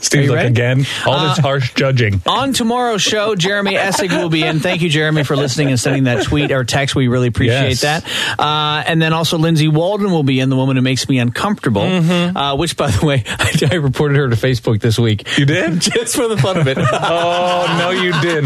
Steve's 0.00 0.28
like, 0.28 0.36
ready? 0.36 0.48
again, 0.48 0.86
all 1.06 1.28
this 1.28 1.38
harsh 1.38 1.74
judging. 1.74 2.20
On 2.26 2.52
tomorrow's 2.52 3.02
show, 3.02 3.34
Jeremy 3.34 3.74
Essig 3.74 4.10
will 4.10 4.28
be 4.28 4.42
in. 4.44 4.60
Thank 4.60 4.82
you, 4.82 4.88
Jeremy, 4.88 5.24
for 5.24 5.36
listening 5.36 5.68
and 5.68 5.78
sending 5.80 6.04
that 6.04 6.24
tweet 6.24 6.50
or 6.52 6.64
text. 6.64 6.94
We 6.94 7.08
really 7.08 7.28
appreciate 7.28 7.80
Yes. 7.80 7.80
that. 7.82 8.38
Uh, 8.38 8.82
and 8.86 9.00
then 9.02 9.12
also 9.12 9.38
Lindsay 9.38 9.68
Walden 9.68 10.10
will 10.10 10.22
be 10.22 10.40
in, 10.40 10.48
the 10.50 10.56
woman 10.56 10.76
who 10.76 10.82
makes 10.82 11.08
me 11.08 11.18
uncomfortable. 11.18 11.82
Uh, 11.82 12.56
which, 12.56 12.76
by 12.76 12.90
the 12.90 13.04
way, 13.06 13.22
I, 13.28 13.52
I 13.72 13.74
reported 13.76 14.16
her 14.16 14.28
to 14.28 14.36
Facebook 14.36 14.80
this 14.80 14.98
week. 14.98 15.38
You 15.38 15.44
did? 15.46 15.80
Just 15.80 16.14
for 16.16 16.28
the 16.28 16.36
fun 16.36 16.56
of 16.58 16.66
it. 16.68 16.78
Oh, 17.10 17.76
no, 17.78 17.90
you 17.90 18.12
didn't. 18.20 18.44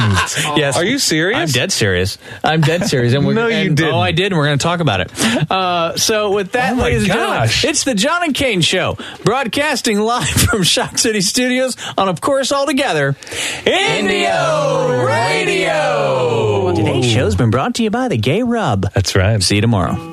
Yes. 0.56 0.76
Are 0.76 0.84
you 0.84 0.98
serious? 0.98 1.38
I'm 1.38 1.48
dead 1.48 1.72
serious. 1.72 2.18
I'm 2.44 2.60
dead 2.60 2.84
serious. 2.86 3.12
And 3.14 3.26
we're, 3.26 3.34
No, 3.34 3.46
you 3.48 3.70
didn't. 3.70 3.92
Oh, 3.94 3.98
I 4.00 4.12
did, 4.12 4.26
and 4.32 4.36
we're 4.38 4.46
going 4.46 4.58
to 4.58 4.62
talk 4.62 4.80
about 4.80 5.00
it. 5.00 5.50
Uh, 5.50 5.96
so, 5.96 6.30
with 6.32 6.52
that, 6.52 6.74
Oh, 6.74 6.82
ladies 6.82 7.02
and 7.04 7.12
gentlemen, 7.12 7.48
it's 7.64 7.84
the 7.84 7.94
John 7.94 8.22
and 8.24 8.34
Kane 8.34 8.60
Show, 8.60 8.96
broadcasting 9.24 9.98
live 10.00 10.28
from 10.28 10.62
Shock 10.62 10.98
City 10.98 11.20
Studios 11.42 11.76
on, 11.98 12.08
of 12.08 12.20
course, 12.20 12.52
all 12.52 12.66
together, 12.66 13.16
Indio 13.66 15.04
Radio. 15.04 16.72
Today's 16.72 17.04
show's 17.04 17.34
been 17.34 17.50
brought 17.50 17.74
to 17.74 17.82
you 17.82 17.90
by 17.90 18.06
the 18.06 18.16
Gay 18.16 18.44
Rub. 18.44 18.82
That's 18.92 19.16
right. 19.16 19.42
See 19.42 19.56
you 19.56 19.60
tomorrow. 19.60 20.10